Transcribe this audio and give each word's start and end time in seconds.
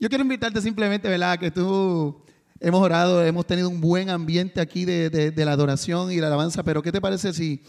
Yo 0.00 0.08
quiero 0.08 0.22
invitarte 0.22 0.60
simplemente, 0.60 1.08
¿verdad? 1.08 1.40
Que 1.40 1.50
tú 1.50 2.22
hemos 2.60 2.80
orado, 2.80 3.24
hemos 3.26 3.44
tenido 3.44 3.68
un 3.68 3.80
buen 3.80 4.10
ambiente 4.10 4.60
aquí 4.60 4.84
de, 4.84 5.32
la 5.34 5.50
adoración 5.50 6.12
y 6.12 6.18
la 6.18 6.28
alabanza, 6.28 6.62
pero 6.62 6.80
¿qué 6.82 6.92
te 6.92 7.00
parece 7.00 7.32
si, 7.32 7.64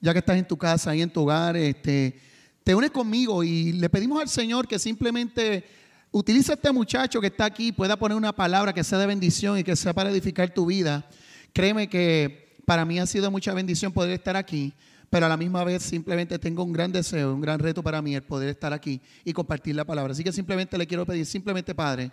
ya 0.00 0.12
que 0.12 0.18
estás 0.18 0.36
en 0.36 0.48
tu 0.48 0.56
casa, 0.56 0.90
ahí 0.90 1.00
en 1.00 1.12
tu 1.12 1.20
hogar, 1.20 1.56
este, 1.56 2.18
te 2.64 2.74
unes 2.74 2.90
conmigo 2.90 3.44
y 3.44 3.72
le 3.74 3.88
pedimos 3.88 4.20
al 4.20 4.28
Señor 4.28 4.66
que 4.66 4.80
simplemente 4.80 5.64
utilice 6.10 6.50
a 6.50 6.54
este 6.56 6.72
muchacho 6.72 7.20
que 7.20 7.28
está 7.28 7.44
aquí, 7.44 7.70
pueda 7.70 7.96
poner 7.96 8.16
una 8.16 8.32
palabra 8.32 8.72
que 8.72 8.82
sea 8.82 8.98
de 8.98 9.06
bendición 9.06 9.56
y 9.56 9.62
que 9.62 9.76
sea 9.76 9.92
para 9.92 10.10
edificar 10.10 10.52
tu 10.52 10.66
vida. 10.66 11.08
Créeme 11.52 11.88
que 11.88 12.56
para 12.66 12.84
mí 12.84 12.98
ha 12.98 13.06
sido 13.06 13.30
mucha 13.30 13.54
bendición 13.54 13.92
poder 13.92 14.10
estar 14.10 14.34
aquí 14.34 14.74
pero 15.10 15.26
a 15.26 15.28
la 15.28 15.36
misma 15.36 15.64
vez 15.64 15.82
simplemente 15.82 16.38
tengo 16.38 16.62
un 16.62 16.72
gran 16.72 16.92
deseo, 16.92 17.34
un 17.34 17.40
gran 17.40 17.58
reto 17.58 17.82
para 17.82 18.00
mí 18.00 18.14
el 18.14 18.22
poder 18.22 18.48
estar 18.48 18.72
aquí 18.72 19.00
y 19.24 19.32
compartir 19.32 19.74
la 19.74 19.84
palabra. 19.84 20.12
Así 20.12 20.22
que 20.22 20.32
simplemente 20.32 20.78
le 20.78 20.86
quiero 20.86 21.04
pedir, 21.04 21.26
simplemente 21.26 21.74
Padre, 21.74 22.12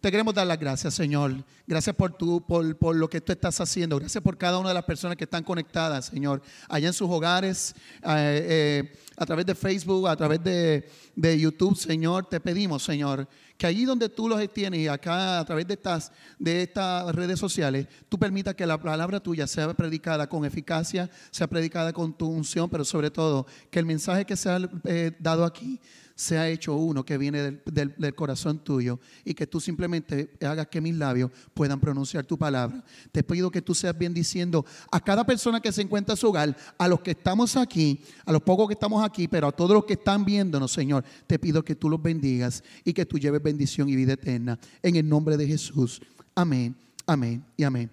te 0.00 0.10
queremos 0.10 0.34
dar 0.34 0.46
las 0.46 0.60
gracias, 0.60 0.92
Señor. 0.92 1.42
Gracias 1.66 1.96
por, 1.96 2.12
tu, 2.12 2.44
por, 2.44 2.76
por, 2.76 2.94
lo 2.94 3.08
que 3.08 3.22
tú 3.22 3.32
estás 3.32 3.58
haciendo. 3.60 3.98
Gracias 3.98 4.22
por 4.22 4.36
cada 4.36 4.58
una 4.58 4.68
de 4.68 4.74
las 4.74 4.84
personas 4.84 5.16
que 5.16 5.24
están 5.24 5.42
conectadas, 5.42 6.06
Señor, 6.06 6.42
allá 6.68 6.88
en 6.88 6.92
sus 6.92 7.08
hogares, 7.08 7.74
eh, 8.02 8.46
eh, 8.92 8.98
a 9.16 9.24
través 9.24 9.46
de 9.46 9.54
Facebook, 9.54 10.06
a 10.06 10.14
través 10.14 10.44
de, 10.44 10.88
de 11.14 11.40
YouTube, 11.40 11.74
Señor. 11.76 12.28
Te 12.28 12.40
pedimos, 12.40 12.84
Señor, 12.84 13.26
que 13.56 13.66
allí 13.66 13.84
donde 13.84 14.08
tú 14.08 14.28
los 14.28 14.40
tienes 14.52 14.80
y 14.80 14.88
acá 14.88 15.38
a 15.38 15.44
través 15.44 15.66
de 15.66 15.74
estas, 15.74 16.12
de 16.38 16.62
estas 16.62 17.14
redes 17.14 17.38
sociales, 17.38 17.86
tú 18.08 18.18
permitas 18.18 18.54
que 18.54 18.66
la 18.66 18.80
palabra 18.80 19.20
tuya 19.20 19.46
sea 19.46 19.72
predicada 19.74 20.28
con 20.28 20.44
eficacia, 20.44 21.10
sea 21.30 21.46
predicada 21.46 21.92
con 21.92 22.12
tu 22.12 22.28
unción, 22.28 22.68
pero 22.68 22.84
sobre 22.84 23.10
todo 23.10 23.46
que 23.70 23.78
el 23.78 23.86
mensaje 23.86 24.24
que 24.24 24.36
sea 24.36 24.58
eh, 24.84 25.12
dado 25.18 25.44
aquí 25.44 25.80
sea 26.16 26.48
hecho 26.48 26.74
uno 26.74 27.04
que 27.04 27.18
viene 27.18 27.60
del, 27.66 28.14
corazón 28.14 28.58
tuyo 28.64 28.98
y 29.22 29.34
que 29.34 29.46
tú 29.46 29.60
simplemente 29.60 30.30
hagas 30.40 30.66
que 30.68 30.80
mis 30.80 30.94
labios 30.94 31.30
puedan 31.52 31.78
pronunciar 31.78 32.24
tu 32.24 32.38
palabra. 32.38 32.82
Te 33.12 33.22
pido 33.22 33.50
que 33.50 33.60
tú 33.60 33.74
seas 33.74 33.96
bien 33.96 34.14
diciendo 34.14 34.64
a 34.90 34.98
cada 34.98 35.26
persona 35.26 35.60
que 35.60 35.70
se 35.70 35.82
encuentra 35.82 36.14
en 36.14 36.16
su 36.16 36.28
hogar, 36.28 36.56
a 36.78 36.88
los 36.88 37.00
que 37.00 37.10
estamos 37.10 37.54
aquí, 37.54 38.00
a 38.24 38.32
los 38.32 38.40
pocos 38.40 38.66
que 38.66 38.72
estamos 38.72 39.04
aquí, 39.04 39.28
pero 39.28 39.48
a 39.48 39.52
todos 39.52 39.72
los 39.72 39.84
que 39.84 39.92
están 39.92 40.24
viéndonos, 40.24 40.72
Señor, 40.72 41.04
te 41.26 41.38
pido 41.38 41.62
que 41.62 41.76
tú 41.76 41.90
los 41.90 42.02
bendigas 42.02 42.64
y 42.82 42.94
que 42.94 43.04
tú 43.04 43.18
lleves 43.18 43.42
bendición 43.42 43.90
y 43.90 43.94
vida 43.94 44.14
eterna. 44.14 44.58
En 44.82 44.96
el 44.96 45.06
nombre 45.06 45.36
de 45.36 45.46
Jesús. 45.46 46.00
Amén, 46.34 46.74
amén 47.06 47.44
y 47.58 47.64
amén. 47.64 47.90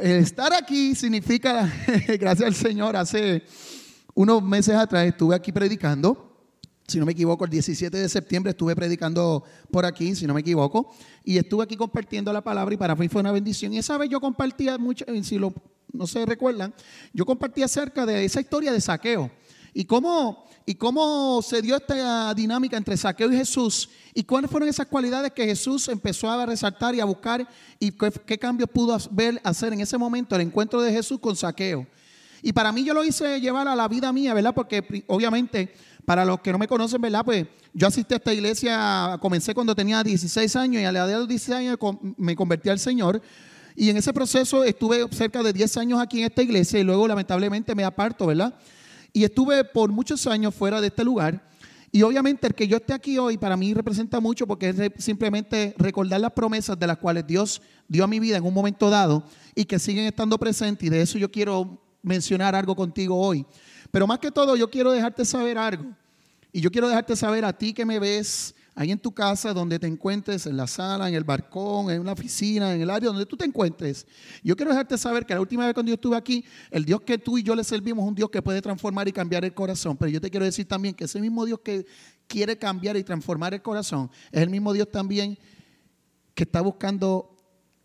estar 0.00 0.54
aquí 0.54 0.94
significa, 0.94 1.70
gracias 2.18 2.46
al 2.46 2.54
Señor, 2.54 2.96
hace 2.96 3.42
unos 4.14 4.42
meses 4.42 4.74
atrás 4.74 5.06
estuve 5.06 5.34
aquí 5.34 5.52
predicando 5.52 6.25
si 6.86 6.98
no 6.98 7.06
me 7.06 7.12
equivoco, 7.12 7.44
el 7.44 7.50
17 7.50 7.96
de 7.96 8.08
septiembre 8.08 8.50
estuve 8.50 8.76
predicando 8.76 9.42
por 9.70 9.84
aquí, 9.84 10.14
si 10.14 10.26
no 10.26 10.34
me 10.34 10.40
equivoco, 10.40 10.92
y 11.24 11.36
estuve 11.36 11.64
aquí 11.64 11.76
compartiendo 11.76 12.32
la 12.32 12.42
palabra 12.42 12.74
y 12.74 12.76
para 12.76 12.94
mí 12.94 13.08
fue 13.08 13.20
una 13.20 13.32
bendición. 13.32 13.72
Y 13.72 13.78
esa 13.78 13.98
vez 13.98 14.08
yo 14.08 14.20
compartía 14.20 14.78
mucho, 14.78 15.04
eh, 15.08 15.24
si 15.24 15.38
lo, 15.38 15.52
no 15.92 16.06
se 16.06 16.24
recuerdan, 16.24 16.72
yo 17.12 17.26
compartía 17.26 17.64
acerca 17.64 18.06
de 18.06 18.24
esa 18.24 18.40
historia 18.40 18.72
de 18.72 18.80
saqueo 18.80 19.30
y 19.74 19.84
cómo, 19.84 20.46
y 20.64 20.76
cómo 20.76 21.42
se 21.42 21.60
dio 21.60 21.76
esta 21.76 22.32
dinámica 22.34 22.76
entre 22.76 22.96
saqueo 22.96 23.32
y 23.32 23.36
Jesús 23.36 23.90
y 24.14 24.22
cuáles 24.22 24.48
fueron 24.48 24.68
esas 24.68 24.86
cualidades 24.86 25.32
que 25.32 25.44
Jesús 25.44 25.88
empezó 25.88 26.30
a 26.30 26.46
resaltar 26.46 26.94
y 26.94 27.00
a 27.00 27.04
buscar 27.04 27.48
y 27.80 27.90
qué, 27.90 28.12
qué 28.24 28.38
cambios 28.38 28.70
pudo 28.70 28.96
ver, 29.10 29.40
hacer 29.42 29.72
en 29.72 29.80
ese 29.80 29.98
momento 29.98 30.36
el 30.36 30.42
encuentro 30.42 30.80
de 30.80 30.92
Jesús 30.92 31.18
con 31.18 31.34
saqueo. 31.34 31.86
Y 32.46 32.52
para 32.52 32.70
mí 32.70 32.84
yo 32.84 32.94
lo 32.94 33.02
hice 33.02 33.40
llevar 33.40 33.66
a 33.66 33.74
la 33.74 33.88
vida 33.88 34.12
mía, 34.12 34.32
¿verdad? 34.32 34.54
Porque 34.54 35.04
obviamente 35.08 35.74
para 36.04 36.24
los 36.24 36.38
que 36.38 36.52
no 36.52 36.58
me 36.58 36.68
conocen, 36.68 37.00
¿verdad? 37.00 37.24
Pues 37.24 37.44
yo 37.74 37.88
asistí 37.88 38.14
a 38.14 38.18
esta 38.18 38.32
iglesia, 38.32 39.18
comencé 39.20 39.52
cuando 39.52 39.74
tenía 39.74 40.00
16 40.04 40.54
años 40.54 40.80
y 40.80 40.84
a 40.84 40.92
la 40.92 41.00
edad 41.00 41.08
de 41.08 41.14
los 41.14 41.26
16 41.26 41.58
años 41.58 41.76
me 42.16 42.36
convertí 42.36 42.68
al 42.68 42.78
Señor. 42.78 43.20
Y 43.74 43.90
en 43.90 43.96
ese 43.96 44.12
proceso 44.12 44.62
estuve 44.62 45.08
cerca 45.10 45.42
de 45.42 45.52
10 45.52 45.76
años 45.78 46.00
aquí 46.00 46.20
en 46.20 46.26
esta 46.26 46.40
iglesia 46.40 46.78
y 46.78 46.84
luego 46.84 47.08
lamentablemente 47.08 47.74
me 47.74 47.82
aparto, 47.82 48.26
¿verdad? 48.26 48.54
Y 49.12 49.24
estuve 49.24 49.64
por 49.64 49.90
muchos 49.90 50.24
años 50.28 50.54
fuera 50.54 50.80
de 50.80 50.86
este 50.86 51.02
lugar. 51.02 51.42
Y 51.90 52.02
obviamente 52.02 52.46
el 52.46 52.54
que 52.54 52.68
yo 52.68 52.76
esté 52.76 52.92
aquí 52.92 53.18
hoy 53.18 53.38
para 53.38 53.56
mí 53.56 53.74
representa 53.74 54.20
mucho 54.20 54.46
porque 54.46 54.68
es 54.68 54.76
simplemente 55.02 55.74
recordar 55.78 56.20
las 56.20 56.30
promesas 56.30 56.78
de 56.78 56.86
las 56.86 56.98
cuales 56.98 57.26
Dios 57.26 57.60
dio 57.88 58.04
a 58.04 58.06
mi 58.06 58.20
vida 58.20 58.36
en 58.36 58.44
un 58.44 58.54
momento 58.54 58.88
dado 58.88 59.24
y 59.56 59.64
que 59.64 59.80
siguen 59.80 60.04
estando 60.04 60.38
presentes. 60.38 60.86
Y 60.86 60.90
de 60.90 61.02
eso 61.02 61.18
yo 61.18 61.28
quiero 61.28 61.82
mencionar 62.06 62.54
algo 62.54 62.74
contigo 62.76 63.18
hoy. 63.18 63.44
Pero 63.90 64.06
más 64.06 64.18
que 64.20 64.30
todo, 64.30 64.56
yo 64.56 64.70
quiero 64.70 64.92
dejarte 64.92 65.24
saber 65.24 65.58
algo. 65.58 65.84
Y 66.52 66.60
yo 66.60 66.70
quiero 66.70 66.88
dejarte 66.88 67.16
saber 67.16 67.44
a 67.44 67.52
ti 67.52 67.74
que 67.74 67.84
me 67.84 67.98
ves 67.98 68.54
ahí 68.76 68.92
en 68.92 68.98
tu 68.98 69.12
casa, 69.12 69.52
donde 69.52 69.78
te 69.78 69.86
encuentres, 69.86 70.46
en 70.46 70.56
la 70.56 70.66
sala, 70.66 71.08
en 71.08 71.14
el 71.14 71.24
balcón, 71.24 71.90
en 71.90 72.00
una 72.00 72.12
oficina, 72.12 72.74
en 72.74 72.80
el 72.80 72.90
área 72.90 73.08
donde 73.08 73.26
tú 73.26 73.36
te 73.36 73.44
encuentres. 73.44 74.06
Yo 74.44 74.54
quiero 74.54 74.70
dejarte 74.70 74.96
saber 74.96 75.26
que 75.26 75.34
la 75.34 75.40
última 75.40 75.64
vez 75.64 75.74
cuando 75.74 75.90
yo 75.90 75.94
estuve 75.94 76.16
aquí, 76.16 76.44
el 76.70 76.84
Dios 76.84 77.00
que 77.00 77.18
tú 77.18 77.38
y 77.38 77.42
yo 77.42 77.56
le 77.56 77.64
servimos 77.64 78.04
es 78.04 78.08
un 78.08 78.14
Dios 78.14 78.30
que 78.30 78.40
puede 78.40 78.62
transformar 78.62 79.08
y 79.08 79.12
cambiar 79.12 79.44
el 79.44 79.52
corazón. 79.52 79.96
Pero 79.96 80.10
yo 80.10 80.20
te 80.20 80.30
quiero 80.30 80.44
decir 80.44 80.68
también 80.68 80.94
que 80.94 81.04
ese 81.04 81.20
mismo 81.20 81.44
Dios 81.44 81.58
que 81.60 81.86
quiere 82.28 82.56
cambiar 82.56 82.96
y 82.96 83.02
transformar 83.02 83.52
el 83.52 83.62
corazón 83.62 84.10
es 84.30 84.42
el 84.42 84.50
mismo 84.50 84.72
Dios 84.72 84.90
también 84.90 85.36
que 86.34 86.44
está 86.44 86.60
buscando 86.60 87.34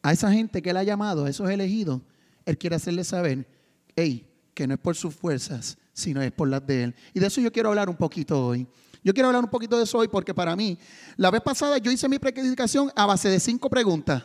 a 0.03 0.11
esa 0.11 0.31
gente 0.31 0.61
que 0.61 0.69
él 0.69 0.77
ha 0.77 0.83
llamado, 0.83 1.25
a 1.25 1.29
esos 1.29 1.49
elegidos. 1.49 2.01
Él 2.45 2.57
quiere 2.57 2.75
hacerle 2.75 3.03
saber, 3.03 3.47
hey, 3.95 4.27
que 4.53 4.67
no 4.67 4.73
es 4.73 4.79
por 4.79 4.95
sus 4.95 5.15
fuerzas, 5.15 5.77
sino 5.93 6.21
es 6.21 6.31
por 6.31 6.47
las 6.47 6.65
de 6.65 6.83
Él. 6.83 6.95
Y 7.13 7.19
de 7.19 7.27
eso 7.27 7.41
yo 7.41 7.51
quiero 7.51 7.69
hablar 7.69 7.89
un 7.89 7.95
poquito 7.95 8.47
hoy. 8.47 8.67
Yo 9.03 9.13
quiero 9.13 9.29
hablar 9.29 9.43
un 9.43 9.49
poquito 9.49 9.77
de 9.77 9.83
eso 9.83 9.97
hoy 9.97 10.07
porque 10.07 10.33
para 10.33 10.55
mí, 10.55 10.77
la 11.17 11.31
vez 11.31 11.41
pasada 11.41 11.77
yo 11.79 11.91
hice 11.91 12.07
mi 12.07 12.19
predicación 12.19 12.91
a 12.95 13.05
base 13.05 13.29
de 13.29 13.39
cinco 13.39 13.69
preguntas. 13.69 14.23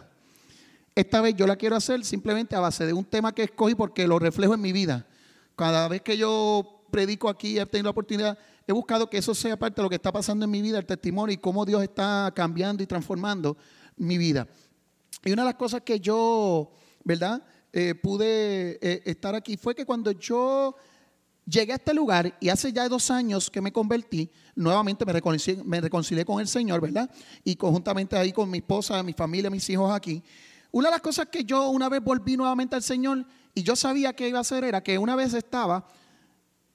Esta 0.94 1.20
vez 1.20 1.34
yo 1.34 1.46
la 1.46 1.56
quiero 1.56 1.76
hacer 1.76 2.04
simplemente 2.04 2.56
a 2.56 2.60
base 2.60 2.86
de 2.86 2.92
un 2.92 3.04
tema 3.04 3.34
que 3.34 3.44
escogí 3.44 3.74
porque 3.74 4.06
lo 4.06 4.18
reflejo 4.18 4.54
en 4.54 4.60
mi 4.60 4.72
vida. 4.72 5.06
Cada 5.54 5.88
vez 5.88 6.02
que 6.02 6.16
yo 6.16 6.84
predico 6.90 7.28
aquí, 7.28 7.58
he 7.58 7.66
tenido 7.66 7.84
la 7.84 7.90
oportunidad, 7.90 8.38
he 8.66 8.72
buscado 8.72 9.08
que 9.08 9.18
eso 9.18 9.34
sea 9.34 9.58
parte 9.58 9.76
de 9.76 9.82
lo 9.82 9.88
que 9.88 9.96
está 9.96 10.12
pasando 10.12 10.44
en 10.44 10.50
mi 10.50 10.60
vida, 10.60 10.78
el 10.78 10.86
testimonio 10.86 11.32
y 11.34 11.38
cómo 11.38 11.64
Dios 11.64 11.82
está 11.82 12.32
cambiando 12.34 12.82
y 12.82 12.86
transformando 12.86 13.56
mi 13.96 14.18
vida. 14.18 14.46
Y 15.24 15.32
una 15.32 15.42
de 15.42 15.46
las 15.46 15.54
cosas 15.56 15.82
que 15.82 16.00
yo, 16.00 16.72
¿verdad? 17.04 17.42
Eh, 17.78 17.94
pude 17.94 18.78
eh, 18.80 19.02
estar 19.04 19.34
aquí 19.34 19.58
fue 19.58 19.74
que 19.74 19.84
cuando 19.84 20.10
yo 20.10 20.74
llegué 21.44 21.72
a 21.72 21.76
este 21.76 21.92
lugar 21.92 22.34
y 22.40 22.48
hace 22.48 22.72
ya 22.72 22.88
dos 22.88 23.10
años 23.10 23.50
que 23.50 23.60
me 23.60 23.70
convertí, 23.70 24.30
nuevamente 24.54 25.04
me 25.04 25.12
reconcilié, 25.12 25.62
me 25.62 25.78
reconcilié 25.82 26.24
con 26.24 26.40
el 26.40 26.48
Señor, 26.48 26.80
¿verdad? 26.80 27.10
Y 27.44 27.54
conjuntamente 27.54 28.16
ahí 28.16 28.32
con 28.32 28.48
mi 28.48 28.58
esposa, 28.58 29.02
mi 29.02 29.12
familia, 29.12 29.50
mis 29.50 29.68
hijos 29.68 29.94
aquí. 29.94 30.22
Una 30.72 30.88
de 30.88 30.92
las 30.92 31.02
cosas 31.02 31.26
que 31.26 31.44
yo 31.44 31.68
una 31.68 31.90
vez 31.90 32.02
volví 32.02 32.34
nuevamente 32.38 32.76
al 32.76 32.82
Señor 32.82 33.26
y 33.54 33.62
yo 33.62 33.76
sabía 33.76 34.14
que 34.14 34.26
iba 34.26 34.38
a 34.38 34.40
hacer 34.40 34.64
era 34.64 34.82
que 34.82 34.96
una 34.96 35.14
vez 35.14 35.34
estaba 35.34 35.86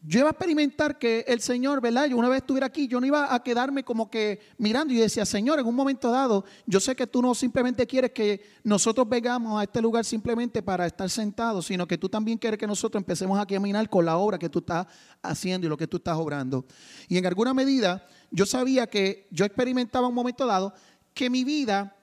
yo 0.03 0.19
iba 0.19 0.29
a 0.29 0.31
experimentar 0.31 0.97
que 0.97 1.23
el 1.27 1.41
Señor, 1.41 1.79
¿verdad? 1.79 2.07
Yo 2.07 2.17
una 2.17 2.27
vez 2.27 2.37
estuviera 2.39 2.65
aquí, 2.65 2.87
yo 2.87 2.99
no 2.99 3.05
iba 3.05 3.33
a 3.33 3.43
quedarme 3.43 3.83
como 3.83 4.09
que 4.09 4.39
mirando 4.57 4.93
y 4.93 4.97
decía, 4.97 5.25
Señor, 5.25 5.59
en 5.59 5.67
un 5.67 5.75
momento 5.75 6.09
dado, 6.09 6.43
yo 6.65 6.79
sé 6.79 6.95
que 6.95 7.05
tú 7.05 7.21
no 7.21 7.35
simplemente 7.35 7.85
quieres 7.85 8.09
que 8.11 8.41
nosotros 8.63 9.07
vengamos 9.07 9.59
a 9.59 9.63
este 9.63 9.79
lugar 9.79 10.03
simplemente 10.03 10.63
para 10.63 10.87
estar 10.87 11.07
sentados, 11.07 11.67
sino 11.67 11.87
que 11.87 11.99
tú 11.99 12.09
también 12.09 12.39
quieres 12.39 12.57
que 12.57 12.65
nosotros 12.65 12.99
empecemos 12.99 13.39
a 13.39 13.45
caminar 13.45 13.87
con 13.89 14.03
la 14.03 14.17
obra 14.17 14.39
que 14.39 14.49
tú 14.49 14.59
estás 14.59 14.87
haciendo 15.21 15.67
y 15.67 15.69
lo 15.69 15.77
que 15.77 15.87
tú 15.87 15.97
estás 15.97 16.17
obrando. 16.17 16.65
Y 17.07 17.17
en 17.17 17.25
alguna 17.27 17.53
medida, 17.53 18.07
yo 18.31 18.47
sabía 18.47 18.87
que 18.87 19.27
yo 19.29 19.45
experimentaba 19.45 20.07
un 20.07 20.15
momento 20.15 20.47
dado 20.47 20.73
que 21.13 21.29
mi 21.29 21.43
vida 21.43 21.95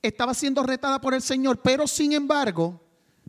estaba 0.00 0.32
siendo 0.32 0.62
retada 0.62 1.00
por 1.00 1.12
el 1.12 1.22
Señor, 1.22 1.60
pero 1.60 1.88
sin 1.88 2.12
embargo, 2.12 2.80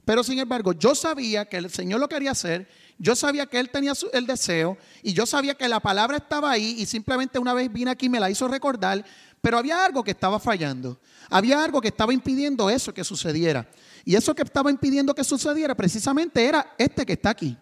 pero 0.05 0.23
sin 0.23 0.38
embargo, 0.38 0.73
yo 0.73 0.93
sabía 0.93 1.45
que 1.45 1.57
el 1.57 1.69
Señor 1.71 1.99
lo 1.99 2.09
quería 2.09 2.31
hacer 2.31 2.67
yo 2.99 3.15
sabía 3.15 3.45
que 3.45 3.59
él 3.59 3.69
tenía 3.69 3.93
el 4.11 4.27
deseo 4.27 4.77
y 5.01 5.13
yo 5.13 5.25
sabía 5.25 5.55
que 5.55 5.69
la 5.69 5.79
palabra 5.79 6.17
estaba 6.17 6.51
ahí 6.51 6.75
y 6.77 6.85
simplemente 6.85 7.39
una 7.39 7.53
vez 7.53 7.71
vine 7.71 7.91
aquí 7.91 8.07
y 8.07 8.09
me 8.09 8.19
la 8.19 8.29
hizo 8.29 8.45
recordar, 8.49 9.05
pero 9.41 9.57
había 9.57 9.85
algo 9.85 10.03
que 10.03 10.12
estaba 10.12 10.38
fallando. 10.38 11.00
Había 11.29 11.63
algo 11.63 11.79
que 11.79 11.88
estaba 11.88 12.13
impidiendo 12.13 12.69
eso 12.69 12.94
que 12.94 13.06
sucediera. 13.06 13.69
Y 14.03 14.15
eso 14.15 14.35
que 14.35 14.41
estaba 14.41 14.69
impidiendo 14.69 15.15
que 15.15 15.24
sucediera 15.24 15.75
precisamente 15.75 16.44
era 16.44 16.75
este 16.77 17.06
que 17.06 17.13
está 17.13 17.29
aquí. 17.29 17.57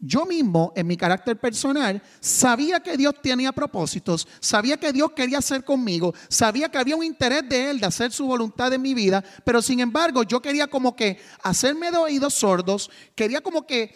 Yo 0.00 0.26
mismo, 0.26 0.72
en 0.74 0.86
mi 0.86 0.96
carácter 0.96 1.38
personal, 1.38 2.02
sabía 2.20 2.80
que 2.80 2.96
Dios 2.96 3.14
tenía 3.20 3.52
propósitos, 3.52 4.26
sabía 4.40 4.76
que 4.76 4.92
Dios 4.92 5.10
quería 5.12 5.38
hacer 5.38 5.64
conmigo, 5.64 6.14
sabía 6.28 6.68
que 6.68 6.78
había 6.78 6.96
un 6.96 7.04
interés 7.04 7.48
de 7.48 7.70
Él 7.70 7.80
de 7.80 7.86
hacer 7.86 8.12
su 8.12 8.26
voluntad 8.26 8.72
en 8.72 8.82
mi 8.82 8.94
vida, 8.94 9.24
pero 9.44 9.60
sin 9.60 9.80
embargo 9.80 10.22
yo 10.22 10.40
quería 10.40 10.68
como 10.68 10.94
que 10.94 11.18
hacerme 11.42 11.90
de 11.90 11.98
oídos 11.98 12.34
sordos, 12.34 12.90
quería 13.16 13.40
como 13.40 13.66
que 13.66 13.92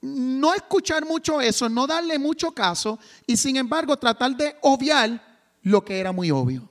no 0.00 0.54
escuchar 0.54 1.04
mucho 1.04 1.40
eso, 1.40 1.68
no 1.68 1.86
darle 1.86 2.18
mucho 2.18 2.52
caso 2.52 2.98
y 3.26 3.36
sin 3.36 3.56
embargo 3.56 3.96
tratar 3.96 4.36
de 4.36 4.56
obviar 4.62 5.20
lo 5.62 5.84
que 5.84 5.98
era 5.98 6.12
muy 6.12 6.30
obvio. 6.30 6.68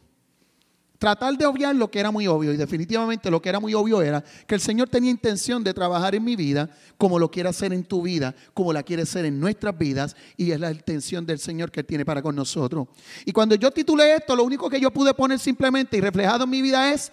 tratar 0.98 1.38
de 1.38 1.46
obviar 1.46 1.76
lo 1.76 1.92
que 1.92 2.00
era 2.00 2.10
muy 2.10 2.26
obvio. 2.26 2.54
Y 2.54 2.58
definitivamente 2.58 3.30
lo 3.30 3.42
que 3.42 3.50
era 3.50 3.60
muy 3.60 3.74
obvio 3.74 4.02
era 4.02 4.24
que 4.48 4.56
el 4.56 4.62
Señor 4.62 4.90
tenía 4.90 5.12
intención 5.12 5.64
de 5.64 5.74
trabajar 5.74 6.16
en 6.16 6.24
mi 6.24 6.36
vida 6.36 6.70
como 6.98 7.20
lo 7.20 7.30
quiere 7.30 7.50
hacer 7.50 7.74
en 7.74 7.84
tu 7.84 8.02
vida, 8.02 8.34
como 8.54 8.74
la 8.74 8.82
quiere 8.82 9.04
hacer 9.04 9.26
en 9.26 9.40
nuestras 9.40 9.78
vidas. 9.78 10.16
Y 10.38 10.52
es 10.52 10.60
la 10.60 10.72
intención 10.72 11.26
del 11.26 11.38
Señor 11.38 11.72
que 11.72 11.82
Él 11.82 11.86
tiene 11.86 12.06
para 12.06 12.22
con 12.22 12.36
nosotros. 12.36 12.88
Y 13.26 13.34
cuando 13.34 13.56
yo 13.56 13.70
titulé 13.72 14.16
esto, 14.16 14.36
lo 14.36 14.44
único 14.44 14.70
que 14.70 14.80
yo 14.80 14.90
pude 14.90 15.14
poner 15.14 15.38
simplemente 15.38 15.98
y 15.98 16.02
reflejado 16.02 16.46
en 16.46 16.50
mi 16.50 16.62
vida 16.62 16.92
es 16.92 17.12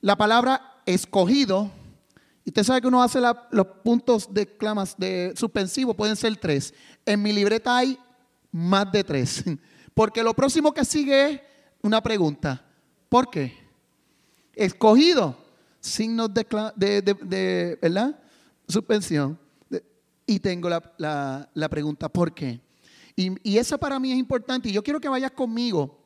la 0.00 0.16
palabra 0.16 0.82
escogido. 0.84 1.70
Y 2.44 2.50
usted 2.50 2.64
sabe 2.64 2.80
que 2.80 2.86
uno 2.86 3.02
hace 3.02 3.20
los 3.20 3.66
puntos 3.84 4.32
de 4.32 4.46
clamas 4.46 4.96
de 4.96 5.32
suspensivo, 5.36 5.94
pueden 5.94 6.16
ser 6.16 6.36
tres. 6.36 6.72
En 7.04 7.22
mi 7.22 7.32
libreta 7.32 7.76
hay 7.76 7.98
más 8.50 8.90
de 8.90 9.04
tres. 9.04 9.44
Porque 9.94 10.22
lo 10.22 10.34
próximo 10.34 10.72
que 10.72 10.84
sigue 10.84 11.30
es 11.30 11.40
una 11.82 12.02
pregunta. 12.02 12.64
¿Por 13.08 13.30
qué? 13.30 13.52
Escogido, 14.54 15.36
signos 15.80 16.30
de, 16.32 17.02
de, 17.02 17.78
¿verdad? 17.80 18.18
suspensión. 18.68 19.38
Y 20.26 20.38
tengo 20.38 20.68
la, 20.68 21.68
pregunta, 21.70 22.08
¿por 22.08 22.32
qué? 22.32 22.60
Y, 23.16 23.32
y 23.42 23.58
eso 23.58 23.76
para 23.78 23.98
mí 23.98 24.12
es 24.12 24.18
importante. 24.18 24.68
Y 24.68 24.72
yo 24.72 24.82
quiero 24.82 25.00
que 25.00 25.08
vayas 25.08 25.32
conmigo 25.32 25.98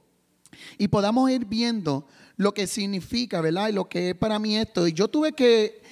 y 0.79 0.89
podamos 0.89 1.31
ir 1.31 1.45
viendo 1.45 2.07
lo 2.37 2.53
que 2.53 2.67
significa, 2.67 3.41
¿verdad? 3.41 3.69
Y 3.69 3.73
lo 3.73 3.89
que 3.89 4.11
es 4.11 4.17
para 4.17 4.39
mí 4.39 4.57
esto. 4.57 4.87
Y 4.87 4.93
yo 4.93 5.09
tuve 5.09 5.33
que, 5.33 5.83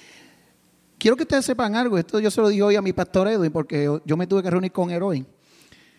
quiero 1.03 1.17
que 1.17 1.23
ustedes 1.23 1.43
sepan 1.43 1.75
algo, 1.75 1.97
esto 1.97 2.17
yo 2.21 2.31
se 2.31 2.39
lo 2.39 2.47
dije 2.47 2.63
hoy 2.63 2.77
a 2.77 2.81
mi 2.81 2.93
pastor 2.93 3.27
Edwin, 3.27 3.51
porque 3.51 3.99
yo 4.05 4.15
me 4.15 4.25
tuve 4.25 4.41
que 4.41 4.49
reunir 4.49 4.71
con 4.71 4.89
hoy. 5.03 5.25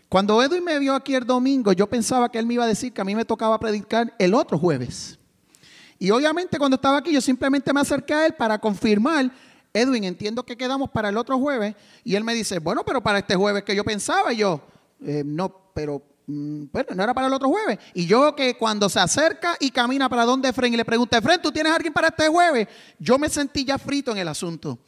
Cuando 0.08 0.42
Edwin 0.42 0.64
me 0.64 0.78
vio 0.78 0.94
aquí 0.94 1.14
el 1.14 1.26
domingo, 1.26 1.74
yo 1.74 1.86
pensaba 1.86 2.30
que 2.30 2.38
él 2.38 2.46
me 2.46 2.54
iba 2.54 2.64
a 2.64 2.66
decir 2.66 2.90
que 2.90 3.02
a 3.02 3.04
mí 3.04 3.14
me 3.14 3.26
tocaba 3.26 3.60
predicar 3.60 4.14
el 4.18 4.32
otro 4.32 4.58
jueves. 4.58 5.18
Y 5.98 6.10
obviamente 6.10 6.56
cuando 6.56 6.76
estaba 6.76 6.96
aquí 6.96 7.12
yo 7.12 7.20
simplemente 7.20 7.70
me 7.74 7.82
acerqué 7.82 8.14
a 8.14 8.24
él 8.24 8.32
para 8.32 8.58
confirmar, 8.58 9.30
Edwin, 9.74 10.04
entiendo 10.04 10.42
que 10.42 10.56
quedamos 10.56 10.88
para 10.88 11.10
el 11.10 11.18
otro 11.18 11.38
jueves. 11.38 11.74
Y 12.02 12.14
él 12.14 12.24
me 12.24 12.32
dice, 12.32 12.58
bueno, 12.58 12.82
pero 12.82 13.02
para 13.02 13.18
este 13.18 13.36
jueves 13.36 13.62
que 13.62 13.76
yo 13.76 13.84
pensaba, 13.84 14.32
yo, 14.32 14.62
eh, 15.02 15.22
no, 15.22 15.70
pero 15.74 16.00
bueno, 16.26 16.88
no 16.94 17.02
era 17.02 17.12
para 17.12 17.26
el 17.26 17.32
otro 17.32 17.48
jueves. 17.48 17.78
Y 17.92 18.06
yo 18.06 18.34
que 18.34 18.56
cuando 18.56 18.88
se 18.88 19.00
acerca 19.00 19.56
y 19.60 19.70
camina 19.70 20.08
para 20.08 20.24
donde 20.24 20.48
Efren 20.48 20.72
y 20.72 20.76
le 20.76 20.84
pregunta, 20.84 21.18
Efren, 21.18 21.40
¿tú 21.42 21.52
tienes 21.52 21.72
alguien 21.72 21.92
para 21.92 22.08
este 22.08 22.28
jueves? 22.28 22.68
Yo 22.98 23.18
me 23.18 23.28
sentí 23.28 23.64
ya 23.64 23.78
frito 23.78 24.12
en 24.12 24.18
el 24.18 24.28
asunto. 24.28 24.78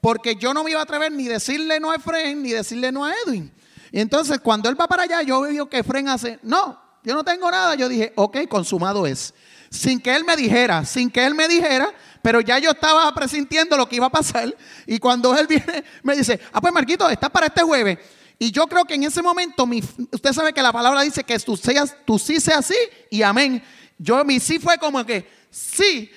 Porque 0.00 0.36
yo 0.36 0.54
no 0.54 0.64
me 0.64 0.70
iba 0.70 0.80
a 0.80 0.84
atrever 0.84 1.12
ni 1.12 1.28
decirle 1.28 1.78
no 1.78 1.90
a 1.90 1.96
Efren 1.96 2.42
ni 2.42 2.50
decirle 2.50 2.90
no 2.90 3.04
a 3.04 3.12
Edwin. 3.24 3.52
Y 3.92 4.00
entonces 4.00 4.38
cuando 4.40 4.68
él 4.68 4.80
va 4.80 4.88
para 4.88 5.04
allá, 5.04 5.22
yo 5.22 5.42
veo 5.42 5.68
que 5.68 5.82
Fren 5.82 6.08
hace, 6.08 6.38
no, 6.42 6.80
yo 7.02 7.14
no 7.14 7.24
tengo 7.24 7.50
nada. 7.50 7.74
Yo 7.74 7.88
dije, 7.88 8.12
ok, 8.16 8.48
consumado 8.48 9.06
es. 9.06 9.34
Sin 9.70 10.00
que 10.00 10.14
él 10.14 10.24
me 10.24 10.36
dijera, 10.36 10.84
sin 10.84 11.10
que 11.10 11.24
él 11.24 11.34
me 11.34 11.46
dijera, 11.46 11.92
pero 12.22 12.40
ya 12.40 12.58
yo 12.58 12.70
estaba 12.70 13.12
presintiendo 13.14 13.76
lo 13.76 13.88
que 13.88 13.96
iba 13.96 14.06
a 14.06 14.10
pasar. 14.10 14.54
Y 14.86 14.98
cuando 14.98 15.36
él 15.36 15.46
viene, 15.46 15.84
me 16.02 16.16
dice, 16.16 16.40
ah, 16.52 16.60
pues 16.60 16.72
Marquito, 16.72 17.08
estás 17.08 17.30
para 17.30 17.46
este 17.46 17.62
jueves. 17.62 17.98
Y 18.42 18.50
yo 18.52 18.66
creo 18.66 18.86
que 18.86 18.94
en 18.94 19.02
ese 19.02 19.20
momento, 19.20 19.68
usted 20.10 20.32
sabe 20.32 20.54
que 20.54 20.62
la 20.62 20.72
palabra 20.72 21.02
dice 21.02 21.22
que 21.22 21.38
tú, 21.40 21.58
seas, 21.58 21.94
tú 22.06 22.18
sí 22.18 22.40
seas 22.40 22.60
así 22.60 22.74
y 23.10 23.20
amén. 23.20 23.62
Yo, 23.98 24.24
mi 24.24 24.40
sí 24.40 24.58
fue 24.58 24.78
como 24.78 25.04
que, 25.04 25.30
sí, 25.50 26.10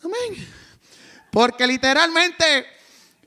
amén. 0.00 0.48
Porque 1.32 1.66
literalmente 1.66 2.64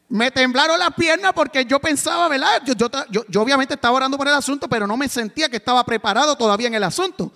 me 0.07 0.31
temblaron 0.31 0.79
las 0.79 0.93
piernas 0.93 1.33
porque 1.33 1.65
yo 1.65 1.77
pensaba, 1.81 2.29
¿verdad? 2.29 2.61
Yo, 2.63 3.41
obviamente 3.41 3.73
estaba 3.73 3.97
orando 3.97 4.17
por 4.17 4.29
el 4.29 4.33
asunto, 4.33 4.69
pero 4.69 4.87
no 4.87 4.95
me 4.95 5.09
sentía 5.09 5.49
que 5.49 5.57
estaba 5.57 5.83
preparado 5.83 6.37
todavía 6.37 6.67
en 6.67 6.75
el 6.75 6.85
asunto. 6.85 7.33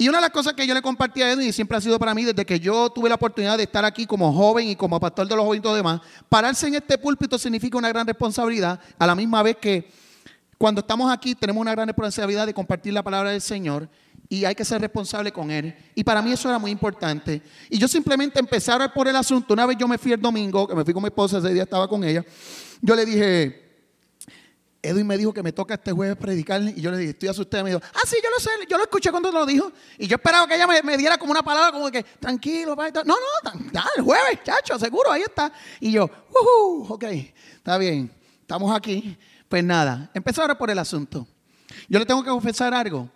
Y 0.00 0.08
una 0.08 0.16
de 0.16 0.22
las 0.22 0.30
cosas 0.30 0.54
que 0.54 0.66
yo 0.66 0.72
le 0.72 0.80
compartí 0.80 1.20
a 1.20 1.30
Edwin 1.30 1.48
y 1.48 1.52
siempre 1.52 1.76
ha 1.76 1.80
sido 1.82 1.98
para 1.98 2.14
mí 2.14 2.24
desde 2.24 2.46
que 2.46 2.58
yo 2.58 2.88
tuve 2.88 3.10
la 3.10 3.16
oportunidad 3.16 3.58
de 3.58 3.64
estar 3.64 3.84
aquí 3.84 4.06
como 4.06 4.32
joven 4.32 4.66
y 4.66 4.74
como 4.74 4.98
pastor 4.98 5.28
de 5.28 5.36
los 5.36 5.44
jóvenes 5.44 5.58
y 5.58 5.62
todo 5.62 5.74
demás, 5.74 6.00
pararse 6.26 6.68
en 6.68 6.76
este 6.76 6.96
púlpito 6.96 7.38
significa 7.38 7.76
una 7.76 7.90
gran 7.90 8.06
responsabilidad, 8.06 8.80
a 8.98 9.06
la 9.06 9.14
misma 9.14 9.42
vez 9.42 9.58
que 9.58 9.90
cuando 10.56 10.80
estamos 10.80 11.12
aquí 11.12 11.34
tenemos 11.34 11.60
una 11.60 11.72
gran 11.72 11.86
responsabilidad 11.86 12.46
de 12.46 12.54
compartir 12.54 12.94
la 12.94 13.02
palabra 13.02 13.32
del 13.32 13.42
Señor 13.42 13.90
y 14.26 14.46
hay 14.46 14.54
que 14.54 14.64
ser 14.64 14.80
responsable 14.80 15.32
con 15.32 15.50
él. 15.50 15.76
Y 15.94 16.02
para 16.02 16.22
mí 16.22 16.32
eso 16.32 16.48
era 16.48 16.58
muy 16.58 16.70
importante. 16.70 17.42
Y 17.68 17.76
yo 17.76 17.86
simplemente 17.86 18.40
empecé 18.40 18.72
por 18.94 19.06
el 19.06 19.16
asunto. 19.16 19.52
Una 19.52 19.66
vez 19.66 19.76
yo 19.76 19.86
me 19.86 19.98
fui 19.98 20.12
el 20.12 20.20
domingo, 20.22 20.66
que 20.66 20.74
me 20.74 20.82
fui 20.82 20.94
con 20.94 21.02
mi 21.02 21.08
esposa, 21.08 21.36
ese 21.36 21.52
día 21.52 21.64
estaba 21.64 21.86
con 21.86 22.02
ella. 22.04 22.24
Yo 22.80 22.94
le 22.96 23.04
dije, 23.04 23.69
Edwin 24.82 25.06
me 25.06 25.18
dijo 25.18 25.32
que 25.32 25.42
me 25.42 25.52
toca 25.52 25.74
este 25.74 25.92
jueves 25.92 26.16
predicar. 26.16 26.62
Y 26.62 26.80
yo 26.80 26.90
le 26.90 26.98
dije, 26.98 27.10
estoy 27.10 27.28
asustada. 27.28 27.62
Me 27.62 27.70
dijo, 27.70 27.82
ah, 27.94 28.00
sí, 28.06 28.16
yo 28.22 28.30
lo 28.30 28.38
sé, 28.40 28.50
yo 28.68 28.76
lo 28.76 28.84
escuché 28.84 29.10
cuando 29.10 29.30
lo 29.30 29.44
dijo. 29.44 29.70
Y 29.98 30.06
yo 30.06 30.16
esperaba 30.16 30.46
que 30.46 30.54
ella 30.54 30.66
me, 30.66 30.96
diera 30.96 31.18
como 31.18 31.32
una 31.32 31.42
palabra 31.42 31.72
como 31.72 31.90
que, 31.90 32.02
tranquilo, 32.02 32.74
No, 32.76 33.14
no, 33.14 33.70
ya, 33.72 33.84
el 33.96 34.02
jueves, 34.02 34.40
chacho, 34.42 34.78
seguro, 34.78 35.12
ahí 35.12 35.22
está. 35.22 35.52
Y 35.80 35.92
yo, 35.92 36.04
uh, 36.04 36.92
ok, 36.92 37.04
está 37.56 37.76
bien, 37.78 38.10
estamos 38.40 38.74
aquí. 38.74 39.16
Pues 39.48 39.64
nada, 39.64 40.10
orar 40.38 40.56
por 40.56 40.70
el 40.70 40.78
asunto. 40.78 41.26
Yo 41.88 41.98
le 41.98 42.06
tengo 42.06 42.22
que 42.22 42.30
confesar 42.30 42.72
algo. 42.72 43.10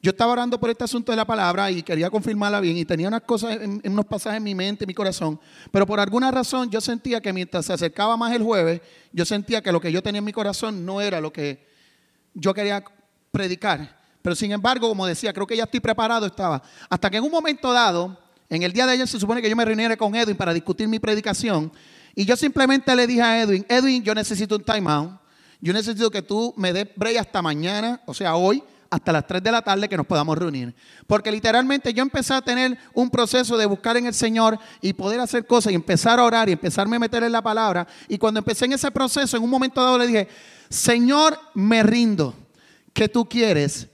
Yo 0.00 0.10
estaba 0.10 0.32
orando 0.32 0.60
por 0.60 0.70
este 0.70 0.84
asunto 0.84 1.10
de 1.10 1.16
la 1.16 1.26
palabra 1.26 1.70
y 1.70 1.82
quería 1.82 2.08
confirmarla 2.08 2.60
bien 2.60 2.76
y 2.76 2.84
tenía 2.84 3.08
unas 3.08 3.22
cosas, 3.22 3.58
en, 3.60 3.80
unos 3.84 4.06
pasajes 4.06 4.36
en 4.36 4.44
mi 4.44 4.54
mente, 4.54 4.84
en 4.84 4.88
mi 4.88 4.94
corazón, 4.94 5.40
pero 5.72 5.86
por 5.86 5.98
alguna 5.98 6.30
razón 6.30 6.70
yo 6.70 6.80
sentía 6.80 7.20
que 7.20 7.32
mientras 7.32 7.66
se 7.66 7.72
acercaba 7.72 8.16
más 8.16 8.32
el 8.32 8.42
jueves, 8.42 8.80
yo 9.12 9.24
sentía 9.24 9.60
que 9.60 9.72
lo 9.72 9.80
que 9.80 9.90
yo 9.90 10.00
tenía 10.02 10.20
en 10.20 10.24
mi 10.24 10.32
corazón 10.32 10.86
no 10.86 11.00
era 11.00 11.20
lo 11.20 11.32
que 11.32 11.66
yo 12.34 12.54
quería 12.54 12.84
predicar. 13.32 13.98
Pero 14.22 14.36
sin 14.36 14.52
embargo, 14.52 14.88
como 14.88 15.06
decía, 15.06 15.32
creo 15.32 15.46
que 15.46 15.56
ya 15.56 15.64
estoy 15.64 15.80
preparado, 15.80 16.26
estaba. 16.26 16.62
Hasta 16.88 17.10
que 17.10 17.16
en 17.16 17.24
un 17.24 17.30
momento 17.30 17.72
dado, 17.72 18.16
en 18.48 18.62
el 18.62 18.72
día 18.72 18.86
de 18.86 18.92
ayer 18.92 19.08
se 19.08 19.18
supone 19.18 19.42
que 19.42 19.50
yo 19.50 19.56
me 19.56 19.64
reuniera 19.64 19.96
con 19.96 20.14
Edwin 20.14 20.36
para 20.36 20.54
discutir 20.54 20.86
mi 20.86 20.98
predicación 20.98 21.72
y 22.14 22.24
yo 22.24 22.36
simplemente 22.36 22.94
le 22.96 23.06
dije 23.06 23.22
a 23.22 23.42
Edwin, 23.42 23.64
Edwin, 23.68 24.02
yo 24.02 24.14
necesito 24.14 24.56
un 24.56 24.64
time 24.64 24.90
out, 24.90 25.12
yo 25.60 25.72
necesito 25.72 26.10
que 26.10 26.22
tú 26.22 26.52
me 26.56 26.72
des 26.72 26.88
break 26.96 27.16
hasta 27.16 27.42
mañana, 27.42 28.00
o 28.06 28.14
sea, 28.14 28.34
hoy 28.34 28.62
hasta 28.90 29.12
las 29.12 29.26
3 29.26 29.42
de 29.42 29.52
la 29.52 29.62
tarde 29.62 29.88
que 29.88 29.96
nos 29.96 30.06
podamos 30.06 30.36
reunir. 30.38 30.74
Porque 31.06 31.30
literalmente 31.30 31.92
yo 31.92 32.02
empecé 32.02 32.34
a 32.34 32.42
tener 32.42 32.78
un 32.94 33.10
proceso 33.10 33.56
de 33.56 33.66
buscar 33.66 33.96
en 33.96 34.06
el 34.06 34.14
Señor 34.14 34.58
y 34.80 34.92
poder 34.92 35.20
hacer 35.20 35.46
cosas 35.46 35.72
y 35.72 35.74
empezar 35.74 36.18
a 36.18 36.24
orar 36.24 36.48
y 36.48 36.52
empezarme 36.52 36.96
a 36.96 37.00
meter 37.00 37.22
en 37.22 37.32
la 37.32 37.42
palabra. 37.42 37.86
Y 38.08 38.18
cuando 38.18 38.38
empecé 38.38 38.64
en 38.64 38.72
ese 38.72 38.90
proceso, 38.90 39.36
en 39.36 39.42
un 39.42 39.50
momento 39.50 39.82
dado 39.82 39.98
le 39.98 40.06
dije, 40.06 40.28
Señor, 40.68 41.38
me 41.54 41.82
rindo. 41.82 42.34
¿Qué 42.92 43.08
tú 43.08 43.28
quieres 43.28 43.88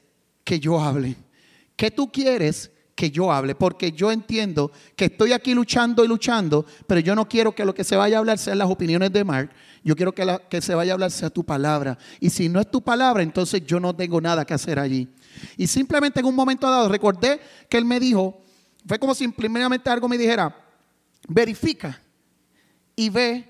que 0.44 0.60
yo 0.60 0.80
hable? 0.80 1.16
¿Qué 1.76 1.90
tú 1.90 2.10
quieres 2.10 2.70
que 2.94 3.10
yo 3.10 3.32
hable, 3.32 3.54
porque 3.54 3.92
yo 3.92 4.12
entiendo 4.12 4.70
que 4.96 5.06
estoy 5.06 5.32
aquí 5.32 5.54
luchando 5.54 6.04
y 6.04 6.08
luchando, 6.08 6.64
pero 6.86 7.00
yo 7.00 7.14
no 7.14 7.28
quiero 7.28 7.54
que 7.54 7.64
lo 7.64 7.74
que 7.74 7.84
se 7.84 7.96
vaya 7.96 8.16
a 8.16 8.20
hablar 8.20 8.38
sean 8.38 8.58
las 8.58 8.70
opiniones 8.70 9.12
de 9.12 9.24
Mark, 9.24 9.50
yo 9.84 9.94
quiero 9.94 10.12
que, 10.12 10.40
que 10.48 10.60
se 10.60 10.74
vaya 10.74 10.92
a 10.92 10.94
hablar 10.94 11.10
sea 11.10 11.30
tu 11.30 11.44
palabra. 11.44 11.98
Y 12.18 12.30
si 12.30 12.48
no 12.48 12.60
es 12.60 12.70
tu 12.70 12.82
palabra, 12.82 13.22
entonces 13.22 13.64
yo 13.66 13.78
no 13.78 13.94
tengo 13.94 14.20
nada 14.20 14.44
que 14.44 14.54
hacer 14.54 14.78
allí. 14.78 15.08
Y 15.56 15.66
simplemente 15.66 16.20
en 16.20 16.26
un 16.26 16.34
momento 16.34 16.70
dado 16.70 16.88
recordé 16.88 17.40
que 17.68 17.76
él 17.76 17.84
me 17.84 18.00
dijo, 18.00 18.40
fue 18.86 18.98
como 18.98 19.14
si 19.14 19.24
simplemente 19.24 19.90
algo 19.90 20.08
me 20.08 20.16
dijera, 20.18 20.56
verifica 21.28 22.00
y 22.96 23.10
ve 23.10 23.44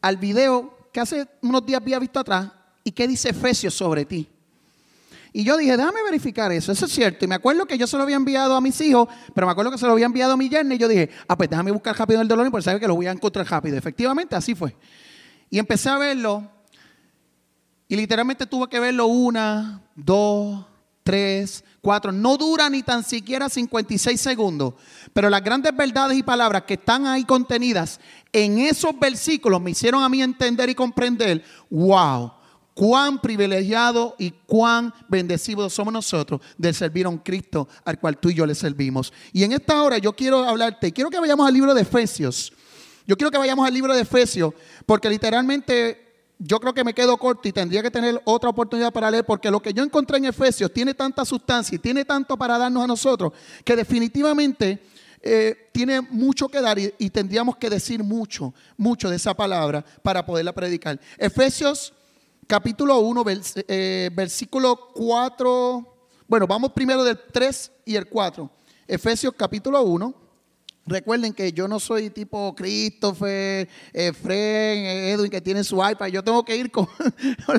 al 0.00 0.16
video 0.16 0.76
que 0.92 1.00
hace 1.00 1.26
unos 1.42 1.64
días 1.64 1.80
había 1.80 1.98
visto 1.98 2.18
atrás 2.18 2.50
y 2.82 2.90
qué 2.92 3.06
dice 3.06 3.30
Efesios 3.30 3.74
sobre 3.74 4.04
ti. 4.04 4.28
Y 5.32 5.44
yo 5.44 5.56
dije, 5.56 5.76
déjame 5.76 6.02
verificar 6.02 6.50
eso, 6.50 6.72
eso 6.72 6.86
es 6.86 6.92
cierto. 6.92 7.24
Y 7.26 7.28
me 7.28 7.34
acuerdo 7.34 7.66
que 7.66 7.76
yo 7.76 7.86
se 7.86 7.96
lo 7.96 8.04
había 8.04 8.16
enviado 8.16 8.56
a 8.56 8.60
mis 8.60 8.80
hijos, 8.80 9.06
pero 9.34 9.46
me 9.46 9.50
acuerdo 9.50 9.70
que 9.70 9.76
se 9.76 9.84
lo 9.84 9.92
había 9.92 10.06
enviado 10.06 10.32
a 10.32 10.36
mi 10.36 10.48
yerno 10.48 10.72
y 10.72 10.78
yo 10.78 10.88
dije, 10.88 11.10
ah, 11.28 11.36
pues 11.36 11.50
déjame 11.50 11.70
buscar 11.72 11.96
rápido 11.96 12.22
el 12.22 12.28
dolor 12.28 12.50
porque 12.50 12.64
sabe 12.64 12.80
que 12.80 12.88
lo 12.88 12.94
voy 12.94 13.06
a 13.06 13.10
encontrar 13.10 13.46
rápido. 13.46 13.76
Efectivamente, 13.76 14.34
así 14.34 14.54
fue. 14.54 14.74
Y 15.50 15.58
empecé 15.58 15.88
a 15.88 15.98
verlo 15.98 16.50
y 17.88 17.96
literalmente 17.96 18.46
tuve 18.46 18.68
que 18.68 18.80
verlo 18.80 19.06
una, 19.06 19.80
dos, 19.94 20.64
tres, 21.04 21.62
cuatro. 21.80 22.10
No 22.10 22.36
dura 22.36 22.68
ni 22.68 22.82
tan 22.82 23.04
siquiera 23.04 23.48
56 23.48 24.20
segundos. 24.20 24.74
Pero 25.12 25.30
las 25.30 25.42
grandes 25.42 25.74
verdades 25.76 26.18
y 26.18 26.22
palabras 26.22 26.64
que 26.64 26.74
están 26.74 27.06
ahí 27.06 27.24
contenidas 27.24 28.00
en 28.32 28.58
esos 28.58 28.98
versículos 28.98 29.62
me 29.62 29.70
hicieron 29.70 30.02
a 30.02 30.08
mí 30.08 30.20
entender 30.20 30.68
y 30.68 30.74
comprender, 30.74 31.44
wow, 31.70 32.32
cuán 32.74 33.20
privilegiado 33.20 34.16
y 34.18 34.32
cuán 34.32 34.92
bendecidos 35.08 35.72
somos 35.72 35.94
nosotros 35.94 36.40
de 36.58 36.74
servir 36.74 37.06
a 37.06 37.08
un 37.08 37.18
Cristo 37.18 37.68
al 37.84 38.00
cual 38.00 38.18
tú 38.18 38.30
y 38.30 38.34
yo 38.34 38.44
le 38.44 38.56
servimos. 38.56 39.12
Y 39.32 39.44
en 39.44 39.52
esta 39.52 39.80
hora 39.80 39.98
yo 39.98 40.12
quiero 40.12 40.44
hablarte, 40.44 40.92
quiero 40.92 41.08
que 41.08 41.20
vayamos 41.20 41.46
al 41.46 41.54
libro 41.54 41.72
de 41.72 41.82
Efesios. 41.82 42.52
Yo 43.06 43.16
quiero 43.16 43.30
que 43.30 43.38
vayamos 43.38 43.66
al 43.66 43.72
libro 43.72 43.94
de 43.94 44.02
Efesios, 44.02 44.52
porque 44.84 45.08
literalmente 45.08 46.06
yo 46.38 46.58
creo 46.60 46.74
que 46.74 46.84
me 46.84 46.92
quedo 46.92 47.16
corto 47.16 47.48
y 47.48 47.52
tendría 47.52 47.82
que 47.82 47.90
tener 47.90 48.20
otra 48.24 48.50
oportunidad 48.50 48.92
para 48.92 49.10
leer, 49.10 49.24
porque 49.24 49.50
lo 49.50 49.60
que 49.60 49.72
yo 49.72 49.82
encontré 49.82 50.18
en 50.18 50.26
Efesios 50.26 50.72
tiene 50.72 50.92
tanta 50.92 51.24
sustancia 51.24 51.76
y 51.76 51.78
tiene 51.78 52.04
tanto 52.04 52.36
para 52.36 52.58
darnos 52.58 52.84
a 52.84 52.86
nosotros, 52.86 53.32
que 53.64 53.76
definitivamente 53.76 54.80
eh, 55.22 55.70
tiene 55.72 56.00
mucho 56.00 56.48
que 56.48 56.60
dar 56.60 56.78
y, 56.78 57.10
tendríamos 57.10 57.56
que 57.56 57.70
decir 57.70 58.02
mucho, 58.02 58.52
mucho 58.76 59.08
de 59.08 59.16
esa 59.16 59.34
palabra 59.34 59.84
para 60.02 60.26
poderla 60.26 60.52
predicar. 60.52 61.00
Efesios 61.16 61.92
capítulo 62.46 62.98
1, 62.98 63.24
eh, 63.68 64.10
versículo 64.12 64.90
4. 64.94 65.94
Bueno, 66.28 66.46
vamos 66.46 66.72
primero 66.72 67.02
del 67.04 67.18
3 67.32 67.72
y 67.86 67.96
el 67.96 68.06
4. 68.06 68.50
Efesios 68.86 69.32
capítulo 69.36 69.82
1. 69.82 70.25
Recuerden 70.86 71.32
que 71.32 71.52
yo 71.52 71.66
no 71.66 71.80
soy 71.80 72.10
tipo 72.10 72.54
Christopher, 72.54 73.68
Efren, 73.92 74.86
Edwin 74.86 75.30
que 75.30 75.40
tiene 75.40 75.64
su 75.64 75.76
iPad. 75.76 76.06
Yo 76.06 76.22
tengo 76.22 76.44
que 76.44 76.56
ir 76.56 76.70
con, 76.70 76.88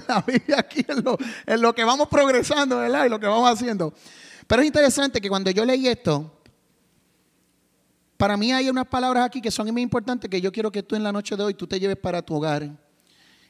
la 0.07 0.22
Biblia 0.22 0.60
aquí 0.60 0.86
en 0.88 1.03
lo, 1.03 1.17
en 1.46 1.62
lo 1.62 1.75
que 1.75 1.84
vamos 1.84 2.07
progresando, 2.07 2.77
¿verdad? 2.77 3.05
Y 3.05 3.10
lo 3.10 3.19
que 3.19 3.27
vamos 3.27 3.51
haciendo. 3.51 3.93
Pero 4.48 4.62
es 4.62 4.67
interesante 4.67 5.19
que 5.19 5.27
cuando 5.27 5.51
yo 5.51 5.65
leí 5.65 5.89
esto, 5.89 6.39
para 8.15 8.38
mí 8.38 8.53
hay 8.53 8.69
unas 8.69 8.88
palabras 8.88 9.25
aquí 9.25 9.41
que 9.41 9.51
son 9.51 9.69
muy 9.74 9.81
importantes 9.81 10.29
que 10.29 10.39
yo 10.39 10.51
quiero 10.51 10.72
que 10.72 10.81
tú 10.81 10.96
en 10.96 11.03
la 11.03 11.12
noche 11.12 11.36
de 11.36 11.43
hoy 11.43 11.53
tú 11.53 11.67
te 11.67 11.81
lleves 11.81 11.98
para 11.98 12.22
tu 12.22 12.36
hogar. 12.36 12.69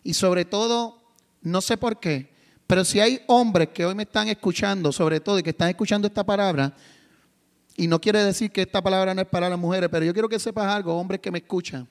Y 0.04 0.16
sobre 0.16 0.44
todo, 0.44 1.04
no 1.42 1.62
sé 1.62 1.78
por 1.78 2.00
qué, 2.00 2.34
pero 2.66 2.84
si 2.84 3.00
hay 3.00 3.22
hombres 3.28 3.70
que 3.70 3.86
hoy 3.86 3.94
me 3.94 4.04
están 4.04 4.28
escuchando, 4.28 4.92
sobre 4.92 5.20
todo, 5.20 5.38
y 5.38 5.44
que 5.44 5.52
están 5.52 5.70
escuchando 5.70 6.08
esta 6.08 6.26
palabra, 6.26 6.76
y 7.80 7.88
no 7.88 8.02
quiere 8.02 8.24
decir 8.24 8.52
que 8.52 8.64
esta 8.64 8.82
palabra 8.82 9.14
no 9.14 9.22
es 9.22 9.28
para 9.28 9.48
las 9.50 9.60
mujeres, 9.60 9.88
pero 9.92 10.04
yo 10.04 10.12
quiero 10.12 10.28
que 10.28 10.40
sepas 10.40 10.66
algo, 10.66 11.00
hombres 11.00 11.22
que 11.22 11.30
me 11.30 11.38
escuchan. 11.38 11.88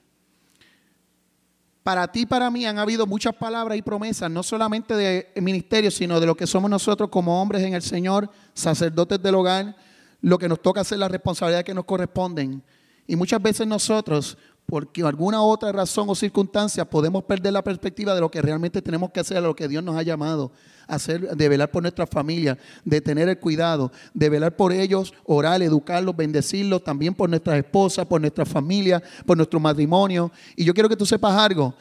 Para 1.81 2.11
ti 2.11 2.21
y 2.21 2.25
para 2.25 2.51
mí 2.51 2.65
han 2.65 2.77
habido 2.77 3.07
muchas 3.07 3.33
palabras 3.33 3.77
y 3.77 3.81
promesas, 3.81 4.29
no 4.29 4.43
solamente 4.43 4.93
de 4.93 5.31
ministerio, 5.41 5.89
sino 5.89 6.19
de 6.19 6.25
lo 6.25 6.35
que 6.35 6.45
somos 6.45 6.69
nosotros 6.69 7.09
como 7.09 7.41
hombres 7.41 7.63
en 7.63 7.73
el 7.73 7.81
Señor, 7.81 8.29
sacerdotes 8.53 9.23
del 9.23 9.35
hogar, 9.35 9.77
lo 10.19 10.37
que 10.37 10.49
nos 10.49 10.61
toca 10.61 10.81
hacer, 10.81 10.99
las 10.99 11.09
responsabilidades 11.09 11.63
que 11.63 11.73
nos 11.73 11.85
corresponden. 11.85 12.61
Y 13.07 13.15
muchas 13.15 13.41
veces 13.41 13.65
nosotros, 13.65 14.37
por 14.67 14.89
alguna 15.05 15.41
otra 15.41 15.71
razón 15.71 16.09
o 16.09 16.15
circunstancia, 16.15 16.83
podemos 16.83 17.23
perder 17.23 17.53
la 17.53 17.63
perspectiva 17.63 18.13
de 18.13 18.19
lo 18.19 18.29
que 18.29 18.41
realmente 18.41 18.81
tenemos 18.81 19.11
que 19.11 19.21
hacer, 19.21 19.37
a 19.37 19.41
lo 19.41 19.55
que 19.55 19.69
Dios 19.69 19.81
nos 19.81 19.95
ha 19.95 20.03
llamado 20.03 20.51
hacer, 20.87 21.37
de 21.37 21.49
velar 21.49 21.71
por 21.71 21.81
nuestra 21.81 22.05
familia, 22.05 22.57
de 22.83 22.99
tener 22.99 23.29
el 23.29 23.39
cuidado, 23.39 23.93
de 24.13 24.29
velar 24.29 24.57
por 24.57 24.73
ellos, 24.73 25.13
orar, 25.23 25.61
educarlos, 25.61 26.17
bendecirlos, 26.17 26.83
también 26.83 27.13
por 27.13 27.29
nuestras 27.29 27.57
esposas, 27.57 28.05
por 28.05 28.19
nuestra 28.19 28.45
familia, 28.45 29.01
por 29.25 29.37
nuestro 29.37 29.57
matrimonio. 29.57 30.33
Y 30.57 30.65
yo 30.65 30.73
quiero 30.73 30.89
que 30.89 30.97
tú 30.97 31.05
sepas 31.05 31.33
algo. 31.37 31.73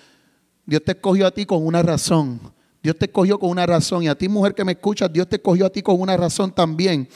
Dios 0.64 0.80
te 0.84 0.92
escogió 0.92 1.26
a 1.26 1.32
ti 1.32 1.44
con 1.44 1.66
una 1.66 1.82
razón. 1.82 2.40
Dios 2.80 2.96
te 2.96 3.06
escogió 3.06 3.36
con 3.36 3.50
una 3.50 3.66
razón. 3.66 4.04
Y 4.04 4.08
a 4.08 4.14
ti, 4.14 4.28
mujer 4.28 4.54
que 4.54 4.64
me 4.64 4.72
escuchas, 4.72 5.12
Dios 5.12 5.28
te 5.28 5.36
escogió 5.36 5.66
a 5.66 5.70
ti 5.70 5.82
con 5.82 6.00
una 6.00 6.16
razón 6.16 6.52
también. 6.52 7.08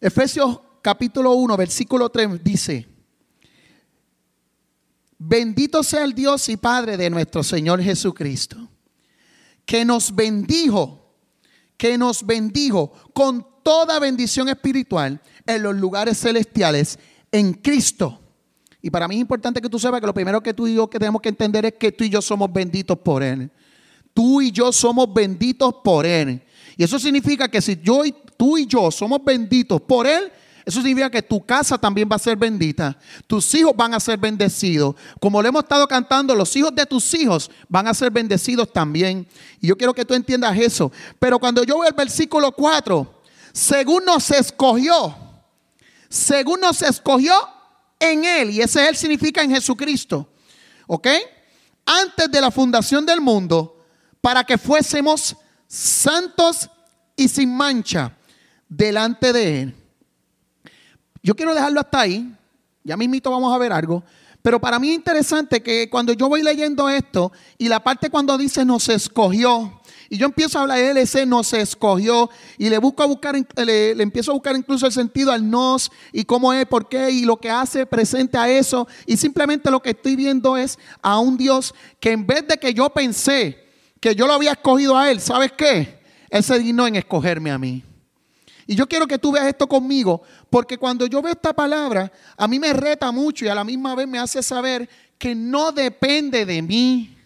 Efesios 0.00 0.58
capítulo 0.82 1.34
1, 1.34 1.56
versículo 1.56 2.08
3 2.08 2.42
dice, 2.42 2.89
bendito 5.20 5.82
sea 5.82 6.02
el 6.02 6.14
Dios 6.14 6.48
y 6.48 6.56
Padre 6.56 6.96
de 6.96 7.10
nuestro 7.10 7.42
Señor 7.42 7.82
Jesucristo, 7.82 8.56
que 9.66 9.84
nos 9.84 10.14
bendijo, 10.14 11.14
que 11.76 11.98
nos 11.98 12.24
bendijo 12.24 12.90
con 13.12 13.46
toda 13.62 13.98
bendición 13.98 14.48
espiritual 14.48 15.20
en 15.46 15.62
los 15.62 15.76
lugares 15.76 16.18
celestiales 16.18 16.98
en 17.30 17.52
Cristo. 17.52 18.18
Y 18.80 18.88
para 18.88 19.06
mí 19.06 19.16
es 19.16 19.20
importante 19.20 19.60
que 19.60 19.68
tú 19.68 19.78
sepas 19.78 20.00
que 20.00 20.06
lo 20.06 20.14
primero 20.14 20.42
que 20.42 20.54
tú 20.54 20.66
y 20.66 20.74
yo 20.74 20.88
que 20.88 20.98
tenemos 20.98 21.20
que 21.20 21.28
entender 21.28 21.66
es 21.66 21.74
que 21.74 21.92
tú 21.92 22.02
y 22.02 22.08
yo 22.08 22.22
somos 22.22 22.50
benditos 22.50 22.98
por 22.98 23.22
Él. 23.22 23.50
Tú 24.14 24.40
y 24.40 24.50
yo 24.50 24.72
somos 24.72 25.12
benditos 25.12 25.74
por 25.84 26.06
Él. 26.06 26.42
Y 26.78 26.84
eso 26.84 26.98
significa 26.98 27.46
que 27.46 27.60
si 27.60 27.78
yo 27.82 28.06
y 28.06 28.14
tú 28.38 28.56
y 28.56 28.64
yo 28.64 28.90
somos 28.90 29.22
benditos 29.22 29.82
por 29.82 30.06
Él, 30.06 30.32
eso 30.70 30.80
significa 30.80 31.10
que 31.10 31.22
tu 31.22 31.44
casa 31.44 31.76
también 31.76 32.08
va 32.10 32.16
a 32.16 32.18
ser 32.18 32.36
bendita. 32.36 32.96
Tus 33.26 33.54
hijos 33.54 33.72
van 33.76 33.92
a 33.92 34.00
ser 34.00 34.18
bendecidos. 34.18 34.94
Como 35.20 35.42
le 35.42 35.48
hemos 35.48 35.62
estado 35.62 35.86
cantando, 35.86 36.34
los 36.34 36.54
hijos 36.56 36.74
de 36.74 36.86
tus 36.86 37.12
hijos 37.14 37.50
van 37.68 37.86
a 37.86 37.94
ser 37.94 38.10
bendecidos 38.10 38.72
también. 38.72 39.26
Y 39.60 39.66
yo 39.66 39.76
quiero 39.76 39.92
que 39.92 40.04
tú 40.04 40.14
entiendas 40.14 40.56
eso. 40.56 40.90
Pero 41.18 41.38
cuando 41.38 41.64
yo 41.64 41.80
veo 41.80 41.88
el 41.88 41.94
versículo 41.94 42.52
4, 42.52 43.22
según 43.52 44.04
nos 44.04 44.30
escogió, 44.30 45.16
según 46.08 46.60
nos 46.60 46.82
escogió 46.82 47.34
en 47.98 48.24
Él, 48.24 48.50
y 48.50 48.60
ese 48.60 48.88
Él 48.88 48.96
significa 48.96 49.42
en 49.42 49.50
Jesucristo, 49.50 50.32
¿ok? 50.86 51.08
Antes 51.84 52.30
de 52.30 52.40
la 52.40 52.50
fundación 52.50 53.04
del 53.04 53.20
mundo, 53.20 53.84
para 54.20 54.44
que 54.44 54.56
fuésemos 54.56 55.36
santos 55.66 56.70
y 57.16 57.28
sin 57.28 57.54
mancha 57.54 58.16
delante 58.68 59.32
de 59.32 59.62
Él. 59.62 59.79
Yo 61.22 61.34
quiero 61.34 61.54
dejarlo 61.54 61.80
hasta 61.80 62.00
ahí, 62.00 62.34
ya 62.82 62.96
mismito 62.96 63.30
vamos 63.30 63.54
a 63.54 63.58
ver 63.58 63.72
algo, 63.72 64.02
pero 64.42 64.60
para 64.60 64.78
mí 64.78 64.90
es 64.90 64.94
interesante 64.94 65.62
que 65.62 65.90
cuando 65.90 66.12
yo 66.12 66.28
voy 66.28 66.42
leyendo 66.42 66.88
esto 66.88 67.30
y 67.58 67.68
la 67.68 67.80
parte 67.80 68.08
cuando 68.08 68.38
dice 68.38 68.64
nos 68.64 68.88
escogió, 68.88 69.80
y 70.12 70.16
yo 70.16 70.26
empiezo 70.26 70.58
a 70.58 70.62
hablar 70.62 70.78
de 70.78 71.02
ese 71.02 71.24
nos 71.24 71.52
escogió 71.52 72.30
y 72.58 72.68
le 72.68 72.78
busco 72.78 73.04
a 73.04 73.06
buscar, 73.06 73.36
le, 73.56 73.94
le, 73.94 74.02
empiezo 74.02 74.32
a 74.32 74.34
buscar 74.34 74.56
incluso 74.56 74.84
el 74.86 74.92
sentido 74.92 75.30
al 75.30 75.48
nos 75.48 75.92
y 76.12 76.24
cómo 76.24 76.52
es, 76.52 76.66
por 76.66 76.88
qué 76.88 77.12
y 77.12 77.24
lo 77.24 77.36
que 77.36 77.48
hace 77.48 77.86
presente 77.86 78.36
a 78.36 78.48
eso. 78.50 78.88
Y 79.06 79.16
simplemente 79.16 79.70
lo 79.70 79.80
que 79.80 79.90
estoy 79.90 80.16
viendo 80.16 80.56
es 80.56 80.80
a 81.00 81.20
un 81.20 81.36
Dios 81.36 81.72
que 82.00 82.10
en 82.10 82.26
vez 82.26 82.48
de 82.48 82.58
que 82.58 82.74
yo 82.74 82.90
pensé 82.90 83.56
que 84.00 84.16
yo 84.16 84.26
lo 84.26 84.32
había 84.32 84.50
escogido 84.50 84.98
a 84.98 85.08
él, 85.12 85.20
¿sabes 85.20 85.52
qué? 85.52 86.00
Él 86.28 86.42
se 86.42 86.58
dignó 86.58 86.88
en 86.88 86.96
escogerme 86.96 87.52
a 87.52 87.58
mí. 87.58 87.84
Y 88.70 88.76
yo 88.76 88.86
quiero 88.86 89.08
que 89.08 89.18
tú 89.18 89.32
veas 89.32 89.48
esto 89.48 89.66
conmigo, 89.66 90.22
porque 90.48 90.78
cuando 90.78 91.04
yo 91.04 91.20
veo 91.20 91.32
esta 91.32 91.52
palabra, 91.52 92.12
a 92.36 92.46
mí 92.46 92.60
me 92.60 92.72
reta 92.72 93.10
mucho 93.10 93.44
y 93.44 93.48
a 93.48 93.54
la 93.56 93.64
misma 93.64 93.96
vez 93.96 94.06
me 94.06 94.20
hace 94.20 94.44
saber 94.44 94.88
que 95.18 95.34
no 95.34 95.72
depende 95.72 96.46
de 96.46 96.62
mí. 96.62 97.16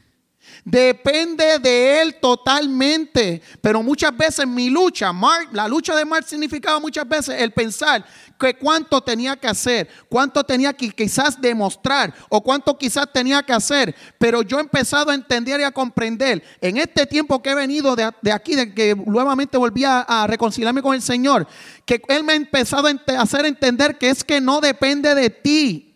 Depende 0.64 1.58
de 1.58 2.00
Él 2.00 2.16
totalmente. 2.20 3.42
Pero 3.60 3.82
muchas 3.82 4.16
veces 4.16 4.46
mi 4.46 4.70
lucha, 4.70 5.12
Mark, 5.12 5.48
la 5.52 5.68
lucha 5.68 5.94
de 5.94 6.06
Mark 6.06 6.24
significaba 6.26 6.80
muchas 6.80 7.06
veces 7.06 7.40
el 7.40 7.52
pensar 7.52 8.04
que 8.38 8.54
cuánto 8.54 9.02
tenía 9.02 9.36
que 9.36 9.46
hacer, 9.46 9.88
cuánto 10.08 10.42
tenía 10.42 10.72
que 10.72 10.88
quizás 10.90 11.38
demostrar 11.40 12.14
o 12.30 12.42
cuánto 12.42 12.78
quizás 12.78 13.06
tenía 13.12 13.42
que 13.42 13.52
hacer. 13.52 13.94
Pero 14.18 14.40
yo 14.40 14.56
he 14.56 14.62
empezado 14.62 15.10
a 15.10 15.14
entender 15.14 15.60
y 15.60 15.64
a 15.64 15.70
comprender 15.70 16.42
en 16.62 16.78
este 16.78 17.06
tiempo 17.06 17.42
que 17.42 17.50
he 17.50 17.54
venido 17.54 17.94
de, 17.94 18.32
aquí, 18.32 18.54
de 18.54 18.72
que 18.72 18.94
nuevamente 18.94 19.58
volví 19.58 19.84
a 19.84 20.26
reconciliarme 20.26 20.80
con 20.80 20.94
el 20.94 21.02
Señor, 21.02 21.46
que 21.84 22.00
Él 22.08 22.24
me 22.24 22.32
ha 22.32 22.36
empezado 22.36 22.88
a 22.88 23.20
hacer 23.20 23.44
entender 23.44 23.98
que 23.98 24.08
es 24.08 24.24
que 24.24 24.40
no 24.40 24.62
depende 24.62 25.14
de 25.14 25.28
ti. 25.28 25.93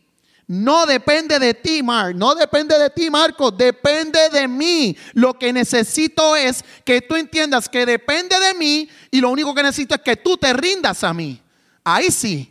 No 0.48 0.86
depende 0.86 1.38
de 1.38 1.52
ti, 1.52 1.82
Mar. 1.82 2.14
No 2.14 2.34
depende 2.34 2.78
de 2.78 2.88
ti, 2.88 3.10
Marco. 3.10 3.50
Depende 3.50 4.30
de 4.32 4.48
mí. 4.48 4.96
Lo 5.12 5.38
que 5.38 5.52
necesito 5.52 6.34
es 6.34 6.64
que 6.86 7.02
tú 7.02 7.16
entiendas 7.16 7.68
que 7.68 7.84
depende 7.84 8.34
de 8.40 8.54
mí 8.54 8.88
y 9.10 9.20
lo 9.20 9.28
único 9.28 9.54
que 9.54 9.62
necesito 9.62 9.94
es 9.94 10.00
que 10.00 10.16
tú 10.16 10.38
te 10.38 10.50
rindas 10.54 11.04
a 11.04 11.12
mí. 11.12 11.38
Ahí 11.84 12.10
sí. 12.10 12.50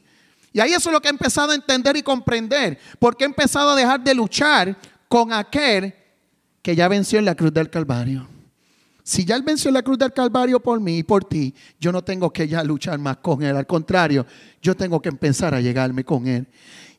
Y 0.54 0.60
ahí 0.60 0.74
eso 0.74 0.89
es 0.89 0.94
lo 0.94 1.01
que 1.01 1.08
he 1.08 1.12
empezado 1.12 1.51
a 1.51 1.56
entender 1.56 1.98
y 1.98 2.04
comprender. 2.04 2.77
Porque 3.00 3.24
he 3.24 3.27
empezado 3.27 3.72
a 3.72 3.75
dejar 3.75 4.04
de 4.04 4.13
luchar 4.13 4.77
con 5.08 5.34
aquel 5.34 5.92
que 6.62 6.75
ya 6.75 6.88
venció 6.88 7.18
en 7.18 7.25
la 7.25 7.34
cruz 7.34 7.51
del 7.51 7.72
Calvario. 7.72 8.27
Si 9.04 9.25
ya 9.25 9.36
Él 9.38 9.42
venció 9.42 9.70
en 9.70 9.74
la 9.74 9.82
cruz 9.82 9.98
del 9.98 10.13
Calvario 10.13 10.60
por 10.60 10.80
mí 10.80 10.98
y 10.98 11.04
por 11.04 11.24
ti, 11.24 11.56
yo 11.80 11.92
no 11.92 12.04
tengo 12.04 12.32
que 12.32 12.48
ya 12.48 12.63
luchar 12.63 13.00
más 13.00 13.18
con 13.18 13.42
Él. 13.42 13.56
Al 13.56 13.66
contrario, 13.66 14.25
yo 14.62 14.75
tengo 14.75 15.01
que 15.01 15.10
empezar 15.10 15.56
a 15.56 15.62
llegarme 15.62 16.04
con 16.04 16.27
Él. 16.27 16.46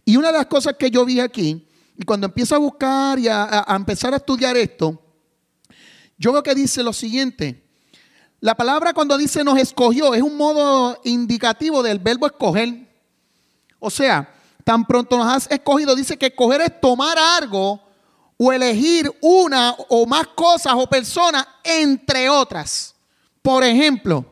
Y 0.08 0.16
una 0.16 0.28
de 0.28 0.38
las 0.38 0.46
cosas 0.46 0.74
que 0.78 0.90
yo 0.90 1.04
vi 1.04 1.20
aquí, 1.20 1.68
y 1.94 2.02
cuando 2.02 2.28
empiezo 2.28 2.54
a 2.54 2.58
buscar 2.58 3.18
y 3.18 3.28
a, 3.28 3.66
empezar 3.68 4.14
a 4.14 4.16
estudiar 4.16 4.56
esto, 4.56 4.98
yo 6.16 6.32
veo 6.32 6.42
que 6.42 6.54
dice 6.54 6.82
lo 6.82 6.94
siguiente. 6.94 7.62
La 8.40 8.54
palabra 8.54 8.94
cuando 8.94 9.18
dice 9.18 9.44
nos 9.44 9.58
escogió 9.58 10.14
es 10.14 10.22
un 10.22 10.38
modo 10.38 10.98
indicativo 11.04 11.82
del 11.82 11.98
verbo 11.98 12.24
escoger. 12.24 12.88
O 13.78 13.90
sea, 13.90 14.34
tan 14.64 14.86
pronto 14.86 15.18
nos 15.18 15.26
has 15.26 15.50
escogido, 15.50 15.94
dice 15.94 16.16
que 16.16 16.28
escoger 16.28 16.62
es 16.62 16.80
tomar 16.80 17.18
algo 17.18 17.78
o 18.38 18.50
elegir 18.50 19.12
una 19.20 19.76
o 19.90 20.06
más 20.06 20.28
cosas 20.28 20.72
o 20.74 20.86
personas 20.86 21.46
entre 21.62 22.30
otras. 22.30 22.94
Por 23.42 23.62
ejemplo, 23.62 24.24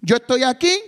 yo 0.00 0.14
estoy 0.14 0.44
aquí 0.44 0.78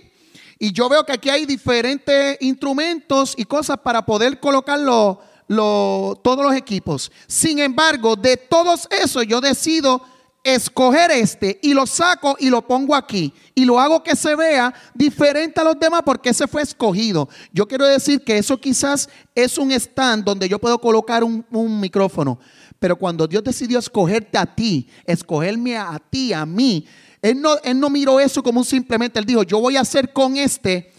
y 0.59 0.73
yo 0.73 0.89
veo 0.89 1.05
que 1.05 1.13
aquí 1.13 1.29
hay 1.29 1.45
diferentes 1.45 2.37
instrumentos 2.41 3.33
y 3.37 3.45
cosas 3.45 3.77
para 3.77 4.05
poder 4.05 4.41
colocar 4.41 4.77
todos 4.83 6.43
los 6.43 6.53
equipos. 6.53 7.09
Sin 7.27 7.59
embargo, 7.59 8.17
de 8.17 8.35
todos 8.35 8.87
esos 8.91 9.25
yo 9.25 9.39
decido 9.39 10.01
escoger 10.43 11.11
este 11.11 11.59
y 11.61 11.73
lo 11.73 11.85
saco 11.85 12.35
y 12.39 12.49
lo 12.49 12.65
pongo 12.65 12.95
aquí 12.95 13.33
y 13.55 13.65
lo 13.65 13.79
hago 13.79 14.03
que 14.03 14.15
se 14.15 14.35
vea 14.35 14.73
diferente 14.93 15.59
a 15.59 15.63
los 15.63 15.79
demás 15.79 16.01
porque 16.05 16.29
ese 16.29 16.47
fue 16.47 16.61
escogido. 16.61 17.29
Yo 17.53 17.67
quiero 17.67 17.85
decir 17.85 18.23
que 18.23 18.37
eso 18.37 18.59
quizás 18.59 19.09
es 19.35 19.57
un 19.57 19.71
stand 19.71 20.25
donde 20.25 20.49
yo 20.49 20.59
puedo 20.59 20.79
colocar 20.79 21.23
un, 21.23 21.45
un 21.51 21.79
micrófono, 21.79 22.39
pero 22.79 22.97
cuando 22.97 23.27
Dios 23.27 23.43
decidió 23.43 23.79
escogerte 23.79 24.37
a 24.37 24.45
ti, 24.45 24.87
escogerme 25.05 25.77
a 25.77 25.99
ti, 26.09 26.33
a 26.33 26.45
mí, 26.45 26.85
él 27.21 27.41
no, 27.41 27.57
él 27.63 27.79
no 27.79 27.89
miró 27.89 28.19
eso 28.19 28.41
como 28.41 28.59
un 28.59 28.65
simplemente, 28.65 29.19
él 29.19 29.25
dijo, 29.25 29.43
yo 29.43 29.59
voy 29.59 29.77
a 29.77 29.81
hacer 29.81 30.13
con 30.13 30.37
este 30.37 30.93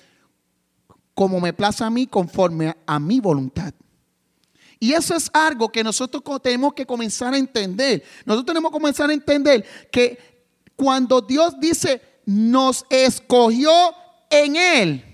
como 1.20 1.38
me 1.38 1.52
place 1.52 1.84
a 1.84 1.90
mí, 1.90 2.06
conforme 2.06 2.74
a, 2.86 2.98
mi 2.98 3.20
voluntad. 3.20 3.74
Y 4.78 4.94
eso 4.94 5.14
es 5.14 5.28
algo 5.34 5.68
que 5.68 5.84
nosotros 5.84 6.22
tenemos 6.42 6.72
que 6.72 6.86
comenzar 6.86 7.34
a 7.34 7.36
entender. 7.36 8.02
Nosotros 8.24 8.46
tenemos 8.46 8.70
que 8.70 8.78
comenzar 8.78 9.10
a 9.10 9.12
entender 9.12 9.62
que 9.92 10.18
cuando 10.74 11.20
Dios 11.20 11.60
dice, 11.60 12.00
nos 12.24 12.86
escogió 12.88 13.70
en 14.30 14.56
Él, 14.56 15.04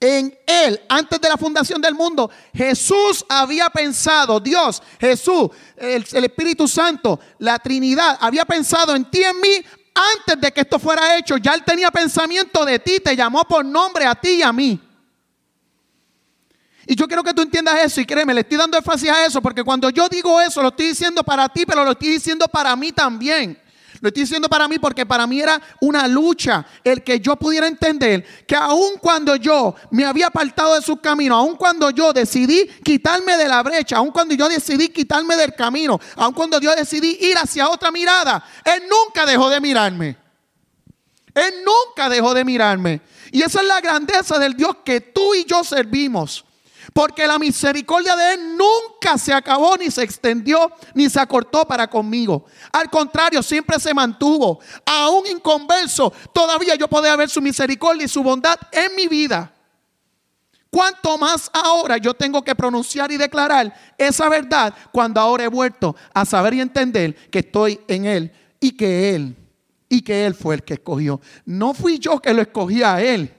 En 0.00 0.34
Él, 0.46 0.80
antes 0.88 1.20
de 1.20 1.28
la 1.28 1.36
fundación 1.36 1.82
del 1.82 1.94
mundo, 1.94 2.30
Jesús 2.54 3.26
había 3.28 3.68
pensado, 3.68 4.40
Dios, 4.40 4.82
Jesús, 4.98 5.50
el, 5.76 6.06
el, 6.10 6.24
Espíritu 6.24 6.66
Santo, 6.66 7.20
la 7.38 7.58
Trinidad, 7.58 8.16
había 8.18 8.46
pensado 8.46 8.96
en 8.96 9.10
ti, 9.10 9.22
en 9.22 9.38
mí, 9.40 9.56
antes 10.16 10.40
de 10.40 10.52
que 10.52 10.60
esto 10.60 10.78
fuera 10.78 11.16
hecho. 11.16 11.36
Ya 11.36 11.54
Él 11.54 11.64
tenía 11.64 11.90
pensamiento 11.90 12.64
de 12.64 12.78
ti, 12.78 13.00
te 13.00 13.16
llamó 13.16 13.44
por 13.44 13.64
nombre 13.64 14.06
a 14.06 14.14
ti 14.14 14.30
y 14.30 14.42
a 14.42 14.52
mí. 14.52 14.80
Y 16.86 16.96
yo 16.96 17.06
quiero 17.06 17.22
que 17.22 17.34
tú 17.34 17.42
entiendas 17.42 17.78
eso 17.84 18.00
y 18.00 18.06
créeme, 18.06 18.32
le 18.32 18.40
estoy 18.40 18.56
dando 18.56 18.78
énfasis 18.78 19.10
a 19.10 19.26
eso 19.26 19.42
porque 19.42 19.62
cuando 19.62 19.90
yo 19.90 20.08
digo 20.08 20.40
eso 20.40 20.62
lo 20.62 20.68
estoy 20.68 20.88
diciendo 20.88 21.22
para 21.22 21.46
ti, 21.48 21.66
pero 21.66 21.84
lo 21.84 21.90
estoy 21.90 22.08
diciendo 22.08 22.48
para 22.48 22.74
mí 22.76 22.92
también. 22.92 23.60
Lo 24.00 24.08
estoy 24.08 24.22
diciendo 24.22 24.48
para 24.48 24.68
mí 24.68 24.78
porque 24.78 25.04
para 25.04 25.26
mí 25.26 25.40
era 25.40 25.60
una 25.80 26.06
lucha 26.06 26.64
el 26.84 27.02
que 27.02 27.18
yo 27.20 27.36
pudiera 27.36 27.66
entender 27.66 28.24
que 28.46 28.54
aun 28.54 28.98
cuando 29.00 29.34
yo 29.36 29.74
me 29.90 30.04
había 30.04 30.28
apartado 30.28 30.74
de 30.74 30.82
su 30.82 30.98
camino, 30.98 31.34
aun 31.34 31.56
cuando 31.56 31.90
yo 31.90 32.12
decidí 32.12 32.68
quitarme 32.84 33.36
de 33.36 33.48
la 33.48 33.62
brecha, 33.62 33.96
aun 33.96 34.10
cuando 34.10 34.34
yo 34.34 34.48
decidí 34.48 34.88
quitarme 34.88 35.36
del 35.36 35.54
camino, 35.54 35.98
aun 36.16 36.32
cuando 36.32 36.60
yo 36.60 36.74
decidí 36.74 37.18
ir 37.20 37.36
hacia 37.36 37.68
otra 37.68 37.90
mirada, 37.90 38.44
Él 38.64 38.84
nunca 38.88 39.26
dejó 39.26 39.50
de 39.50 39.60
mirarme. 39.60 40.16
Él 41.34 41.54
nunca 41.64 42.08
dejó 42.08 42.34
de 42.34 42.44
mirarme. 42.44 43.00
Y 43.32 43.42
esa 43.42 43.60
es 43.60 43.66
la 43.66 43.80
grandeza 43.80 44.38
del 44.38 44.54
Dios 44.54 44.78
que 44.84 45.00
tú 45.00 45.34
y 45.34 45.44
yo 45.44 45.62
servimos. 45.64 46.44
Porque 46.92 47.26
la 47.26 47.38
misericordia 47.38 48.16
de 48.16 48.34
Él 48.34 48.56
nunca 48.56 49.18
se 49.18 49.32
acabó, 49.32 49.76
ni 49.76 49.90
se 49.90 50.02
extendió, 50.02 50.72
ni 50.94 51.08
se 51.10 51.20
acortó 51.20 51.66
para 51.66 51.88
conmigo. 51.88 52.46
Al 52.72 52.88
contrario, 52.90 53.42
siempre 53.42 53.78
se 53.78 53.92
mantuvo. 53.92 54.60
Aún 54.86 55.26
inconverso, 55.26 56.12
todavía 56.32 56.74
yo 56.76 56.88
podía 56.88 57.16
ver 57.16 57.28
su 57.28 57.40
misericordia 57.40 58.04
y 58.04 58.08
su 58.08 58.22
bondad 58.22 58.58
en 58.72 58.94
mi 58.96 59.06
vida. 59.06 59.52
Cuanto 60.70 61.16
más 61.16 61.50
ahora 61.52 61.96
yo 61.96 62.14
tengo 62.14 62.42
que 62.42 62.54
pronunciar 62.54 63.10
y 63.10 63.16
declarar 63.16 63.74
esa 63.96 64.28
verdad 64.28 64.74
cuando 64.92 65.20
ahora 65.20 65.44
he 65.44 65.48
vuelto 65.48 65.96
a 66.12 66.26
saber 66.26 66.54
y 66.54 66.60
entender 66.60 67.14
que 67.30 67.38
estoy 67.38 67.80
en 67.88 68.04
Él 68.04 68.32
y 68.60 68.72
que 68.72 69.14
Él, 69.14 69.36
y 69.88 70.02
que 70.02 70.26
Él 70.26 70.34
fue 70.34 70.56
el 70.56 70.62
que 70.62 70.74
escogió. 70.74 71.20
No 71.46 71.72
fui 71.72 71.98
yo 71.98 72.20
que 72.20 72.34
lo 72.34 72.42
escogí 72.42 72.82
a 72.82 73.00
Él. 73.00 73.34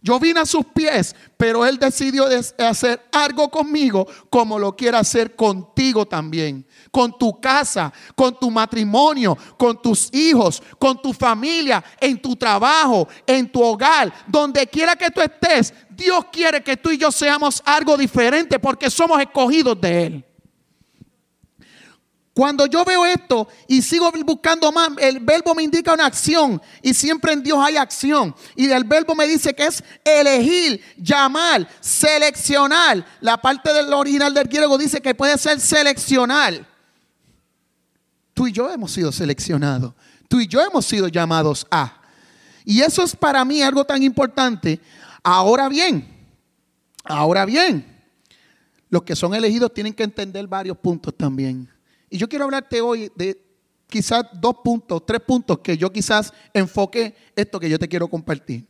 Yo 0.00 0.20
vine 0.20 0.40
a 0.40 0.46
sus 0.46 0.64
pies, 0.66 1.14
pero 1.36 1.66
Él 1.66 1.76
decidió 1.76 2.26
hacer 2.58 3.08
algo 3.10 3.50
conmigo 3.50 4.06
como 4.30 4.56
lo 4.56 4.76
quiere 4.76 4.96
hacer 4.96 5.34
contigo 5.34 6.06
también. 6.06 6.64
Con 6.92 7.18
tu 7.18 7.40
casa, 7.40 7.92
con 8.14 8.38
tu 8.38 8.48
matrimonio, 8.48 9.36
con 9.56 9.82
tus 9.82 10.08
hijos, 10.14 10.62
con 10.78 11.02
tu 11.02 11.12
familia, 11.12 11.84
en 12.00 12.22
tu 12.22 12.36
trabajo, 12.36 13.08
en 13.26 13.50
tu 13.50 13.60
hogar, 13.60 14.12
donde 14.28 14.68
quiera 14.68 14.94
que 14.94 15.10
tú 15.10 15.20
estés. 15.20 15.74
Dios 15.90 16.26
quiere 16.30 16.62
que 16.62 16.76
tú 16.76 16.90
y 16.90 16.98
yo 16.98 17.10
seamos 17.10 17.60
algo 17.64 17.96
diferente 17.96 18.60
porque 18.60 18.90
somos 18.90 19.20
escogidos 19.20 19.80
de 19.80 20.06
Él. 20.06 20.27
Cuando 22.38 22.66
yo 22.66 22.84
veo 22.84 23.04
esto 23.04 23.48
y 23.66 23.82
sigo 23.82 24.12
buscando 24.24 24.70
más, 24.70 24.90
el 24.98 25.18
verbo 25.18 25.56
me 25.56 25.64
indica 25.64 25.92
una 25.92 26.06
acción 26.06 26.62
y 26.80 26.94
siempre 26.94 27.32
en 27.32 27.42
Dios 27.42 27.58
hay 27.60 27.76
acción. 27.76 28.32
Y 28.54 28.70
el 28.70 28.84
verbo 28.84 29.16
me 29.16 29.26
dice 29.26 29.52
que 29.54 29.66
es 29.66 29.82
elegir, 30.04 30.80
llamar, 30.96 31.68
seleccionar. 31.80 33.04
La 33.22 33.38
parte 33.38 33.72
del 33.72 33.92
original 33.92 34.32
del 34.32 34.46
griego 34.46 34.78
dice 34.78 35.00
que 35.00 35.16
puede 35.16 35.36
ser 35.36 35.58
seleccionar. 35.58 36.64
Tú 38.34 38.46
y 38.46 38.52
yo 38.52 38.70
hemos 38.70 38.92
sido 38.92 39.10
seleccionados. 39.10 39.94
Tú 40.28 40.38
y 40.38 40.46
yo 40.46 40.60
hemos 40.60 40.86
sido 40.86 41.08
llamados 41.08 41.66
a. 41.72 42.00
Y 42.64 42.82
eso 42.82 43.02
es 43.02 43.16
para 43.16 43.44
mí 43.44 43.62
algo 43.62 43.84
tan 43.84 44.00
importante. 44.04 44.80
Ahora 45.24 45.68
bien, 45.68 46.06
ahora 47.02 47.44
bien, 47.44 48.00
los 48.90 49.02
que 49.02 49.16
son 49.16 49.34
elegidos 49.34 49.74
tienen 49.74 49.92
que 49.92 50.04
entender 50.04 50.46
varios 50.46 50.78
puntos 50.78 51.12
también. 51.16 51.68
Y 52.10 52.18
yo 52.18 52.28
quiero 52.28 52.44
hablarte 52.44 52.80
hoy 52.80 53.10
de 53.14 53.40
quizás 53.88 54.24
dos 54.34 54.56
puntos, 54.62 55.04
tres 55.04 55.20
puntos 55.20 55.58
que 55.58 55.76
yo 55.76 55.90
quizás 55.92 56.32
enfoque 56.52 57.14
esto 57.34 57.58
que 57.58 57.68
yo 57.68 57.78
te 57.78 57.88
quiero 57.88 58.08
compartir. 58.08 58.66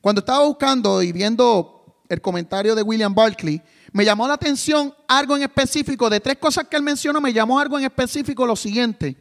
Cuando 0.00 0.20
estaba 0.20 0.44
buscando 0.44 1.02
y 1.02 1.12
viendo 1.12 2.02
el 2.08 2.20
comentario 2.20 2.74
de 2.74 2.82
William 2.82 3.14
Barclay, 3.14 3.62
me 3.92 4.04
llamó 4.04 4.26
la 4.26 4.34
atención 4.34 4.94
algo 5.06 5.36
en 5.36 5.42
específico, 5.42 6.10
de 6.10 6.20
tres 6.20 6.38
cosas 6.38 6.66
que 6.68 6.76
él 6.76 6.82
mencionó, 6.82 7.20
me 7.20 7.32
llamó 7.32 7.58
algo 7.58 7.78
en 7.78 7.84
específico 7.84 8.46
lo 8.46 8.56
siguiente. 8.56 9.16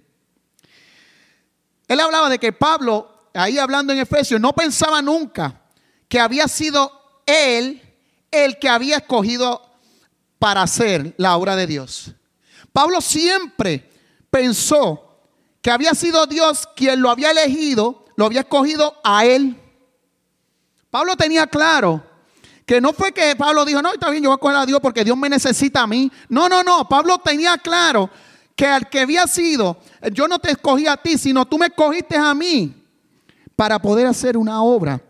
Él 1.87 1.99
hablaba 1.99 2.29
de 2.29 2.39
que 2.39 2.53
Pablo, 2.53 3.29
ahí 3.33 3.57
hablando 3.57 3.91
en 3.93 3.99
Efesios, 3.99 4.39
no 4.39 4.53
pensaba 4.53 5.01
nunca 5.01 5.61
que 6.07 6.19
había 6.19 6.47
sido 6.47 6.91
él 7.25 7.81
el 8.31 8.59
que 8.59 8.69
había 8.69 8.97
escogido 8.97 9.61
para 10.39 10.63
hacer 10.63 11.13
la 11.17 11.35
obra 11.35 11.55
de 11.55 11.67
Dios. 11.67 12.15
Pablo 12.73 13.01
siempre 13.01 13.89
pensó 14.29 15.11
que 15.61 15.71
había 15.71 15.93
sido 15.93 16.25
Dios 16.25 16.67
quien 16.75 17.01
lo 17.01 17.09
había 17.09 17.31
elegido, 17.31 18.05
lo 18.15 18.25
había 18.25 18.41
escogido 18.41 18.95
a 19.03 19.25
él. 19.25 19.57
Pablo 20.89 21.15
tenía 21.15 21.47
claro 21.47 22.03
que 22.65 22.81
no 22.81 22.93
fue 22.93 23.11
que 23.11 23.35
Pablo 23.35 23.65
dijo, 23.65 23.81
no, 23.81 23.93
está 23.93 24.09
bien, 24.09 24.23
yo 24.23 24.29
voy 24.29 24.35
a 24.35 24.37
escoger 24.37 24.57
a 24.57 24.65
Dios 24.65 24.79
porque 24.81 25.03
Dios 25.03 25.17
me 25.17 25.29
necesita 25.29 25.81
a 25.81 25.87
mí. 25.87 26.11
No, 26.29 26.49
no, 26.49 26.63
no. 26.63 26.87
Pablo 26.87 27.17
tenía 27.19 27.57
claro 27.57 28.09
que 28.55 28.65
al 28.65 28.89
que 28.89 29.01
había 29.01 29.27
sido, 29.27 29.77
yo 30.13 30.27
no 30.27 30.39
te 30.39 30.51
escogí 30.51 30.87
a 30.87 30.97
ti, 30.97 31.17
sino 31.17 31.45
tú 31.45 31.57
me 31.57 31.67
escogiste 31.67 32.17
a 32.17 32.33
mí 32.33 32.73
para 33.55 33.79
poder 33.79 34.07
hacer 34.07 34.37
una 34.37 34.63
obra, 34.63 35.01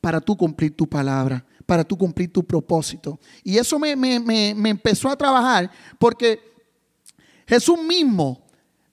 para 0.00 0.20
tú 0.20 0.36
cumplir 0.36 0.76
tu 0.76 0.88
palabra, 0.88 1.44
para 1.66 1.84
tú 1.84 1.96
cumplir 1.96 2.32
tu 2.32 2.44
propósito. 2.44 3.18
Y 3.42 3.58
eso 3.58 3.78
me, 3.78 3.96
me 3.96 4.70
empezó 4.70 5.08
a 5.08 5.16
trabajar 5.16 5.70
porque 5.98 6.53
Jesús 7.46 7.78
mismo, 7.78 8.44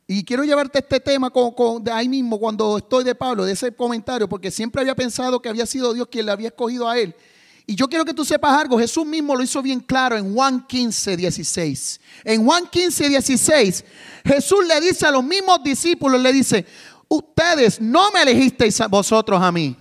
y 0.07 0.25
quiero 0.25 0.43
llevarte 0.43 0.79
este 0.79 0.99
tema 0.99 1.31
de 1.81 1.91
ahí 1.91 2.09
mismo 2.09 2.37
cuando 2.37 2.77
estoy 2.77 3.03
de 3.03 3.15
Pablo, 3.15 3.45
de 3.45 3.53
ese 3.53 3.73
comentario, 3.73 4.27
porque 4.27 4.51
siempre 4.51 4.81
había 4.81 4.93
pensado 4.93 5.41
que 5.41 5.47
había 5.47 5.65
sido 5.65 5.93
Dios 5.93 6.07
quien 6.11 6.25
le 6.25 6.33
había 6.33 6.49
escogido 6.49 6.89
a 6.89 6.99
él. 6.99 7.15
Y 7.65 7.75
yo 7.75 7.87
quiero 7.87 8.03
que 8.03 8.13
tú 8.13 8.25
sepas 8.25 8.59
algo, 8.59 8.77
Jesús 8.77 9.05
mismo 9.05 9.35
lo 9.35 9.43
hizo 9.43 9.61
bien 9.61 9.79
claro 9.79 10.17
en 10.17 10.33
Juan 10.33 10.67
15, 10.67 11.15
16. 11.15 12.01
En 12.25 12.43
Juan 12.43 12.67
15, 12.67 13.07
16, 13.07 13.85
Jesús 14.25 14.67
le 14.67 14.81
dice 14.81 15.05
a 15.05 15.11
los 15.11 15.23
mismos 15.23 15.63
discípulos, 15.63 16.19
le 16.19 16.33
dice, 16.33 16.65
ustedes 17.07 17.79
no 17.79 18.11
me 18.11 18.23
elegisteis 18.23 18.81
vosotros 18.89 19.41
a 19.41 19.51
mí. 19.51 19.77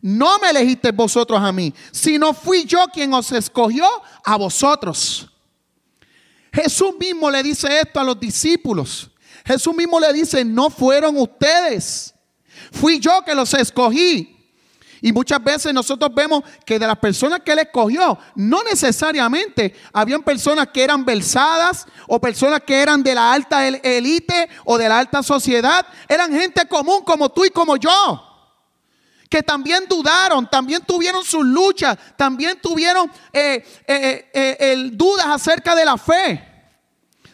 No 0.00 0.38
me 0.38 0.50
elegisteis 0.50 0.94
vosotros 0.94 1.40
a 1.40 1.50
mí, 1.50 1.74
sino 1.90 2.34
fui 2.34 2.64
yo 2.64 2.86
quien 2.92 3.12
os 3.14 3.32
escogió 3.32 3.86
a 4.24 4.36
vosotros. 4.36 5.31
Jesús 6.52 6.92
mismo 6.98 7.30
le 7.30 7.42
dice 7.42 7.80
esto 7.80 7.98
a 8.00 8.04
los 8.04 8.20
discípulos. 8.20 9.10
Jesús 9.44 9.74
mismo 9.74 9.98
le 9.98 10.12
dice, 10.12 10.44
no 10.44 10.70
fueron 10.70 11.16
ustedes. 11.16 12.14
Fui 12.70 13.00
yo 13.00 13.22
que 13.24 13.34
los 13.34 13.52
escogí. 13.54 14.28
Y 15.00 15.12
muchas 15.12 15.42
veces 15.42 15.74
nosotros 15.74 16.14
vemos 16.14 16.44
que 16.64 16.78
de 16.78 16.86
las 16.86 16.96
personas 16.98 17.40
que 17.40 17.52
él 17.52 17.58
escogió, 17.58 18.16
no 18.36 18.62
necesariamente 18.62 19.74
habían 19.92 20.22
personas 20.22 20.68
que 20.68 20.84
eran 20.84 21.04
versadas 21.04 21.86
o 22.06 22.20
personas 22.20 22.60
que 22.60 22.80
eran 22.80 23.02
de 23.02 23.14
la 23.14 23.32
alta 23.32 23.66
élite 23.66 24.48
o 24.64 24.78
de 24.78 24.88
la 24.88 25.00
alta 25.00 25.24
sociedad. 25.24 25.84
Eran 26.08 26.32
gente 26.32 26.68
común 26.68 27.02
como 27.04 27.30
tú 27.30 27.44
y 27.44 27.50
como 27.50 27.76
yo. 27.76 28.31
Que 29.32 29.42
también 29.42 29.84
dudaron, 29.88 30.46
también 30.46 30.82
tuvieron 30.84 31.24
sus 31.24 31.42
luchas, 31.42 31.96
también 32.18 32.60
tuvieron 32.60 33.10
eh, 33.32 33.64
eh, 33.86 34.30
eh, 34.34 34.90
dudas 34.92 35.24
acerca 35.26 35.74
de 35.74 35.86
la 35.86 35.96
fe. 35.96 36.68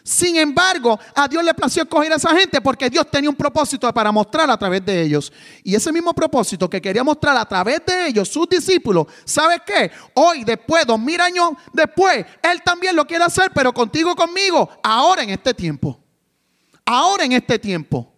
Sin 0.01 0.37
embargo, 0.37 0.97
a 1.13 1.27
Dios 1.27 1.43
le 1.43 1.53
plació 1.53 1.83
escoger 1.83 2.13
a 2.13 2.15
esa 2.15 2.33
gente 2.33 2.61
porque 2.61 2.89
Dios 2.89 3.11
tenía 3.11 3.29
un 3.29 3.35
propósito 3.35 3.93
para 3.93 4.13
mostrar 4.13 4.49
a 4.49 4.57
través 4.57 4.85
de 4.85 5.01
ellos. 5.01 5.29
Y 5.61 5.75
ese 5.75 5.91
mismo 5.91 6.13
propósito 6.13 6.69
que 6.69 6.81
quería 6.81 7.03
mostrar 7.03 7.35
a 7.35 7.43
través 7.43 7.81
de 7.85 8.07
ellos, 8.07 8.29
sus 8.29 8.47
discípulos, 8.47 9.05
¿sabes 9.25 9.59
qué? 9.65 9.91
Hoy, 10.13 10.45
después, 10.45 10.85
dos 10.85 11.01
mil 11.01 11.19
años 11.19 11.49
después, 11.73 12.25
Él 12.41 12.61
también 12.63 12.95
lo 12.95 13.05
quiere 13.05 13.25
hacer, 13.25 13.51
pero 13.53 13.73
contigo, 13.73 14.15
conmigo, 14.15 14.69
ahora 14.81 15.23
en 15.23 15.31
este 15.31 15.53
tiempo. 15.53 15.99
Ahora 16.85 17.25
en 17.25 17.33
este 17.33 17.59
tiempo. 17.59 18.13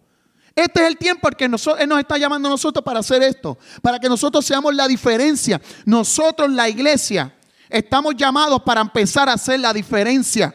Este 0.54 0.82
es 0.82 0.88
el 0.88 0.98
tiempo 0.98 1.28
en 1.28 1.34
que 1.34 1.44
Él 1.44 1.50
nos 1.88 1.98
está 1.98 2.18
llamando 2.18 2.48
a 2.48 2.50
nosotros 2.50 2.84
para 2.84 3.00
hacer 3.00 3.22
esto, 3.22 3.58
para 3.80 3.98
que 3.98 4.08
nosotros 4.08 4.44
seamos 4.44 4.74
la 4.74 4.86
diferencia. 4.86 5.60
Nosotros, 5.86 6.50
la 6.50 6.68
iglesia, 6.68 7.34
estamos 7.68 8.14
llamados 8.16 8.62
para 8.62 8.80
empezar 8.80 9.28
a 9.28 9.34
hacer 9.34 9.60
la 9.60 9.72
diferencia. 9.72 10.54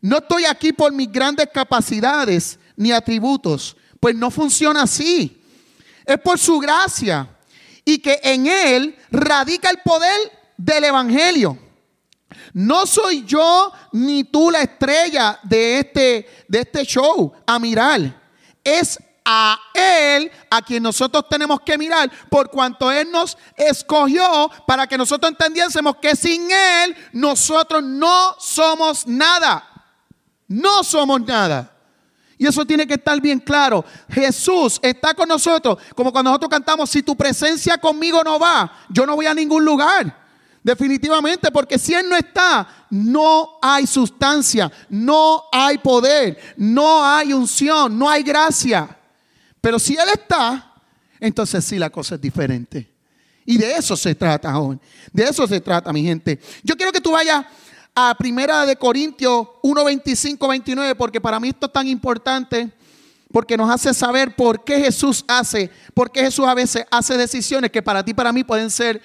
No 0.00 0.18
estoy 0.18 0.44
aquí 0.44 0.72
por 0.72 0.92
mis 0.92 1.10
grandes 1.10 1.48
capacidades 1.52 2.58
ni 2.76 2.92
atributos, 2.92 3.76
pues 3.98 4.14
no 4.14 4.30
funciona 4.30 4.82
así. 4.82 5.42
Es 6.06 6.18
por 6.20 6.38
su 6.38 6.58
gracia 6.58 7.28
y 7.84 7.98
que 7.98 8.20
en 8.22 8.46
Él 8.46 8.96
radica 9.10 9.68
el 9.68 9.78
poder 9.78 10.18
del 10.56 10.84
Evangelio. 10.84 11.58
No 12.52 12.86
soy 12.86 13.24
yo 13.24 13.72
ni 13.92 14.24
tú 14.24 14.50
la 14.50 14.62
estrella 14.62 15.38
de 15.42 15.78
este, 15.80 16.44
de 16.48 16.60
este 16.60 16.84
show 16.84 17.32
a 17.46 17.58
mirar. 17.58 18.19
Es 18.78 18.98
a 19.24 19.58
Él 19.74 20.30
a 20.50 20.62
quien 20.62 20.82
nosotros 20.82 21.24
tenemos 21.28 21.60
que 21.60 21.78
mirar, 21.78 22.10
por 22.28 22.50
cuanto 22.50 22.90
Él 22.90 23.10
nos 23.10 23.36
escogió 23.56 24.50
para 24.66 24.86
que 24.86 24.98
nosotros 24.98 25.30
entendiésemos 25.30 25.96
que 25.96 26.16
sin 26.16 26.50
Él 26.50 26.96
nosotros 27.12 27.82
no 27.82 28.36
somos 28.38 29.06
nada. 29.06 29.66
No 30.48 30.82
somos 30.82 31.20
nada. 31.20 31.76
Y 32.36 32.46
eso 32.46 32.64
tiene 32.64 32.86
que 32.86 32.94
estar 32.94 33.20
bien 33.20 33.38
claro. 33.38 33.84
Jesús 34.08 34.80
está 34.82 35.14
con 35.14 35.28
nosotros, 35.28 35.78
como 35.94 36.10
cuando 36.10 36.30
nosotros 36.30 36.50
cantamos, 36.50 36.88
si 36.90 37.02
tu 37.02 37.14
presencia 37.14 37.78
conmigo 37.78 38.24
no 38.24 38.38
va, 38.38 38.72
yo 38.88 39.04
no 39.04 39.14
voy 39.14 39.26
a 39.26 39.34
ningún 39.34 39.64
lugar. 39.64 40.19
Definitivamente, 40.62 41.50
porque 41.50 41.78
si 41.78 41.94
Él 41.94 42.08
no 42.08 42.16
está, 42.16 42.86
no 42.90 43.58
hay 43.62 43.86
sustancia, 43.86 44.70
no 44.90 45.44
hay 45.50 45.78
poder, 45.78 46.38
no 46.56 47.04
hay 47.04 47.32
unción, 47.32 47.98
no 47.98 48.08
hay 48.10 48.22
gracia. 48.22 48.98
Pero 49.60 49.78
si 49.78 49.94
Él 49.94 50.08
está, 50.12 50.74
entonces 51.18 51.64
sí 51.64 51.78
la 51.78 51.88
cosa 51.88 52.16
es 52.16 52.20
diferente. 52.20 52.90
Y 53.46 53.56
de 53.56 53.72
eso 53.72 53.96
se 53.96 54.14
trata, 54.14 54.52
joven. 54.52 54.80
De 55.12 55.24
eso 55.24 55.46
se 55.46 55.60
trata, 55.60 55.92
mi 55.92 56.02
gente. 56.02 56.38
Yo 56.62 56.76
quiero 56.76 56.92
que 56.92 57.00
tú 57.00 57.12
vayas 57.12 57.44
a 57.94 58.14
Primera 58.16 58.66
de 58.66 58.76
Corintios 58.76 59.48
1, 59.62 59.84
25, 59.84 60.46
29, 60.46 60.94
porque 60.94 61.20
para 61.20 61.40
mí 61.40 61.48
esto 61.48 61.66
es 61.66 61.72
tan 61.72 61.88
importante, 61.88 62.70
porque 63.32 63.56
nos 63.56 63.70
hace 63.70 63.94
saber 63.94 64.36
por 64.36 64.62
qué 64.62 64.78
Jesús 64.78 65.24
hace, 65.26 65.70
por 65.94 66.10
qué 66.10 66.20
Jesús 66.20 66.46
a 66.46 66.54
veces 66.54 66.84
hace 66.90 67.16
decisiones 67.16 67.70
que 67.70 67.82
para 67.82 68.04
ti, 68.04 68.12
para 68.12 68.32
mí 68.32 68.44
pueden 68.44 68.70
ser 68.70 69.00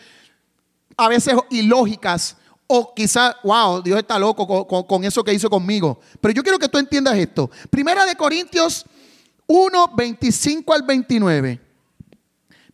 a 0.97 1.10
veces 1.10 1.36
ilógicas, 1.49 2.38
o 2.67 2.93
quizás, 2.93 3.36
wow, 3.43 3.81
Dios 3.81 3.99
está 3.99 4.17
loco 4.17 4.65
con, 4.67 4.84
con, 4.84 5.03
eso 5.03 5.23
que 5.23 5.34
hizo 5.34 5.49
conmigo. 5.49 5.99
Pero 6.19 6.34
yo 6.34 6.41
quiero 6.41 6.58
que 6.58 6.67
tú 6.67 6.77
entiendas 6.77 7.15
esto. 7.15 7.49
Primera 7.69 8.05
de 8.05 8.15
Corintios 8.15 8.86
1, 9.47 9.95
25 9.95 10.73
al 10.73 10.81
29. 10.84 11.62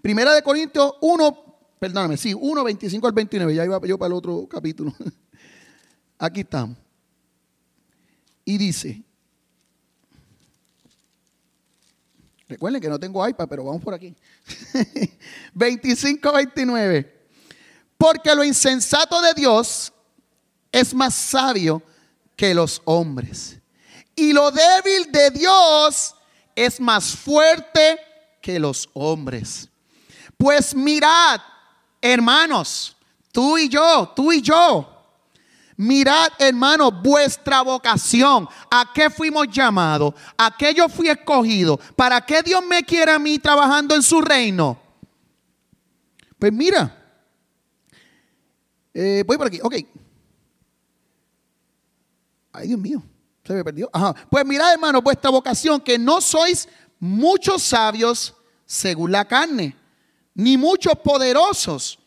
Primera 0.02 0.34
de 0.34 0.42
Corintios 0.42 0.94
1, 1.02 1.58
perdóname, 1.78 2.16
sí, 2.18 2.34
1, 2.34 2.64
25 2.64 3.08
al 3.08 3.14
29. 3.14 3.54
Ya 3.54 3.66
iba 3.66 3.80
yo 3.86 3.98
para 3.98 4.08
el 4.08 4.14
otro 4.14 4.48
capítulo. 4.48 4.94
Aquí 6.18 6.42
estamos. 6.42 6.78
Y 8.46 8.58
dice, 8.58 9.04
recuerden 12.48 12.82
que 12.82 12.90
no 12.90 13.00
tengo 13.00 13.28
iPad, 13.28 13.48
pero 13.48 13.66
vamos 13.66 13.82
por 13.82 13.94
aquí. 13.94 14.16
25, 15.54 16.34
29. 16.34 17.21
Porque 18.02 18.34
lo 18.34 18.44
insensato 18.44 19.22
de 19.22 19.36
Dios 19.36 19.94
es 20.72 20.92
más 20.92 21.14
sabio 21.14 21.84
que 22.36 22.52
los 22.52 22.82
hombres. 22.86 23.60
Y 24.16 24.34
lo 24.34 24.50
débil 24.50 25.12
de 25.12 25.30
Dios 25.30 26.16
es 26.56 26.80
más 26.80 27.16
fuerte 27.16 28.00
que 28.42 28.60
los 28.60 28.90
hombres. 28.94 29.70
Pues 30.36 30.74
mirad, 30.74 31.42
hermanos, 32.02 32.98
tú 33.32 33.60
y 33.60 33.70
yo, 33.70 34.12
tú 34.16 34.32
y 34.32 34.42
yo, 34.42 34.88
Mirad, 35.78 36.32
hermano, 36.40 36.92
vuestra 36.92 37.62
vocación. 37.62 38.48
¿A 38.70 38.92
qué 38.94 39.12
fuimos 39.12 39.48
llamados? 39.48 40.14
¿A 40.38 40.56
qué 40.58 40.74
yo 40.74 40.90
fui 40.90 41.08
escogido? 41.08 41.78
¿Para 41.96 42.22
qué 42.22 42.42
Dios 42.42 42.64
me 42.68 42.84
quiere 42.84 43.12
a 43.12 43.20
mí 43.20 43.38
trabajando 43.38 43.96
en 43.96 44.04
su 44.04 44.22
reino? 44.22 44.80
Pues 46.38 46.52
mira, 46.54 47.01
eh, 48.94 49.24
voy 49.26 49.38
por 49.38 49.48
aquí, 49.48 49.60
ok. 49.62 49.76
Ay, 52.54 52.68
Dios 52.68 52.80
mío, 52.80 53.02
se 53.44 53.54
me 53.54 53.64
perdió. 53.64 53.90
Ajá. 53.94 54.14
Pues 54.30 54.46
mirad, 54.46 54.74
hermano, 54.74 55.02
vuestra 55.02 55.30
vocación, 55.30 55.80
que 55.80 55.98
no 55.98 56.22
sois 56.22 56.68
muchos 57.00 57.64
sabios 57.64 58.36
según 58.66 59.12
la 59.12 59.26
carne, 59.26 59.76
ni 60.34 60.58
muchos 60.58 60.94
poderosos, 61.04 62.00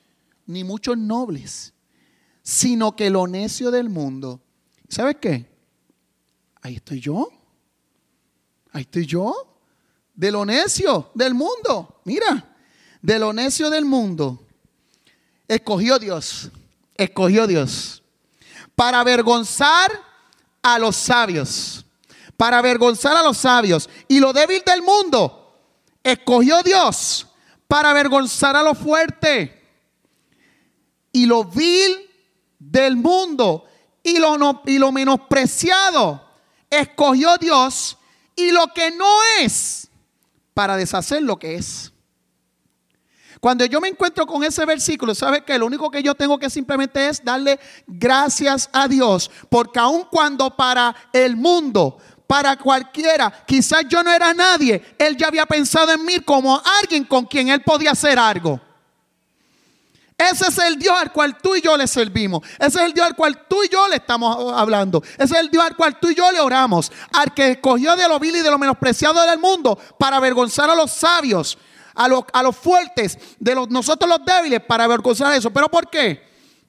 ni 0.47 0.65
muchos 0.65 0.97
nobles 0.99 1.75
sino 2.45 2.95
que 2.95 3.11
lo 3.11 3.27
necio 3.27 3.71
del 3.73 3.89
mundo. 3.89 4.41
¿Sabes 4.89 5.17
qué? 5.21 5.47
Ahí 6.61 6.77
estoy 6.77 7.01
yo. 7.01 7.31
Ahí 8.71 8.83
estoy 8.83 9.07
yo. 9.07 9.59
De 10.15 10.31
lo 10.31 10.45
necio 10.45 11.11
del 11.15 11.35
mundo. 11.35 12.03
Mira, 12.05 12.55
de 13.01 13.19
lo 13.19 13.33
necio 13.33 13.71
del 13.71 13.87
mundo. 13.87 14.47
Escogió 15.49 15.99
Dios. 15.99 16.51
Escogió 16.95 17.47
Dios. 17.47 18.03
Para 18.75 19.01
avergonzar 19.01 19.91
a 20.63 20.79
los 20.79 20.97
sabios. 20.97 21.85
Para 22.37 22.59
avergonzar 22.59 23.17
a 23.17 23.23
los 23.23 23.39
sabios. 23.39 23.89
Y 24.09 24.21
lo 24.21 24.33
débil 24.33 24.63
del 24.65 24.83
mundo. 24.83 25.59
Escogió 26.03 26.63
Dios. 26.63 27.27
Para 27.69 27.91
avergonzar 27.91 28.57
a 28.57 28.63
lo 28.63 28.75
fuerte. 28.75 29.63
Y 31.13 31.27
lo 31.27 31.45
vil 31.45 32.11
del 32.59 32.97
mundo 32.97 33.65
y 34.03 34.19
lo, 34.19 34.63
y 34.67 34.79
lo 34.79 34.93
menospreciado 34.93 36.25
escogió 36.81 37.37
Dios 37.39 37.97
y 38.37 38.51
lo 38.51 38.69
que 38.75 38.91
no 38.91 39.09
es 39.41 39.89
para 40.53 40.77
deshacer 40.77 41.23
lo 41.23 41.39
que 41.39 41.57
es. 41.57 41.93
Cuando 43.45 43.67
yo 43.67 43.79
me 43.79 43.89
encuentro 43.89 44.27
con 44.27 44.43
ese 44.43 44.65
versículo, 44.65 45.15
¿sabes 45.15 45.43
que 45.43 45.59
Lo 45.59 45.67
único 45.67 45.91
que 45.91 46.03
yo 46.03 46.15
tengo 46.15 46.39
que 46.39 46.49
simplemente 46.49 47.11
es 47.11 47.23
darle 47.23 47.61
gracias 47.87 48.71
a 48.73 48.89
Dios, 48.89 49.31
porque 49.51 49.79
aun 49.79 50.07
cuando 50.11 50.57
para 50.57 50.97
el 51.13 51.37
mundo, 51.37 51.99
para 52.27 52.57
cualquiera, 52.57 53.45
quizás 53.47 53.85
yo 53.87 54.03
no 54.03 54.11
era 54.11 54.33
nadie, 54.33 54.83
Él 54.97 55.15
ya 55.19 55.27
había 55.27 55.45
pensado 55.45 55.93
en 55.93 56.07
mí 56.07 56.21
como 56.21 56.59
alguien 56.81 57.05
con 57.05 57.27
quien 57.27 57.51
Él 57.51 57.61
podía 57.61 57.91
hacer 57.91 58.19
algo. 58.19 58.59
Ese 60.17 60.47
es 60.49 60.57
el 60.57 60.79
Dios 60.79 60.97
al 60.99 61.13
cual 61.13 61.37
tú 61.37 61.55
y 61.55 61.61
yo 61.61 61.77
le 61.77 61.87
servimos. 61.87 62.41
Ese 62.59 62.79
es 62.79 62.87
el 62.87 62.95
Dios 62.95 63.07
al 63.07 63.15
cual 63.15 63.47
tú 63.47 63.63
y 63.63 63.69
yo 63.69 63.87
le 63.89 63.97
estamos 63.97 64.55
hablando. 64.55 65.03
Ese 65.19 65.35
es 65.35 65.41
el 65.41 65.51
Dios 65.51 65.65
al 65.65 65.77
cual 65.77 66.01
tú 66.01 66.09
y 66.09 66.15
yo 66.15 66.33
le 66.33 66.41
oramos. 66.41 66.91
Al 67.13 67.35
que 67.35 67.51
escogió 67.51 67.95
de 67.95 68.09
lo 68.09 68.19
vil 68.19 68.37
y 68.37 68.41
de 68.41 68.51
lo 68.51 68.59
menospreciado 68.59 69.21
del 69.27 69.39
mundo 69.39 69.79
para 69.99 70.17
avergonzar 70.17 70.71
a 70.71 70.75
los 70.75 70.93
sabios, 70.93 71.59
a 71.95 72.09
los, 72.09 72.25
a 72.33 72.43
los 72.43 72.57
fuertes, 72.57 73.19
de 73.39 73.55
los, 73.55 73.71
nosotros 73.71 74.09
los 74.09 74.25
débiles, 74.25 74.61
para 74.61 74.85
avergonzar 74.85 75.33
eso. 75.35 75.51
¿Pero 75.51 75.69
por 75.69 75.89
qué? 75.89 76.23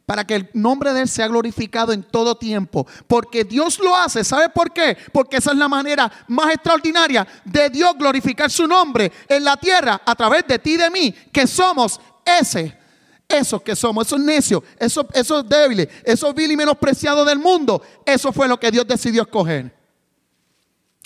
Para 0.06 0.26
que 0.26 0.36
el 0.36 0.50
nombre 0.54 0.94
de 0.94 1.02
Él 1.02 1.10
sea 1.10 1.28
glorificado 1.28 1.92
en 1.92 2.04
todo 2.04 2.36
tiempo. 2.36 2.86
Porque 3.08 3.44
Dios 3.44 3.80
lo 3.80 3.96
hace. 3.96 4.24
¿Sabe 4.24 4.50
por 4.50 4.72
qué? 4.72 4.98
Porque 5.12 5.38
esa 5.38 5.52
es 5.52 5.58
la 5.58 5.68
manera 5.68 6.12
más 6.28 6.54
extraordinaria 6.54 7.28
de 7.44 7.70
Dios 7.70 7.96
glorificar 7.98 8.52
su 8.52 8.68
nombre 8.68 9.12
en 9.28 9.44
la 9.44 9.58
tierra 9.58 10.02
a 10.06 10.16
través 10.16 10.46
de 10.48 10.60
ti 10.60 10.74
y 10.74 10.78
de 10.78 10.90
mí, 10.90 11.12
que 11.32 11.48
somos 11.48 12.00
ese 12.24 12.86
esos 13.28 13.62
que 13.62 13.76
somos, 13.76 14.06
esos 14.06 14.20
necios, 14.20 14.64
esos, 14.78 15.06
esos 15.14 15.48
débiles, 15.48 15.88
esos 16.04 16.34
vil 16.34 16.52
y 16.52 16.58
menospreciados 16.58 17.26
del 17.26 17.40
mundo, 17.40 17.82
eso 18.06 18.32
fue 18.32 18.48
lo 18.48 18.60
que 18.60 18.72
Dios 18.72 18.88
decidió 18.88 19.24
escoger. 19.24 19.74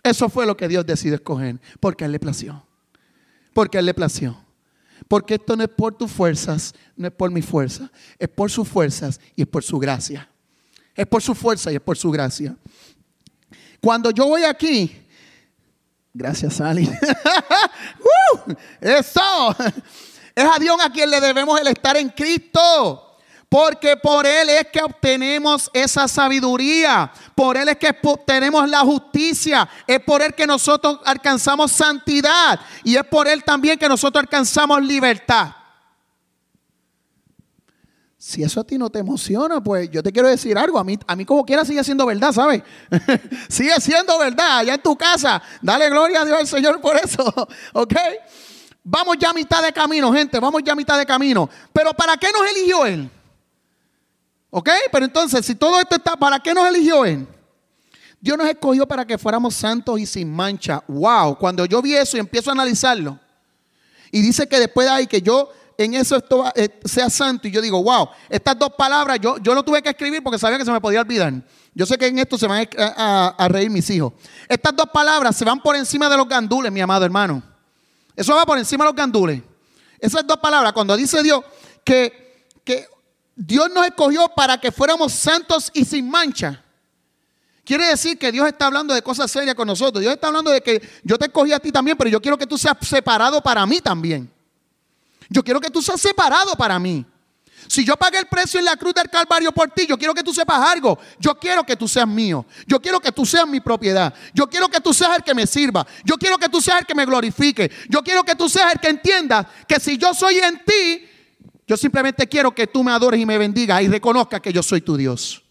Eso 0.03 0.29
fue 0.29 0.45
lo 0.45 0.55
que 0.55 0.67
Dios 0.67 0.85
decidió 0.85 1.15
escoger, 1.15 1.59
porque 1.79 2.03
a 2.03 2.07
Él 2.07 2.13
le 2.13 2.19
plació. 2.19 2.65
Porque 3.53 3.77
a 3.77 3.79
Él 3.79 3.85
le 3.85 3.93
plació. 3.93 4.37
Porque 5.07 5.35
esto 5.35 5.55
no 5.55 5.63
es 5.63 5.69
por 5.69 5.95
tus 5.95 6.11
fuerzas, 6.11 6.73
no 6.95 7.07
es 7.07 7.13
por 7.13 7.31
mi 7.31 7.41
fuerza, 7.41 7.91
es 8.17 8.29
por 8.29 8.51
sus 8.51 8.67
fuerzas 8.67 9.19
y 9.35 9.41
es 9.41 9.47
por 9.47 9.63
su 9.63 9.79
gracia. 9.79 10.29
Es 10.95 11.07
por 11.07 11.21
su 11.21 11.33
fuerza 11.33 11.71
y 11.71 11.75
es 11.75 11.81
por 11.81 11.97
su 11.97 12.11
gracia. 12.11 12.55
Cuando 13.81 14.11
yo 14.11 14.27
voy 14.27 14.43
aquí, 14.43 15.05
gracias 16.13 16.55
Sally. 16.55 16.87
¡Uh! 17.99 18.53
eso. 18.81 19.55
Es 20.35 20.45
a 20.45 20.59
Dios 20.59 20.77
a 20.83 20.91
quien 20.91 21.09
le 21.09 21.19
debemos 21.19 21.59
el 21.59 21.67
estar 21.67 21.97
en 21.97 22.09
Cristo. 22.09 23.08
Porque 23.49 23.97
por 23.97 24.27
Él 24.27 24.47
es 24.49 24.67
que 24.67 24.83
obtenemos 24.83 25.71
esa 25.73 26.07
sabiduría. 26.07 27.11
Por 27.33 27.57
Él 27.57 27.67
es 27.69 27.77
que 27.77 27.97
obtenemos 28.03 28.69
la 28.69 28.81
justicia. 28.81 29.67
Es 29.87 29.99
por 30.01 30.21
Él 30.21 30.35
que 30.35 30.45
nosotros 30.45 30.99
alcanzamos 31.03 31.71
santidad. 31.71 32.59
Y 32.83 32.95
es 32.95 33.03
por 33.05 33.27
Él 33.27 33.43
también 33.43 33.79
que 33.79 33.89
nosotros 33.89 34.21
alcanzamos 34.21 34.83
libertad. 34.83 35.55
Si 38.19 38.43
eso 38.43 38.59
a 38.59 38.63
ti 38.63 38.77
no 38.77 38.91
te 38.91 38.99
emociona, 38.99 39.63
pues 39.63 39.89
yo 39.89 40.03
te 40.03 40.11
quiero 40.11 40.27
decir 40.27 40.55
algo. 40.55 40.77
A 40.77 40.83
mí, 40.83 41.25
como 41.25 41.43
quiera 41.43 41.65
sigue 41.65 41.83
siendo 41.83 42.05
verdad, 42.05 42.31
¿sabes? 42.31 42.61
sigue 43.49 43.73
siendo 43.81 44.19
verdad 44.19 44.59
allá 44.59 44.75
en 44.75 44.81
tu 44.83 44.95
casa. 44.95 45.41
Dale 45.59 45.89
gloria 45.89 46.21
a 46.21 46.25
Dios 46.25 46.37
al 46.37 46.47
Señor 46.47 46.79
por 46.81 46.95
eso. 46.97 47.23
¿Ok? 47.73 47.95
Vamos 48.83 49.17
ya 49.17 49.31
a 49.31 49.33
mitad 49.33 49.63
de 49.63 49.73
camino, 49.73 50.13
gente, 50.13 50.39
vamos 50.39 50.61
ya 50.63 50.73
a 50.73 50.75
mitad 50.75 50.99
de 50.99 51.05
camino. 51.05 51.49
Pero 51.73 51.93
¿para 51.95 52.15
qué 52.17 52.27
nos 52.31 52.47
eligió 52.51 52.85
Él? 52.85 53.09
¿Ok? 54.49 54.69
Pero 54.91 55.05
entonces, 55.05 55.45
si 55.45 55.55
todo 55.55 55.79
esto 55.79 55.95
está, 55.95 56.15
¿para 56.15 56.39
qué 56.39 56.53
nos 56.53 56.67
eligió 56.67 57.05
Él? 57.05 57.27
Dios 58.21 58.37
nos 58.37 58.47
escogió 58.47 58.87
para 58.87 59.05
que 59.05 59.17
fuéramos 59.17 59.55
santos 59.55 59.99
y 59.99 60.05
sin 60.05 60.31
mancha. 60.33 60.83
Wow, 60.87 61.37
cuando 61.37 61.65
yo 61.65 61.81
vi 61.81 61.95
eso 61.95 62.17
y 62.17 62.19
empiezo 62.19 62.49
a 62.49 62.53
analizarlo, 62.53 63.19
y 64.11 64.21
dice 64.21 64.47
que 64.47 64.59
después 64.59 64.87
de 64.87 64.93
ahí 64.93 65.07
que 65.07 65.21
yo 65.21 65.51
en 65.77 65.93
eso 65.93 66.17
esto, 66.17 66.51
eh, 66.55 66.79
sea 66.83 67.09
santo, 67.09 67.47
y 67.47 67.51
yo 67.51 67.61
digo, 67.61 67.81
wow, 67.81 68.09
estas 68.27 68.59
dos 68.59 68.71
palabras 68.77 69.17
yo, 69.21 69.37
yo 69.37 69.55
no 69.55 69.63
tuve 69.63 69.81
que 69.81 69.89
escribir 69.89 70.21
porque 70.21 70.37
sabía 70.37 70.57
que 70.57 70.65
se 70.65 70.71
me 70.71 70.81
podía 70.81 70.99
olvidar. 70.99 71.33
Yo 71.73 71.85
sé 71.85 71.97
que 71.97 72.07
en 72.07 72.19
esto 72.19 72.37
se 72.37 72.47
van 72.47 72.67
a, 72.77 73.35
a 73.37 73.47
reír 73.47 73.69
mis 73.69 73.89
hijos. 73.89 74.11
Estas 74.49 74.75
dos 74.75 74.87
palabras 74.91 75.37
se 75.37 75.45
van 75.45 75.61
por 75.61 75.77
encima 75.77 76.09
de 76.09 76.17
los 76.17 76.27
gandules, 76.27 76.69
mi 76.69 76.81
amado 76.81 77.05
hermano. 77.05 77.41
Eso 78.13 78.35
va 78.35 78.45
por 78.45 78.57
encima 78.57 78.83
de 78.83 78.89
los 78.89 78.95
gandules. 78.95 79.41
Esas 79.99 80.27
dos 80.27 80.37
palabras, 80.37 80.73
cuando 80.73 80.97
dice 80.97 81.23
Dios 81.23 81.41
que, 81.85 82.47
que 82.65 82.85
Dios 83.41 83.71
nos 83.73 83.85
escogió 83.85 84.27
para 84.35 84.59
que 84.59 84.69
fuéramos 84.69 85.13
santos 85.13 85.71
y 85.73 85.85
sin 85.85 86.09
mancha. 86.09 86.61
Quiere 87.63 87.85
decir 87.85 88.17
que 88.17 88.33
Dios 88.33 88.45
está 88.45 88.65
hablando 88.65 88.93
de 88.93 89.01
cosas 89.01 89.31
serias 89.31 89.55
con 89.55 89.65
nosotros. 89.65 90.01
Dios 90.01 90.13
está 90.13 90.27
hablando 90.27 90.51
de 90.51 90.59
que 90.59 90.81
yo 91.03 91.17
te 91.17 91.27
escogí 91.27 91.53
a 91.53 91.59
ti 91.59 91.71
también, 91.71 91.95
pero 91.95 92.09
yo 92.09 92.21
quiero 92.21 92.37
que 92.37 92.45
tú 92.45 92.57
seas 92.57 92.75
separado 92.81 93.41
para 93.41 93.65
mí 93.65 93.79
también. 93.79 94.29
Yo 95.29 95.41
quiero 95.41 95.61
que 95.61 95.69
tú 95.69 95.81
seas 95.81 96.01
separado 96.01 96.53
para 96.55 96.77
mí. 96.79 97.05
Si 97.67 97.85
yo 97.85 97.95
pagué 97.95 98.17
el 98.17 98.25
precio 98.25 98.59
en 98.59 98.65
la 98.65 98.75
cruz 98.75 98.93
del 98.93 99.09
Calvario 99.09 99.53
por 99.53 99.69
ti, 99.71 99.85
yo 99.87 99.97
quiero 99.97 100.13
que 100.13 100.23
tú 100.23 100.33
sepas 100.33 100.59
algo. 100.59 100.99
Yo 101.17 101.35
quiero 101.35 101.63
que 101.63 101.77
tú 101.77 101.87
seas 101.87 102.07
mío. 102.09 102.45
Yo 102.67 102.81
quiero 102.81 102.99
que 102.99 103.13
tú 103.13 103.25
seas 103.25 103.47
mi 103.47 103.61
propiedad. 103.61 104.13
Yo 104.33 104.49
quiero 104.49 104.67
que 104.67 104.81
tú 104.81 104.93
seas 104.93 105.15
el 105.15 105.23
que 105.23 105.33
me 105.33 105.47
sirva. 105.47 105.87
Yo 106.03 106.17
quiero 106.17 106.37
que 106.37 106.49
tú 106.49 106.59
seas 106.59 106.81
el 106.81 106.85
que 106.85 106.95
me 106.95 107.05
glorifique. 107.05 107.71
Yo 107.87 108.03
quiero 108.03 108.25
que 108.25 108.35
tú 108.35 108.49
seas 108.49 108.73
el 108.73 108.81
que 108.81 108.89
entienda 108.89 109.49
que 109.65 109.79
si 109.79 109.97
yo 109.97 110.13
soy 110.13 110.39
en 110.39 110.61
ti, 110.65 111.09
yo 111.69 111.77
simplemente 111.77 112.27
quiero 112.27 112.51
que 112.51 112.67
tú 112.67 112.83
me 112.83 112.91
adores 112.91 113.21
y 113.21 113.25
me 113.25 113.37
bendigas 113.37 113.81
y 113.81 113.87
reconozcas 113.87 114.41
que 114.41 114.51
yo 114.51 114.61
soy 114.61 114.81
tu 114.81 114.97
Dios. 114.97 115.41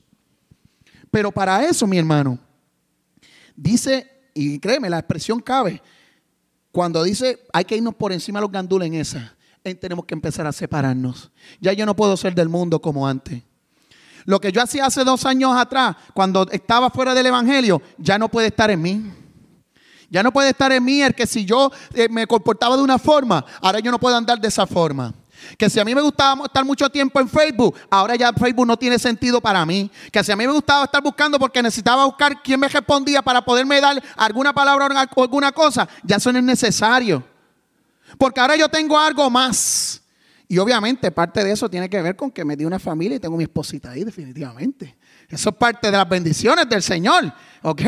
Pero 1.11 1.33
para 1.33 1.65
eso, 1.65 1.87
mi 1.87 1.97
hermano, 1.97 2.39
dice, 3.57 4.31
y 4.35 4.59
créeme, 4.59 4.91
la 4.91 4.99
expresión 4.99 5.41
cabe, 5.41 5.81
cuando 6.71 7.03
dice 7.03 7.47
hay 7.55 7.65
que 7.65 7.77
irnos 7.77 7.95
por 7.95 8.13
encima 8.13 8.39
de 8.39 8.43
los 8.43 8.53
gandules 8.53 8.89
en 8.89 8.95
esa 8.95 9.35
tenemos 9.75 10.05
que 10.05 10.15
empezar 10.15 10.47
a 10.47 10.53
separarnos. 10.53 11.31
Ya 11.61 11.73
yo 11.73 11.87
no 11.87 11.95
puedo 11.95 12.17
ser 12.17 12.35
del 12.35 12.49
mundo 12.49 12.81
como 12.81 13.07
antes. 13.07 13.43
Lo 14.25 14.41
que 14.41 14.53
yo 14.53 14.63
hacía 14.63 14.87
hace 14.87 15.05
dos 15.05 15.25
años 15.25 15.53
atrás, 15.57 15.97
cuando 16.15 16.47
estaba 16.51 16.91
fuera 16.91 17.15
del 17.15 17.27
Evangelio, 17.27 17.81
ya 17.97 18.19
no 18.19 18.29
puede 18.29 18.49
estar 18.49 18.71
en 18.71 18.83
mí. 18.83 19.13
Ya 20.11 20.23
no 20.23 20.33
puede 20.33 20.51
estar 20.51 20.73
en 20.73 20.85
mí 20.85 21.03
el 21.03 21.15
que 21.15 21.27
si 21.27 21.45
yo 21.45 21.71
eh, 21.95 22.09
me 22.09 22.27
comportaba 22.27 22.77
de 22.77 22.83
una 22.83 22.99
forma, 22.99 23.45
ahora 23.61 23.79
yo 23.81 23.91
no 23.91 23.99
puedo 23.99 24.17
andar 24.17 24.41
de 24.41 24.49
esa 24.49 24.67
forma. 24.67 25.15
Que 25.57 25.71
si 25.71 25.81
a 25.81 25.85
mí 25.85 25.95
me 25.95 26.01
gustaba 26.01 26.45
estar 26.45 26.65
mucho 26.65 26.89
tiempo 26.89 27.21
en 27.21 27.29
Facebook, 27.29 27.77
ahora 27.91 28.17
ya 28.17 28.33
Facebook 28.33 28.67
no 28.67 28.77
tiene 28.77 28.99
sentido 28.99 29.41
para 29.41 29.65
mí. 29.65 29.91
Que 30.11 30.23
si 30.23 30.33
a 30.33 30.37
mí 30.37 30.47
me 30.47 30.53
gustaba 30.53 30.85
estar 30.85 31.03
buscando 31.03 31.39
porque 31.39 31.63
necesitaba 31.63 32.05
buscar 32.05 32.43
quién 32.43 32.61
me 32.61 32.69
respondía 32.69 33.23
para 33.23 33.43
poderme 33.45 33.81
dar 33.81 34.03
alguna 34.17 34.53
palabra 34.53 35.09
o 35.15 35.23
alguna 35.23 35.53
cosa, 35.53 35.89
ya 36.03 36.17
eso 36.17 36.33
no 36.33 36.39
es 36.39 36.45
necesario. 36.45 37.25
Porque 38.17 38.41
ahora 38.41 38.57
yo 38.57 38.69
tengo 38.69 38.99
algo 38.99 39.29
más. 39.31 40.03
Y 40.51 40.57
obviamente 40.59 41.11
parte 41.11 41.45
de 41.45 41.53
eso 41.53 41.69
tiene 41.69 41.91
que 41.91 42.01
ver 42.01 42.17
con 42.17 42.31
que 42.31 42.43
me 42.43 42.57
di 42.57 42.65
una 42.65 42.79
familia 42.79 43.17
y 43.17 43.21
tengo 43.21 43.37
mi 43.37 43.45
esposita 43.45 43.91
ahí 43.91 44.03
definitivamente. 44.03 44.97
Eso 45.29 45.51
es 45.51 45.57
parte 45.57 45.91
de 45.91 45.97
las 45.97 46.09
bendiciones 46.09 46.67
del 46.69 46.83
Señor. 46.83 47.31
¿Ok? 47.63 47.83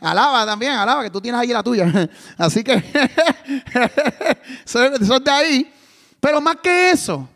Alaba 0.00 0.46
también, 0.46 0.72
alaba 0.72 1.02
que 1.02 1.10
tú 1.10 1.20
tienes 1.20 1.40
ahí 1.40 1.48
la 1.48 1.64
tuya. 1.64 1.92
Así 2.38 2.62
que 2.62 2.80
son 4.64 5.24
de 5.24 5.30
ahí. 5.30 5.72
Pero 6.20 6.40
más 6.40 6.56
que 6.56 6.90
eso, 6.90 7.28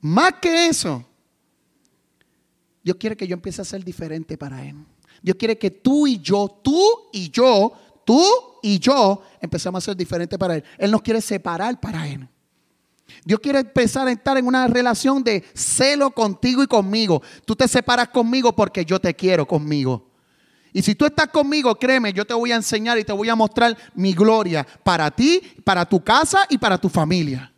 más 0.00 0.34
que 0.34 0.68
eso, 0.68 1.04
Dios 2.82 2.96
quiere 2.98 3.16
que 3.16 3.26
yo 3.26 3.34
empiece 3.34 3.60
a 3.60 3.64
ser 3.64 3.84
diferente 3.84 4.38
para 4.38 4.64
Él. 4.64 4.76
Dios 5.22 5.36
quiere 5.36 5.58
que 5.58 5.70
tú 5.70 6.06
y 6.06 6.20
yo, 6.20 6.60
tú 6.62 6.80
y 7.12 7.30
yo, 7.30 7.72
tú 8.04 8.22
y 8.62 8.78
yo 8.78 9.22
empezamos 9.40 9.82
a 9.82 9.86
ser 9.86 9.96
diferentes 9.96 10.38
para 10.38 10.56
Él. 10.56 10.64
Él 10.78 10.90
nos 10.90 11.02
quiere 11.02 11.20
separar 11.20 11.80
para 11.80 12.06
Él. 12.06 12.28
Dios 13.24 13.40
quiere 13.40 13.60
empezar 13.60 14.06
a 14.06 14.12
estar 14.12 14.36
en 14.36 14.46
una 14.46 14.66
relación 14.68 15.22
de 15.24 15.44
celo 15.54 16.10
contigo 16.10 16.62
y 16.62 16.66
conmigo. 16.66 17.22
Tú 17.44 17.56
te 17.56 17.66
separas 17.66 18.08
conmigo 18.08 18.54
porque 18.54 18.84
yo 18.84 19.00
te 19.00 19.14
quiero 19.14 19.46
conmigo. 19.46 20.10
Y 20.72 20.82
si 20.82 20.94
tú 20.94 21.06
estás 21.06 21.28
conmigo, 21.28 21.74
créeme, 21.76 22.12
yo 22.12 22.24
te 22.24 22.34
voy 22.34 22.52
a 22.52 22.56
enseñar 22.56 22.98
y 22.98 23.04
te 23.04 23.12
voy 23.12 23.28
a 23.28 23.34
mostrar 23.34 23.76
mi 23.94 24.12
gloria 24.12 24.66
para 24.84 25.10
ti, 25.10 25.40
para 25.64 25.84
tu 25.86 26.04
casa 26.04 26.46
y 26.50 26.58
para 26.58 26.78
tu 26.78 26.88
familia. 26.88 27.52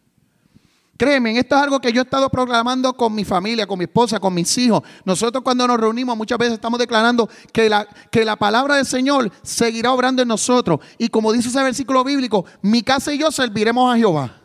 Créeme, 0.99 1.39
esto 1.39 1.55
es 1.55 1.63
algo 1.63 1.81
que 1.81 1.93
yo 1.93 2.01
he 2.01 2.05
estado 2.05 2.29
proclamando 2.29 2.93
con 2.93 3.15
mi 3.15 3.25
familia, 3.25 3.69
con 3.69 3.79
mi 3.79 3.85
esposa, 3.85 4.19
con 4.19 4.35
mis 4.35 4.59
hijos. 4.59 4.83
Nosotros 5.05 5.45
cuando 5.45 5.65
nos 5.65 5.79
reunimos 5.79 6.17
muchas 6.17 6.37
veces 6.39 6.55
estamos 6.55 6.77
declarando 6.81 7.31
que 7.53 7.69
la, 7.69 7.87
que 8.11 8.25
la 8.25 8.35
palabra 8.35 8.75
del 8.75 8.85
Señor 8.85 9.31
seguirá 9.43 9.93
obrando 9.93 10.23
en 10.23 10.29
nosotros. 10.29 10.81
Y 10.99 11.07
como 11.09 11.33
dice 11.33 11.51
ese 11.51 11.63
versículo 11.63 12.03
bíblico, 12.03 12.45
mi 12.63 12.83
casa 12.83 13.15
y 13.15 13.19
yo 13.19 13.31
serviremos 13.31 13.95
a 13.95 13.97
Jehová. 13.97 14.41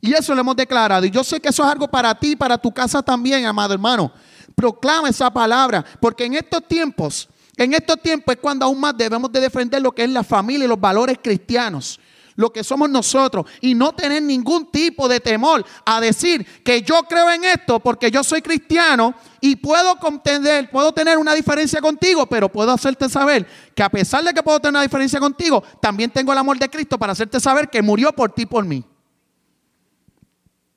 Y 0.00 0.12
eso 0.12 0.32
lo 0.32 0.42
hemos 0.42 0.54
declarado. 0.54 1.06
Y 1.06 1.10
yo 1.10 1.24
sé 1.24 1.40
que 1.40 1.48
eso 1.48 1.64
es 1.64 1.68
algo 1.68 1.88
para 1.88 2.14
ti, 2.14 2.36
para 2.36 2.56
tu 2.56 2.70
casa 2.70 3.02
también, 3.02 3.44
amado 3.44 3.74
hermano. 3.74 4.12
Proclama 4.54 5.08
esa 5.08 5.28
palabra, 5.32 5.84
porque 6.00 6.24
en 6.24 6.34
estos 6.34 6.68
tiempos, 6.68 7.28
en 7.56 7.74
estos 7.74 8.00
tiempos 8.00 8.36
es 8.36 8.40
cuando 8.40 8.64
aún 8.64 8.78
más 8.78 8.96
debemos 8.96 9.32
de 9.32 9.40
defender 9.40 9.82
lo 9.82 9.90
que 9.90 10.04
es 10.04 10.10
la 10.10 10.22
familia 10.22 10.66
y 10.66 10.68
los 10.68 10.78
valores 10.78 11.18
cristianos 11.20 11.98
lo 12.36 12.52
que 12.52 12.64
somos 12.64 12.90
nosotros 12.90 13.46
y 13.60 13.74
no 13.74 13.92
tener 13.92 14.22
ningún 14.22 14.70
tipo 14.70 15.08
de 15.08 15.20
temor 15.20 15.64
a 15.84 16.00
decir 16.00 16.44
que 16.62 16.82
yo 16.82 17.02
creo 17.08 17.30
en 17.30 17.44
esto 17.44 17.80
porque 17.80 18.10
yo 18.10 18.24
soy 18.24 18.42
cristiano 18.42 19.14
y 19.40 19.56
puedo 19.56 19.96
contender, 19.96 20.70
puedo 20.70 20.92
tener 20.92 21.18
una 21.18 21.34
diferencia 21.34 21.80
contigo, 21.80 22.26
pero 22.26 22.50
puedo 22.50 22.72
hacerte 22.72 23.08
saber 23.08 23.46
que 23.74 23.82
a 23.82 23.88
pesar 23.88 24.24
de 24.24 24.32
que 24.32 24.42
puedo 24.42 24.60
tener 24.60 24.72
una 24.72 24.82
diferencia 24.82 25.20
contigo, 25.20 25.62
también 25.80 26.10
tengo 26.10 26.32
el 26.32 26.38
amor 26.38 26.58
de 26.58 26.68
Cristo 26.68 26.98
para 26.98 27.12
hacerte 27.12 27.38
saber 27.40 27.68
que 27.68 27.82
murió 27.82 28.12
por 28.12 28.32
ti, 28.32 28.46
por 28.46 28.64
mí. 28.64 28.84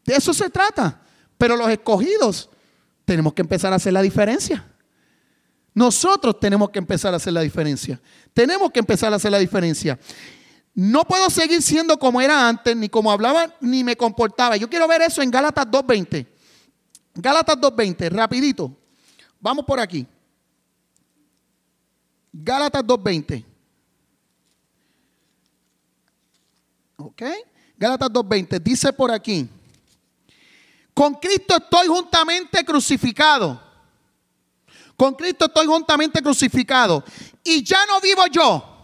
De 0.05 0.15
eso 0.15 0.33
se 0.33 0.49
trata. 0.49 1.01
Pero 1.37 1.55
los 1.55 1.69
escogidos 1.69 2.49
tenemos 3.05 3.33
que 3.33 3.41
empezar 3.41 3.71
a 3.71 3.75
hacer 3.75 3.93
la 3.93 4.01
diferencia. 4.01 4.65
Nosotros 5.73 6.39
tenemos 6.39 6.71
que 6.71 6.79
empezar 6.79 7.13
a 7.13 7.17
hacer 7.17 7.33
la 7.33 7.41
diferencia. 7.41 8.01
Tenemos 8.33 8.71
que 8.71 8.79
empezar 8.79 9.13
a 9.13 9.17
hacer 9.17 9.31
la 9.31 9.37
diferencia. 9.37 9.99
No 10.79 11.05
puedo 11.05 11.31
seguir 11.31 11.63
siendo 11.63 11.97
como 11.97 12.21
era 12.21 12.47
antes, 12.47 12.77
ni 12.77 12.87
como 12.87 13.11
hablaba, 13.11 13.51
ni 13.61 13.83
me 13.83 13.95
comportaba. 13.95 14.57
Yo 14.57 14.69
quiero 14.69 14.87
ver 14.87 15.01
eso 15.01 15.23
en 15.23 15.31
Gálatas 15.31 15.65
2.20. 15.65 16.27
Gálatas 17.15 17.57
2.20, 17.57 18.11
rapidito. 18.11 18.77
Vamos 19.39 19.65
por 19.65 19.79
aquí. 19.79 20.05
Gálatas 22.31 22.83
2.20. 22.83 23.43
¿Ok? 26.97 27.23
Gálatas 27.75 28.09
2.20 28.11 28.61
dice 28.61 28.93
por 28.93 29.09
aquí. 29.09 29.49
Con 30.93 31.15
Cristo 31.15 31.55
estoy 31.57 31.87
juntamente 31.87 32.63
crucificado. 32.63 33.59
Con 34.95 35.15
Cristo 35.15 35.45
estoy 35.45 35.65
juntamente 35.65 36.21
crucificado. 36.21 37.03
Y 37.43 37.63
ya 37.63 37.83
no 37.87 37.99
vivo 37.99 38.27
yo 38.27 38.76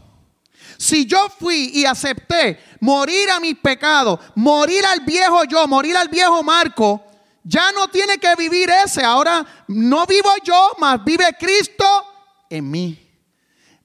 si 0.83 1.05
yo 1.05 1.29
fui 1.29 1.71
y 1.73 1.85
acepté 1.85 2.59
morir 2.81 3.29
a 3.29 3.39
mis 3.39 3.55
pecados, 3.55 4.19
morir 4.35 4.85
al 4.85 4.99
viejo 4.99 5.45
yo, 5.45 5.65
morir 5.65 5.95
al 5.95 6.09
viejo 6.09 6.43
Marco, 6.43 7.01
ya 7.41 7.71
no 7.71 7.87
tiene 7.87 8.17
que 8.17 8.35
vivir 8.35 8.69
ese. 8.69 9.01
Ahora 9.01 9.45
no 9.69 10.05
vivo 10.05 10.29
yo, 10.43 10.71
más 10.79 11.01
vive 11.05 11.23
Cristo 11.39 11.85
en 12.49 12.69
mí. 12.69 12.99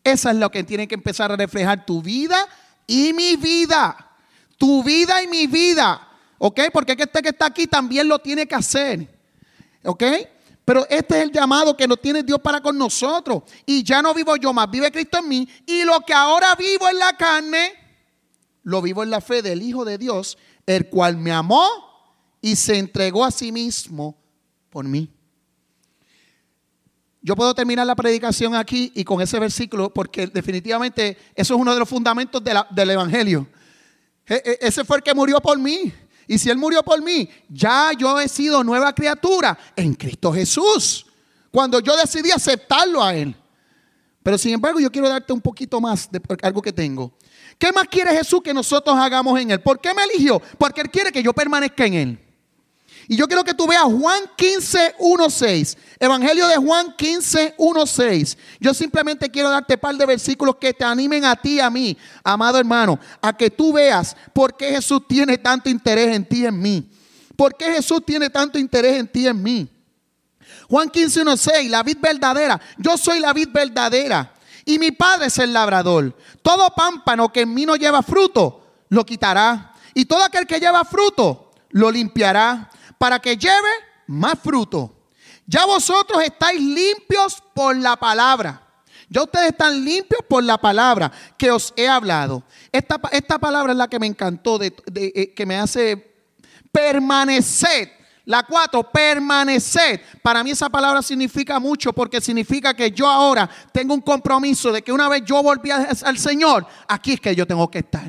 Eso 0.02 0.28
es 0.28 0.34
lo 0.34 0.50
que 0.50 0.64
tiene 0.64 0.88
que 0.88 0.96
empezar 0.96 1.30
a 1.30 1.36
reflejar 1.36 1.86
tu 1.86 2.02
vida 2.02 2.44
y 2.84 3.12
mi 3.12 3.36
vida. 3.36 4.16
Tu 4.56 4.82
vida 4.82 5.22
y 5.22 5.28
mi 5.28 5.46
vida. 5.46 6.04
¿Ok? 6.38 6.62
Porque 6.72 6.96
este 6.98 7.22
que 7.22 7.28
está 7.28 7.46
aquí 7.46 7.68
también 7.68 8.08
lo 8.08 8.18
tiene 8.18 8.48
que 8.48 8.56
hacer. 8.56 9.08
¿Ok? 9.84 10.02
Pero 10.68 10.86
este 10.90 11.16
es 11.16 11.22
el 11.22 11.32
llamado 11.32 11.74
que 11.74 11.88
nos 11.88 11.98
tiene 11.98 12.22
Dios 12.22 12.38
para 12.40 12.60
con 12.60 12.76
nosotros. 12.76 13.42
Y 13.64 13.82
ya 13.82 14.02
no 14.02 14.12
vivo 14.12 14.36
yo 14.36 14.52
más, 14.52 14.70
vive 14.70 14.92
Cristo 14.92 15.16
en 15.16 15.26
mí. 15.26 15.48
Y 15.64 15.82
lo 15.84 16.00
que 16.00 16.12
ahora 16.12 16.54
vivo 16.56 16.86
en 16.90 16.98
la 16.98 17.16
carne, 17.16 17.72
lo 18.64 18.82
vivo 18.82 19.02
en 19.02 19.08
la 19.08 19.22
fe 19.22 19.40
del 19.40 19.62
Hijo 19.62 19.86
de 19.86 19.96
Dios, 19.96 20.36
el 20.66 20.90
cual 20.90 21.16
me 21.16 21.32
amó 21.32 21.66
y 22.42 22.54
se 22.54 22.76
entregó 22.76 23.24
a 23.24 23.30
sí 23.30 23.50
mismo 23.50 24.18
por 24.68 24.84
mí. 24.84 25.10
Yo 27.22 27.34
puedo 27.34 27.54
terminar 27.54 27.86
la 27.86 27.96
predicación 27.96 28.54
aquí 28.54 28.92
y 28.94 29.04
con 29.04 29.22
ese 29.22 29.38
versículo, 29.38 29.88
porque 29.94 30.26
definitivamente 30.26 31.16
eso 31.34 31.54
es 31.54 31.60
uno 31.62 31.72
de 31.72 31.78
los 31.78 31.88
fundamentos 31.88 32.42
del 32.44 32.90
Evangelio. 32.90 33.48
E, 34.26 34.34
e, 34.34 34.58
ese 34.60 34.84
fue 34.84 34.98
el 34.98 35.02
que 35.02 35.14
murió 35.14 35.40
por 35.40 35.58
mí. 35.58 35.94
Y 36.28 36.38
si 36.38 36.50
Él 36.50 36.58
murió 36.58 36.82
por 36.82 37.02
mí, 37.02 37.28
ya 37.48 37.90
yo 37.98 38.20
he 38.20 38.28
sido 38.28 38.62
nueva 38.62 38.94
criatura 38.94 39.58
en 39.74 39.94
Cristo 39.94 40.32
Jesús. 40.32 41.06
Cuando 41.50 41.80
yo 41.80 41.96
decidí 41.96 42.30
aceptarlo 42.30 43.02
a 43.02 43.14
Él. 43.14 43.34
Pero 44.22 44.36
sin 44.36 44.52
embargo, 44.52 44.78
yo 44.78 44.92
quiero 44.92 45.08
darte 45.08 45.32
un 45.32 45.40
poquito 45.40 45.80
más 45.80 46.10
de 46.12 46.20
algo 46.42 46.60
que 46.60 46.72
tengo. 46.72 47.14
¿Qué 47.58 47.72
más 47.72 47.88
quiere 47.88 48.10
Jesús 48.14 48.42
que 48.42 48.52
nosotros 48.52 48.94
hagamos 48.96 49.40
en 49.40 49.50
Él? 49.50 49.60
¿Por 49.60 49.80
qué 49.80 49.94
me 49.94 50.04
eligió? 50.04 50.40
Porque 50.58 50.82
Él 50.82 50.90
quiere 50.90 51.10
que 51.10 51.22
yo 51.22 51.32
permanezca 51.32 51.86
en 51.86 51.94
Él. 51.94 52.27
Y 53.08 53.16
yo 53.16 53.26
quiero 53.26 53.42
que 53.42 53.54
tú 53.54 53.66
veas 53.66 53.84
Juan 53.84 54.22
15, 54.36 54.96
1, 54.98 55.30
6. 55.30 55.78
Evangelio 55.98 56.46
de 56.46 56.56
Juan 56.56 56.94
15, 56.94 57.54
1, 57.56 57.86
6. 57.86 58.38
Yo 58.60 58.74
simplemente 58.74 59.30
quiero 59.30 59.48
darte 59.48 59.74
un 59.74 59.80
par 59.80 59.96
de 59.96 60.04
versículos 60.04 60.56
que 60.56 60.74
te 60.74 60.84
animen 60.84 61.24
a 61.24 61.34
ti, 61.34 61.58
a 61.58 61.70
mí, 61.70 61.96
amado 62.22 62.58
hermano, 62.58 63.00
a 63.22 63.34
que 63.34 63.50
tú 63.50 63.72
veas 63.72 64.14
por 64.34 64.56
qué 64.56 64.72
Jesús 64.72 65.02
tiene 65.08 65.38
tanto 65.38 65.70
interés 65.70 66.14
en 66.14 66.28
ti 66.28 66.42
y 66.42 66.46
en 66.46 66.60
mí. 66.60 66.90
¿Por 67.34 67.56
qué 67.56 67.72
Jesús 67.72 68.02
tiene 68.04 68.28
tanto 68.28 68.58
interés 68.58 68.98
en 68.98 69.08
ti 69.08 69.20
y 69.20 69.26
en 69.28 69.42
mí? 69.42 69.68
Juan 70.68 70.90
15, 70.90 71.22
1, 71.22 71.36
6. 71.36 71.70
La 71.70 71.82
vid 71.82 71.98
verdadera. 72.00 72.60
Yo 72.76 72.98
soy 72.98 73.20
la 73.20 73.32
vid 73.32 73.48
verdadera. 73.50 74.34
Y 74.66 74.78
mi 74.78 74.90
padre 74.90 75.28
es 75.28 75.38
el 75.38 75.54
labrador. 75.54 76.14
Todo 76.42 76.68
pámpano 76.76 77.32
que 77.32 77.40
en 77.40 77.54
mí 77.54 77.64
no 77.64 77.76
lleva 77.76 78.02
fruto, 78.02 78.84
lo 78.90 79.06
quitará 79.06 79.72
y 79.98 80.04
todo 80.04 80.22
aquel 80.22 80.46
que 80.46 80.60
lleva 80.60 80.84
fruto 80.84 81.50
lo 81.70 81.90
limpiará 81.90 82.70
para 82.98 83.18
que 83.18 83.36
lleve 83.36 83.68
más 84.06 84.38
fruto. 84.38 84.94
Ya 85.46 85.64
vosotros 85.64 86.22
estáis 86.22 86.60
limpios 86.60 87.42
por 87.54 87.76
la 87.76 87.96
palabra. 87.96 88.62
Ya 89.08 89.22
ustedes 89.22 89.52
están 89.52 89.82
limpios 89.82 90.20
por 90.28 90.44
la 90.44 90.58
palabra 90.58 91.10
que 91.38 91.50
os 91.50 91.72
he 91.76 91.88
hablado. 91.88 92.44
Esta, 92.70 93.00
esta 93.12 93.38
palabra 93.38 93.72
es 93.72 93.78
la 93.78 93.88
que 93.88 93.98
me 93.98 94.06
encantó, 94.06 94.58
de, 94.58 94.74
eh, 94.94 95.32
que 95.34 95.46
me 95.46 95.56
hace 95.56 96.14
permanecer. 96.70 97.96
La 98.26 98.42
cuatro, 98.42 98.82
permanecer. 98.92 100.02
Para 100.22 100.44
mí 100.44 100.50
esa 100.50 100.68
palabra 100.68 101.00
significa 101.00 101.58
mucho 101.58 101.94
porque 101.94 102.20
significa 102.20 102.74
que 102.74 102.90
yo 102.90 103.08
ahora 103.08 103.48
tengo 103.72 103.94
un 103.94 104.02
compromiso 104.02 104.70
de 104.70 104.82
que 104.82 104.92
una 104.92 105.08
vez 105.08 105.22
yo 105.24 105.42
volví 105.42 105.70
al 105.70 106.18
Señor, 106.18 106.66
aquí 106.86 107.14
es 107.14 107.20
que 107.20 107.34
yo 107.34 107.46
tengo 107.46 107.70
que 107.70 107.78
estar. 107.78 108.06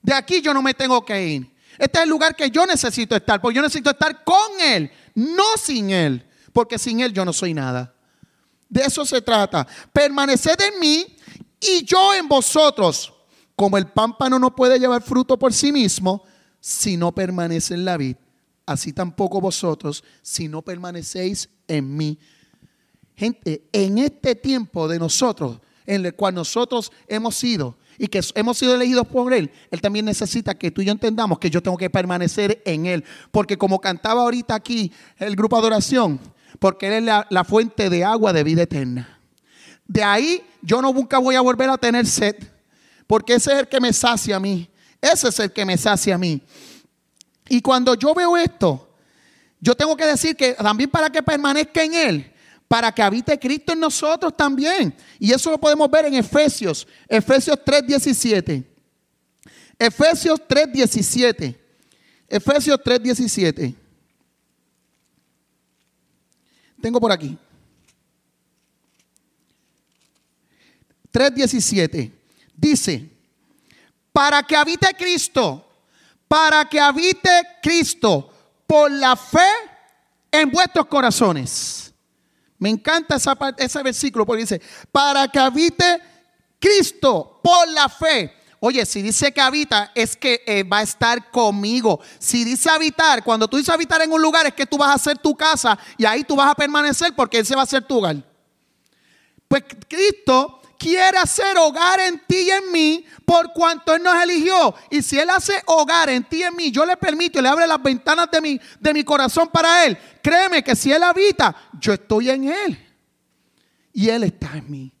De 0.00 0.14
aquí 0.14 0.40
yo 0.40 0.54
no 0.54 0.62
me 0.62 0.72
tengo 0.72 1.04
que 1.04 1.22
ir. 1.22 1.59
Este 1.80 1.96
es 1.96 2.04
el 2.04 2.10
lugar 2.10 2.36
que 2.36 2.50
yo 2.50 2.66
necesito 2.66 3.16
estar, 3.16 3.40
porque 3.40 3.56
yo 3.56 3.62
necesito 3.62 3.88
estar 3.88 4.22
con 4.22 4.60
Él, 4.60 4.90
no 5.14 5.56
sin 5.56 5.88
Él, 5.88 6.22
porque 6.52 6.78
sin 6.78 7.00
Él 7.00 7.10
yo 7.14 7.24
no 7.24 7.32
soy 7.32 7.54
nada. 7.54 7.94
De 8.68 8.82
eso 8.82 9.06
se 9.06 9.22
trata. 9.22 9.66
Permaneced 9.90 10.60
en 10.60 10.78
mí 10.78 11.16
y 11.58 11.82
yo 11.86 12.12
en 12.12 12.28
vosotros. 12.28 13.14
Como 13.56 13.78
el 13.78 13.86
pámpano 13.86 14.38
no 14.38 14.54
puede 14.54 14.78
llevar 14.78 15.00
fruto 15.00 15.38
por 15.38 15.54
sí 15.54 15.72
mismo 15.72 16.22
si 16.60 16.98
no 16.98 17.14
permanece 17.14 17.72
en 17.72 17.86
la 17.86 17.96
vid, 17.96 18.16
así 18.66 18.92
tampoco 18.92 19.40
vosotros 19.40 20.04
si 20.20 20.48
no 20.48 20.60
permanecéis 20.60 21.48
en 21.66 21.96
mí. 21.96 22.18
Gente, 23.16 23.64
en 23.72 23.96
este 23.96 24.34
tiempo 24.34 24.86
de 24.86 24.98
nosotros, 24.98 25.60
en 25.86 26.04
el 26.04 26.14
cual 26.14 26.34
nosotros 26.34 26.92
hemos 27.08 27.36
sido 27.36 27.78
y 28.02 28.08
que 28.08 28.22
hemos 28.34 28.56
sido 28.56 28.74
elegidos 28.74 29.06
por 29.06 29.30
Él, 29.34 29.50
Él 29.70 29.82
también 29.82 30.06
necesita 30.06 30.54
que 30.54 30.70
tú 30.70 30.80
y 30.80 30.86
yo 30.86 30.92
entendamos 30.92 31.38
que 31.38 31.50
yo 31.50 31.62
tengo 31.62 31.76
que 31.76 31.90
permanecer 31.90 32.62
en 32.64 32.86
Él. 32.86 33.04
Porque 33.30 33.58
como 33.58 33.78
cantaba 33.78 34.22
ahorita 34.22 34.54
aquí 34.54 34.90
el 35.18 35.36
grupo 35.36 35.56
de 35.56 35.60
adoración, 35.60 36.18
porque 36.58 36.86
Él 36.86 37.06
es 37.06 37.14
la, 37.28 37.44
fuente 37.44 37.90
de 37.90 38.02
agua 38.02 38.32
de 38.32 38.42
vida 38.42 38.62
eterna. 38.62 39.20
De 39.86 40.02
ahí 40.02 40.42
yo 40.62 40.80
no 40.80 40.94
nunca 40.94 41.18
voy 41.18 41.34
a 41.34 41.42
volver 41.42 41.68
a 41.68 41.76
tener 41.76 42.06
sed, 42.06 42.36
porque 43.06 43.34
ese 43.34 43.52
es 43.52 43.58
el 43.58 43.68
que 43.68 43.82
me 43.82 43.92
sacia 43.92 44.36
a 44.36 44.40
mí. 44.40 44.70
Ese 44.98 45.28
es 45.28 45.38
el 45.38 45.52
que 45.52 45.66
me 45.66 45.76
sacia 45.76 46.14
a 46.14 46.18
mí. 46.18 46.40
Y 47.50 47.60
cuando 47.60 47.92
yo 47.96 48.14
veo 48.14 48.34
esto, 48.34 48.94
yo 49.60 49.74
tengo 49.74 49.94
que 49.94 50.06
decir 50.06 50.36
que 50.36 50.54
también 50.54 50.88
para 50.88 51.10
que 51.10 51.22
permanezca 51.22 51.84
en 51.84 51.92
Él, 51.92 52.29
para 52.70 52.92
que 52.92 53.02
habite 53.02 53.36
Cristo 53.36 53.72
en 53.72 53.80
nosotros 53.80 54.36
también. 54.36 54.94
Y 55.18 55.32
eso 55.32 55.50
lo 55.50 55.58
podemos 55.58 55.90
ver 55.90 56.04
en 56.04 56.14
Efesios, 56.14 56.86
Efesios 57.08 57.58
3:17. 57.64 58.64
Efesios 59.76 60.40
3:17. 60.46 61.58
Efesios 62.28 62.78
3:17. 62.78 63.74
Tengo 66.80 67.00
por 67.00 67.10
aquí. 67.10 67.36
3:17. 71.10 72.12
Dice, 72.54 73.10
para 74.12 74.44
que 74.44 74.54
habite 74.54 74.94
Cristo, 74.96 75.66
para 76.28 76.68
que 76.68 76.78
habite 76.78 77.30
Cristo 77.60 78.32
por 78.64 78.92
la 78.92 79.16
fe 79.16 79.50
en 80.30 80.52
vuestros 80.52 80.86
corazones. 80.86 81.89
Me 82.60 82.68
encanta 82.68 83.16
esa, 83.16 83.36
ese 83.56 83.82
versículo 83.82 84.24
porque 84.24 84.42
dice, 84.42 84.62
para 84.92 85.26
que 85.26 85.38
habite 85.38 86.00
Cristo 86.60 87.40
por 87.42 87.66
la 87.68 87.88
fe. 87.88 88.32
Oye, 88.60 88.84
si 88.84 89.00
dice 89.00 89.32
que 89.32 89.40
habita, 89.40 89.90
es 89.94 90.14
que 90.14 90.42
eh, 90.46 90.62
va 90.62 90.78
a 90.78 90.82
estar 90.82 91.30
conmigo. 91.30 91.98
Si 92.18 92.44
dice 92.44 92.68
habitar, 92.68 93.24
cuando 93.24 93.48
tú 93.48 93.56
dices 93.56 93.74
habitar 93.74 94.02
en 94.02 94.12
un 94.12 94.20
lugar, 94.20 94.46
es 94.46 94.52
que 94.52 94.66
tú 94.66 94.76
vas 94.76 94.90
a 94.90 94.94
hacer 94.94 95.16
tu 95.16 95.34
casa 95.34 95.78
y 95.96 96.04
ahí 96.04 96.22
tú 96.22 96.36
vas 96.36 96.50
a 96.50 96.54
permanecer 96.54 97.14
porque 97.16 97.38
ese 97.38 97.56
va 97.56 97.62
a 97.62 97.66
ser 97.66 97.82
tu 97.82 97.96
hogar. 97.96 98.16
Pues 99.48 99.64
Cristo 99.88 100.59
quiere 100.80 101.18
hacer 101.18 101.58
hogar 101.58 102.00
en 102.00 102.18
ti 102.26 102.46
y 102.46 102.50
en 102.50 102.72
mí 102.72 103.04
por 103.26 103.52
cuanto 103.52 103.94
Él 103.94 104.02
nos 104.02 104.20
eligió. 104.22 104.74
Y 104.90 105.02
si 105.02 105.18
Él 105.18 105.28
hace 105.28 105.52
hogar 105.66 106.08
en 106.08 106.24
ti 106.24 106.38
y 106.38 106.42
en 106.44 106.56
mí, 106.56 106.70
yo 106.70 106.86
le 106.86 106.96
permito 106.96 107.38
y 107.38 107.42
le 107.42 107.48
abre 107.50 107.66
las 107.66 107.82
ventanas 107.82 108.30
de 108.30 108.40
mi, 108.40 108.58
de 108.80 108.94
mi 108.94 109.04
corazón 109.04 109.48
para 109.52 109.84
Él. 109.84 109.98
Créeme 110.22 110.64
que 110.64 110.74
si 110.74 110.90
Él 110.90 111.02
habita, 111.02 111.54
yo 111.78 111.92
estoy 111.92 112.30
en 112.30 112.44
Él. 112.44 112.78
Y 113.92 114.08
Él 114.08 114.24
está 114.24 114.56
en 114.56 114.70
mí. 114.70 114.92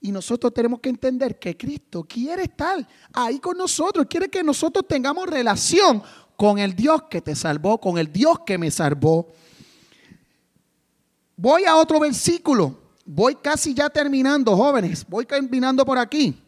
Y 0.00 0.12
nosotros 0.12 0.54
tenemos 0.54 0.78
que 0.78 0.88
entender 0.88 1.36
que 1.36 1.56
Cristo 1.56 2.04
quiere 2.04 2.44
estar 2.44 2.86
ahí 3.12 3.40
con 3.40 3.58
nosotros. 3.58 4.06
Quiere 4.08 4.30
que 4.30 4.44
nosotros 4.44 4.86
tengamos 4.86 5.26
relación 5.26 6.00
con 6.36 6.60
el 6.60 6.76
Dios 6.76 7.02
que 7.10 7.20
te 7.20 7.34
salvó, 7.34 7.80
con 7.80 7.98
el 7.98 8.12
Dios 8.12 8.38
que 8.46 8.56
me 8.56 8.70
salvó. 8.70 9.32
Voy 11.36 11.64
a 11.64 11.74
otro 11.74 11.98
versículo 11.98 12.85
voy 13.06 13.36
casi 13.36 13.72
ya 13.72 13.88
terminando, 13.88 14.56
jóvenes. 14.56 15.06
Voy 15.08 15.24
terminando 15.24 15.86
por 15.86 15.98
aquí. 15.98 16.42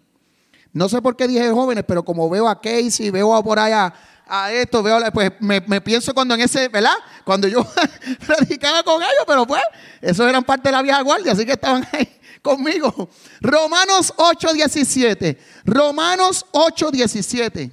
No 0.73 0.89
sé 0.89 1.01
por 1.01 1.17
qué 1.17 1.27
dije 1.27 1.51
jóvenes, 1.51 1.85
pero 1.87 2.05
como 2.05 2.29
veo 2.29 2.49
a 2.49 2.61
Casey, 2.61 3.11
veo 3.11 3.43
por 3.43 3.59
allá 3.59 3.95
a 4.27 4.53
esto, 4.53 4.83
veo, 4.83 4.99
pues 5.13 5.33
me, 5.41 5.81
pienso 5.81 6.13
cuando 6.13 6.35
en 6.35 6.43
ese, 6.43 6.69
¿verdad? 6.69 6.93
Cuando 7.25 7.49
yo 7.49 7.67
predicaba 8.27 8.83
con 8.83 9.03
ellos, 9.03 9.25
pero 9.27 9.47
pues, 9.47 9.63
esos 10.03 10.29
eran 10.29 10.45
parte 10.45 10.69
de 10.69 10.73
la 10.73 10.83
vieja 10.83 11.01
guardia, 11.03 11.33
así 11.33 11.47
que 11.47 11.53
estaban 11.53 11.87
ahí 11.93 12.09
conmigo. 12.43 13.09
Romanos 13.41 14.13
8:17. 14.17 15.39
Romanos 15.65 16.45
8:17. 16.53 17.73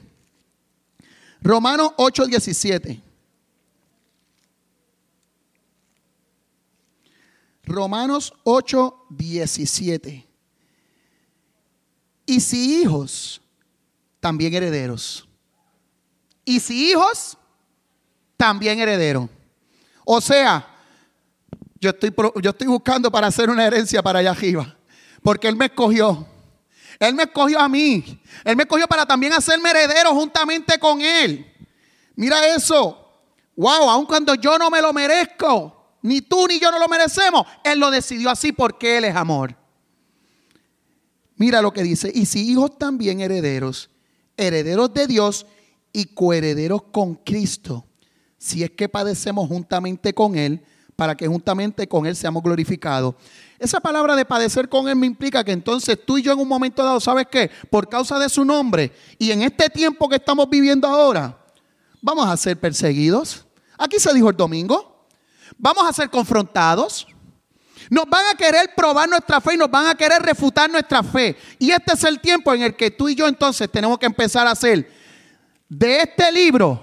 Romanos 1.41 1.91
8:17. 1.97 3.01
Romanos 7.65 8.33
8, 8.43 9.07
17. 9.09 10.27
Y 12.25 12.39
si 12.39 12.81
hijos, 12.81 13.41
también 14.19 14.53
herederos. 14.53 15.27
Y 16.43 16.59
si 16.59 16.91
hijos, 16.91 17.37
también 18.37 18.79
herederos. 18.79 19.29
O 20.03 20.21
sea, 20.21 20.67
yo 21.79 21.89
estoy, 21.89 22.13
yo 22.41 22.49
estoy 22.51 22.67
buscando 22.67 23.11
para 23.11 23.27
hacer 23.27 23.49
una 23.49 23.65
herencia 23.65 24.01
para 24.01 24.19
allá 24.19 24.31
arriba. 24.31 24.75
Porque 25.21 25.47
Él 25.47 25.55
me 25.55 25.65
escogió. 25.65 26.27
Él 26.99 27.13
me 27.15 27.23
escogió 27.23 27.59
a 27.59 27.67
mí. 27.67 28.21
Él 28.43 28.55
me 28.55 28.63
escogió 28.63 28.87
para 28.87 29.05
también 29.05 29.33
hacerme 29.33 29.71
heredero 29.71 30.11
juntamente 30.11 30.79
con 30.79 31.01
Él. 31.01 31.51
Mira 32.15 32.47
eso. 32.55 33.01
Wow, 33.55 33.89
aun 33.89 34.05
cuando 34.05 34.35
yo 34.35 34.57
no 34.57 34.69
me 34.69 34.81
lo 34.81 34.93
merezco. 34.93 35.74
Ni 36.05 36.21
tú 36.21 36.45
ni 36.47 36.59
yo 36.59 36.69
no 36.69 36.77
lo 36.77 36.87
merecemos. 36.87 37.47
Él 37.63 37.79
lo 37.79 37.89
decidió 37.89 38.29
así 38.29 38.51
porque 38.51 38.99
Él 38.99 39.05
es 39.05 39.15
amor. 39.15 39.55
Mira 41.35 41.63
lo 41.63 41.73
que 41.73 41.81
dice. 41.81 42.11
Y 42.13 42.27
si 42.27 42.47
hijos 42.47 42.77
también 42.77 43.21
herederos, 43.21 43.89
herederos 44.37 44.93
de 44.93 45.07
Dios 45.07 45.47
y 45.91 46.05
coherederos 46.05 46.83
con 46.91 47.15
Cristo, 47.15 47.87
si 48.37 48.61
es 48.61 48.69
que 48.69 48.87
padecemos 48.87 49.47
juntamente 49.47 50.13
con 50.13 50.35
Él, 50.35 50.63
para 50.95 51.17
que 51.17 51.25
juntamente 51.25 51.87
con 51.87 52.05
Él 52.05 52.15
seamos 52.15 52.43
glorificados. 52.43 53.15
Esa 53.57 53.79
palabra 53.79 54.15
de 54.15 54.25
padecer 54.25 54.69
con 54.69 54.87
Él 54.87 54.97
me 54.97 55.07
implica 55.07 55.43
que 55.43 55.53
entonces 55.53 55.97
tú 56.05 56.19
y 56.19 56.21
yo 56.21 56.33
en 56.33 56.39
un 56.39 56.47
momento 56.47 56.83
dado, 56.83 56.99
¿sabes 56.99 57.25
qué? 57.31 57.49
Por 57.71 57.89
causa 57.89 58.19
de 58.19 58.29
su 58.29 58.45
nombre 58.45 58.91
y 59.17 59.31
en 59.31 59.41
este 59.41 59.71
tiempo 59.71 60.07
que 60.07 60.17
estamos 60.17 60.47
viviendo 60.51 60.87
ahora, 60.87 61.35
vamos 61.99 62.27
a 62.27 62.37
ser 62.37 62.59
perseguidos. 62.59 63.47
Aquí 63.75 63.97
se 63.97 64.13
dijo 64.13 64.29
el 64.29 64.37
domingo. 64.37 64.94
Vamos 65.57 65.87
a 65.87 65.93
ser 65.93 66.09
confrontados. 66.09 67.07
Nos 67.89 68.05
van 68.05 68.25
a 68.33 68.35
querer 68.35 68.73
probar 68.75 69.07
nuestra 69.07 69.39
fe 69.39 69.53
y 69.53 69.57
nos 69.57 69.69
van 69.69 69.87
a 69.87 69.95
querer 69.95 70.21
refutar 70.21 70.69
nuestra 70.69 71.03
fe. 71.03 71.37
Y 71.59 71.71
este 71.71 71.93
es 71.93 72.03
el 72.03 72.19
tiempo 72.19 72.53
en 72.53 72.63
el 72.63 72.75
que 72.75 72.91
tú 72.91 73.09
y 73.09 73.15
yo 73.15 73.27
entonces 73.27 73.69
tenemos 73.71 73.99
que 73.99 74.05
empezar 74.07 74.47
a 74.47 74.51
hacer 74.51 74.91
de 75.69 76.01
este 76.01 76.31
libro 76.31 76.81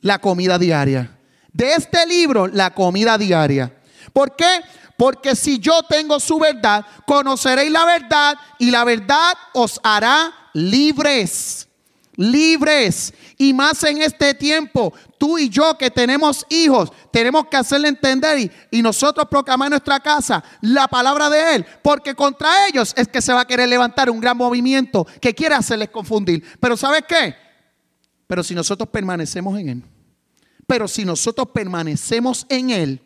la 0.00 0.18
comida 0.18 0.58
diaria. 0.58 1.18
De 1.52 1.74
este 1.74 2.06
libro 2.06 2.46
la 2.46 2.74
comida 2.74 3.16
diaria. 3.16 3.74
¿Por 4.12 4.36
qué? 4.36 4.62
Porque 4.96 5.34
si 5.34 5.58
yo 5.58 5.82
tengo 5.84 6.20
su 6.20 6.38
verdad, 6.38 6.84
conoceréis 7.06 7.70
la 7.70 7.84
verdad 7.86 8.36
y 8.58 8.70
la 8.70 8.84
verdad 8.84 9.32
os 9.54 9.80
hará 9.82 10.32
libres. 10.52 11.69
Libres. 12.16 13.14
Y 13.38 13.54
más 13.54 13.82
en 13.84 14.02
este 14.02 14.34
tiempo, 14.34 14.92
tú 15.18 15.38
y 15.38 15.48
yo 15.48 15.76
que 15.78 15.90
tenemos 15.90 16.44
hijos, 16.50 16.92
tenemos 17.10 17.46
que 17.46 17.56
hacerle 17.56 17.88
entender 17.88 18.50
y, 18.70 18.82
nosotros 18.82 19.26
proclamar 19.30 19.66
en 19.66 19.70
nuestra 19.70 20.00
casa 20.00 20.42
la 20.60 20.88
palabra 20.88 21.30
de 21.30 21.56
Él, 21.56 21.66
porque 21.82 22.14
contra 22.14 22.66
ellos 22.66 22.92
es 22.96 23.08
que 23.08 23.22
se 23.22 23.32
va 23.32 23.42
a 23.42 23.46
querer 23.46 23.68
levantar 23.68 24.10
un 24.10 24.20
gran 24.20 24.36
movimiento 24.36 25.06
que 25.20 25.34
quiere 25.34 25.54
hacerles 25.54 25.90
confundir. 25.90 26.44
Pero 26.58 26.76
¿sabes 26.76 27.02
qué? 27.08 27.34
Pero 28.26 28.42
si 28.42 28.54
nosotros 28.54 28.88
permanecemos 28.88 29.58
en 29.58 29.68
Él, 29.68 29.84
pero 30.66 30.86
si 30.88 31.04
nosotros 31.04 31.48
permanecemos 31.52 32.46
en 32.48 32.70
Él, 32.70 33.02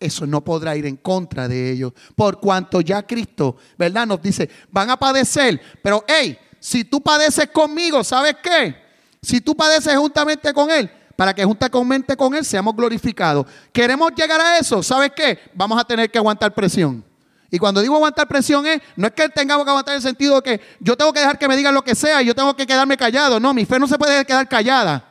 eso 0.00 0.26
no 0.26 0.44
podrá 0.44 0.76
ir 0.76 0.86
en 0.86 0.96
contra 0.96 1.48
de 1.48 1.72
ellos, 1.72 1.92
por 2.14 2.40
cuanto 2.40 2.80
ya 2.80 3.06
Cristo, 3.06 3.56
¿verdad? 3.76 4.06
Nos 4.06 4.22
dice, 4.22 4.48
van 4.70 4.90
a 4.90 4.96
padecer, 4.96 5.60
pero 5.82 6.04
hey, 6.06 6.38
si 6.60 6.84
tú 6.84 7.00
padeces 7.00 7.48
conmigo, 7.50 8.02
¿sabes 8.04 8.36
qué? 8.42 8.76
Si 9.22 9.40
tú 9.40 9.56
padeces 9.56 9.96
juntamente 9.96 10.52
con 10.52 10.70
Él, 10.70 10.90
para 11.16 11.34
que 11.34 11.44
juntamente 11.44 12.16
con 12.16 12.34
Él 12.34 12.44
seamos 12.44 12.76
glorificados. 12.76 13.46
Queremos 13.72 14.12
llegar 14.14 14.40
a 14.40 14.58
eso, 14.58 14.82
¿sabes 14.82 15.10
qué? 15.16 15.38
Vamos 15.54 15.80
a 15.80 15.84
tener 15.84 16.10
que 16.10 16.18
aguantar 16.18 16.54
presión. 16.54 17.04
Y 17.50 17.58
cuando 17.58 17.80
digo 17.80 17.96
aguantar 17.96 18.28
presión 18.28 18.66
es, 18.66 18.80
no 18.94 19.06
es 19.06 19.12
que 19.14 19.28
tengamos 19.30 19.64
que 19.64 19.70
aguantar 19.70 19.94
en 19.94 19.96
el 19.96 20.02
sentido 20.02 20.36
de 20.36 20.42
que 20.42 20.60
yo 20.80 20.96
tengo 20.96 21.12
que 21.12 21.20
dejar 21.20 21.38
que 21.38 21.48
me 21.48 21.56
digan 21.56 21.74
lo 21.74 21.82
que 21.82 21.94
sea 21.94 22.22
y 22.22 22.26
yo 22.26 22.34
tengo 22.34 22.54
que 22.54 22.66
quedarme 22.66 22.96
callado. 22.96 23.40
No, 23.40 23.54
mi 23.54 23.64
fe 23.64 23.78
no 23.78 23.88
se 23.88 23.98
puede 23.98 24.24
quedar 24.24 24.46
callada. 24.48 25.04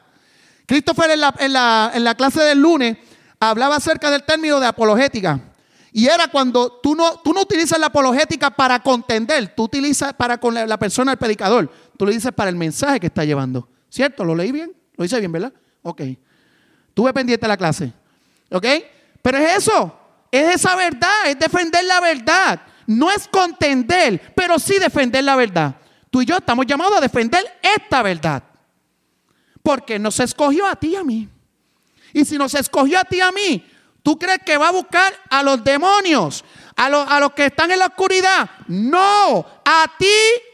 Christopher 0.66 1.12
en 1.12 1.22
en 1.40 2.04
la 2.04 2.16
clase 2.16 2.42
del 2.44 2.62
lunes 2.62 2.98
hablaba 3.40 3.78
acerca 3.78 4.12
del 4.12 4.24
término 4.24 4.60
de 4.60 4.68
apologética. 4.68 5.40
Y 5.98 6.06
era 6.06 6.28
cuando 6.28 6.74
tú 6.74 6.94
no, 6.94 7.18
tú 7.22 7.34
no 7.34 7.42
utilizas 7.42 7.80
la 7.80 7.88
apologética 7.88 8.52
para 8.52 8.80
contender, 8.84 9.56
tú 9.56 9.64
utilizas 9.64 10.14
para 10.14 10.38
con 10.38 10.54
la, 10.54 10.78
persona, 10.78 11.14
el 11.14 11.18
predicador. 11.18 11.72
Tú 11.98 12.06
le 12.06 12.14
dices 12.14 12.32
para 12.34 12.52
el 12.52 12.56
mensaje 12.56 13.00
que 13.00 13.08
está 13.08 13.26
llevando. 13.26 13.68
¿Cierto? 13.90 14.24
¿Lo 14.24 14.36
leí 14.36 14.52
bien? 14.52 14.72
Lo 14.96 15.04
hice 15.04 15.18
bien, 15.18 15.32
¿verdad? 15.32 15.52
Ok. 15.82 16.04
Tuve 16.94 17.12
pendiente 17.14 17.48
la 17.48 17.58
clase. 17.58 17.92
¿Ok? 18.52 18.68
Pero 19.24 19.40
es 19.40 19.58
eso. 19.58 20.00
Es 20.32 20.58
esa 20.58 20.76
verdad. 20.76 21.32
Es 21.32 21.40
defender 21.40 21.84
la 21.86 22.00
verdad. 22.00 22.62
No 22.86 23.10
es 23.10 23.28
contender, 23.28 24.22
pero 24.36 24.60
sí 24.60 24.78
defender 24.78 25.24
la 25.24 25.36
verdad. 25.36 25.78
Tú 26.12 26.22
y 26.22 26.26
yo 26.26 26.38
estamos 26.38 26.68
llamados 26.68 26.96
a 26.96 27.02
defender 27.02 27.44
esta 27.76 28.04
verdad. 28.04 28.44
Porque 29.64 29.98
nos 29.98 30.20
escogió 30.20 30.68
a 30.68 30.76
ti 30.76 30.90
y 30.90 30.96
a 30.96 31.04
mí. 31.04 31.28
Y 32.14 32.24
si 32.24 32.38
nos 32.38 32.54
escogió 32.54 33.00
a 33.00 33.04
ti 33.04 33.18
y 33.18 33.22
a 33.22 33.32
mí, 33.32 33.66
¿Tú 34.08 34.18
crees 34.18 34.40
que 34.46 34.56
va 34.56 34.70
a 34.70 34.72
buscar 34.72 35.14
a 35.30 35.44
los 35.44 35.62
demonios, 35.62 36.46
a, 36.78 36.88
los, 36.88 37.06
a 37.10 37.20
los 37.20 37.34
que 37.34 37.48
están 37.48 37.72
en 37.72 37.80
la 37.80 37.88
oscuridad? 37.88 38.50
No, 38.70 39.46
a 39.66 39.86
ti 40.00 40.06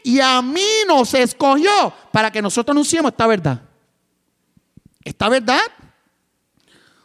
y 0.02 0.18
a 0.18 0.42
mí 0.42 0.66
nos 0.88 1.14
escogió 1.14 1.94
para 2.10 2.32
que 2.32 2.42
nosotros 2.42 2.74
anunciemos 2.74 3.12
esta 3.12 3.28
verdad. 3.28 3.60
¿Esta 5.04 5.28
verdad? 5.28 5.60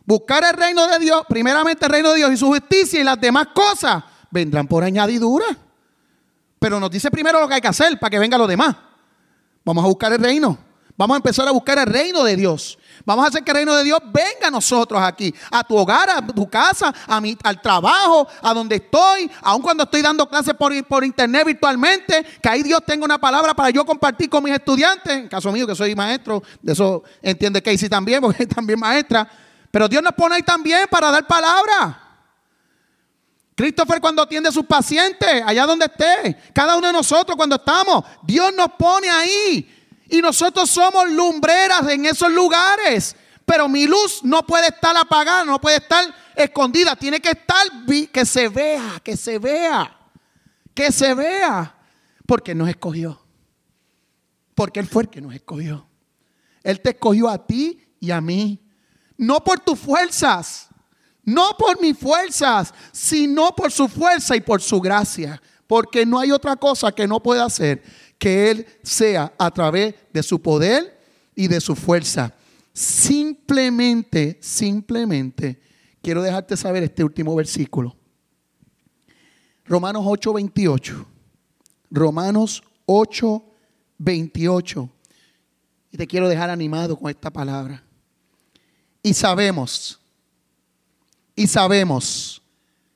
Buscar 0.04 0.44
el 0.44 0.54
reino 0.54 0.88
de 0.88 0.98
Dios, 0.98 1.24
primeramente 1.30 1.86
el 1.86 1.92
reino 1.92 2.10
de 2.10 2.16
Dios 2.16 2.32
y 2.32 2.38
su 2.38 2.48
justicia 2.48 3.00
y 3.00 3.04
las 3.04 3.22
demás 3.22 3.50
cosas 3.54 4.04
vendrán 4.32 4.68
por 4.68 4.84
añadidura. 4.84 5.46
Pero 6.58 6.80
nos 6.80 6.90
dice 6.90 7.12
primero 7.12 7.42
lo 7.42 7.48
que 7.48 7.54
hay 7.54 7.62
que 7.62 7.68
hacer 7.68 8.00
para 8.00 8.10
que 8.10 8.18
venga 8.18 8.40
lo 8.40 8.48
demás. 8.48 8.76
Vamos 9.64 9.84
a 9.84 9.88
buscar 9.88 10.14
el 10.14 10.20
reino. 10.20 10.58
Vamos 11.00 11.16
a 11.16 11.20
empezar 11.20 11.48
a 11.48 11.52
buscar 11.52 11.80
el 11.80 11.86
reino 11.86 12.26
de 12.26 12.36
Dios. 12.36 12.78
Vamos 13.06 13.24
a 13.24 13.30
hacer 13.30 13.42
que 13.42 13.52
el 13.52 13.56
reino 13.56 13.74
de 13.74 13.86
Dios 13.86 14.00
venga 14.12 14.48
a 14.48 14.52
nosotros 14.52 15.02
aquí, 15.02 15.34
a 15.50 15.64
tu 15.64 15.78
hogar, 15.78 16.10
a 16.10 16.28
tu 16.28 16.50
casa, 16.50 16.94
a 17.08 17.22
al 17.44 17.62
trabajo, 17.62 18.28
a 18.42 18.54
donde 18.54 18.76
estoy, 18.76 19.32
aun 19.42 19.62
cuando 19.62 19.84
estoy 19.84 20.02
dando 20.02 20.28
clases 20.28 20.54
por, 20.56 20.74
por 20.88 21.06
internet 21.06 21.46
virtualmente, 21.46 22.26
que 22.44 22.50
ahí 22.50 22.64
Dios 22.64 22.82
tenga 22.86 23.06
una 23.06 23.18
palabra 23.18 23.54
para 23.54 23.70
yo 23.70 23.86
compartir 23.86 24.30
con 24.30 24.44
mis 24.44 24.54
estudiantes. 24.54 25.14
En 25.14 25.30
caso 25.30 25.54
mío, 25.54 25.66
que 25.66 25.74
soy 25.74 25.96
maestro, 25.96 26.44
de 26.62 26.74
eso 26.74 27.02
entiende 27.22 27.62
Casey 27.62 27.88
también, 27.88 28.20
porque 28.22 28.44
es 28.44 28.50
también 28.50 28.78
maestra. 28.78 29.26
Pero 29.72 29.88
Dios 29.88 30.04
nos 30.04 30.12
pone 30.12 30.36
ahí 30.36 30.44
también 30.44 30.86
para 30.92 31.12
dar 31.12 31.26
palabra. 31.26 31.98
Christopher 33.56 34.02
cuando 34.02 34.22
atiende 34.22 34.50
a 34.50 34.52
sus 34.52 34.66
pacientes, 34.66 35.44
allá 35.46 35.66
donde 35.66 35.86
esté, 35.86 36.38
cada 36.54 36.76
uno 36.76 36.88
de 36.88 36.94
nosotros 36.94 37.38
cuando 37.38 37.56
estamos, 37.56 38.04
Dios 38.22 38.54
nos 38.54 38.74
pone 38.74 39.10
ahí 39.10 39.79
y 40.10 40.22
nosotros 40.22 40.70
somos 40.70 41.10
lumbreras 41.10 41.88
en 41.88 42.06
esos 42.06 42.32
lugares. 42.32 43.16
Pero 43.46 43.68
mi 43.68 43.86
luz 43.86 44.24
no 44.24 44.46
puede 44.46 44.68
estar 44.68 44.96
apagada, 44.98 45.46
no 45.46 45.62
puede 45.62 45.78
estar 45.78 46.04
escondida. 46.36 46.96
Tiene 46.96 47.20
que 47.20 47.30
estar, 47.30 47.66
que 48.12 48.26
se 48.26 48.48
vea, 48.50 49.02
que 49.04 49.16
se 49.16 49.40
vea, 49.40 49.98
que 50.74 50.92
se 50.92 51.14
vea. 51.14 51.76
Porque 52.26 52.54
nos 52.54 52.70
escogió. 52.70 53.22
Porque 54.56 54.80
Él 54.80 54.88
fue 54.88 55.04
el 55.04 55.10
que 55.10 55.22
nos 55.22 55.34
escogió. 55.34 55.88
Él 56.64 56.82
te 56.82 56.90
escogió 56.90 57.30
a 57.30 57.46
ti 57.46 57.80
y 58.00 58.12
a 58.12 58.20
mí. 58.20 58.60
No 59.18 59.44
por 59.44 59.60
tus 59.60 59.80
fuerzas, 59.80 60.70
no 61.24 61.52
por 61.58 61.82
mis 61.82 61.98
fuerzas, 61.98 62.74
sino 62.92 63.56
por 63.56 63.72
su 63.72 63.88
fuerza 63.88 64.36
y 64.36 64.42
por 64.42 64.62
su 64.62 64.80
gracia. 64.80 65.42
Porque 65.68 66.06
no 66.06 66.20
hay 66.20 66.32
otra 66.32 66.56
cosa 66.56 66.92
que 66.92 67.08
no 67.08 67.22
pueda 67.22 67.46
hacer 67.46 67.84
que 68.20 68.52
Él 68.52 68.68
sea 68.84 69.34
a 69.40 69.50
través 69.50 69.96
de 70.14 70.22
su 70.22 70.40
poder 70.40 71.00
y 71.34 71.48
de 71.48 71.60
su 71.62 71.76
fuerza. 71.76 72.36
Simplemente, 72.74 74.38
simplemente, 74.42 75.60
quiero 76.02 76.22
dejarte 76.22 76.56
saber 76.56 76.84
este 76.84 77.04
último 77.04 77.34
versículo. 77.34 77.96
Romanos 79.66 80.04
8, 80.06 80.34
28. 80.34 81.06
Romanos 81.90 82.62
8, 82.86 83.44
28. 83.98 84.90
Y 85.92 85.98
te 85.98 86.06
quiero 86.06 86.28
dejar 86.28 86.50
animado 86.50 86.98
con 86.98 87.10
esta 87.10 87.32
palabra. 87.32 87.82
Y 89.02 89.14
sabemos, 89.14 89.98
y 91.36 91.48
sabemos 91.48 92.42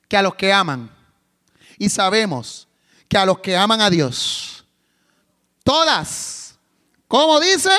que 0.06 0.18
a 0.18 0.22
los 0.22 0.34
que 0.34 0.52
aman, 0.52 0.90
y 1.78 1.88
sabemos 1.88 2.68
que 3.08 3.16
a 3.16 3.24
los 3.24 3.38
que 3.38 3.56
aman 3.56 3.80
a 3.80 3.88
Dios, 3.88 4.53
Todas. 5.64 6.56
¿Cómo 7.08 7.40
dice? 7.40 7.70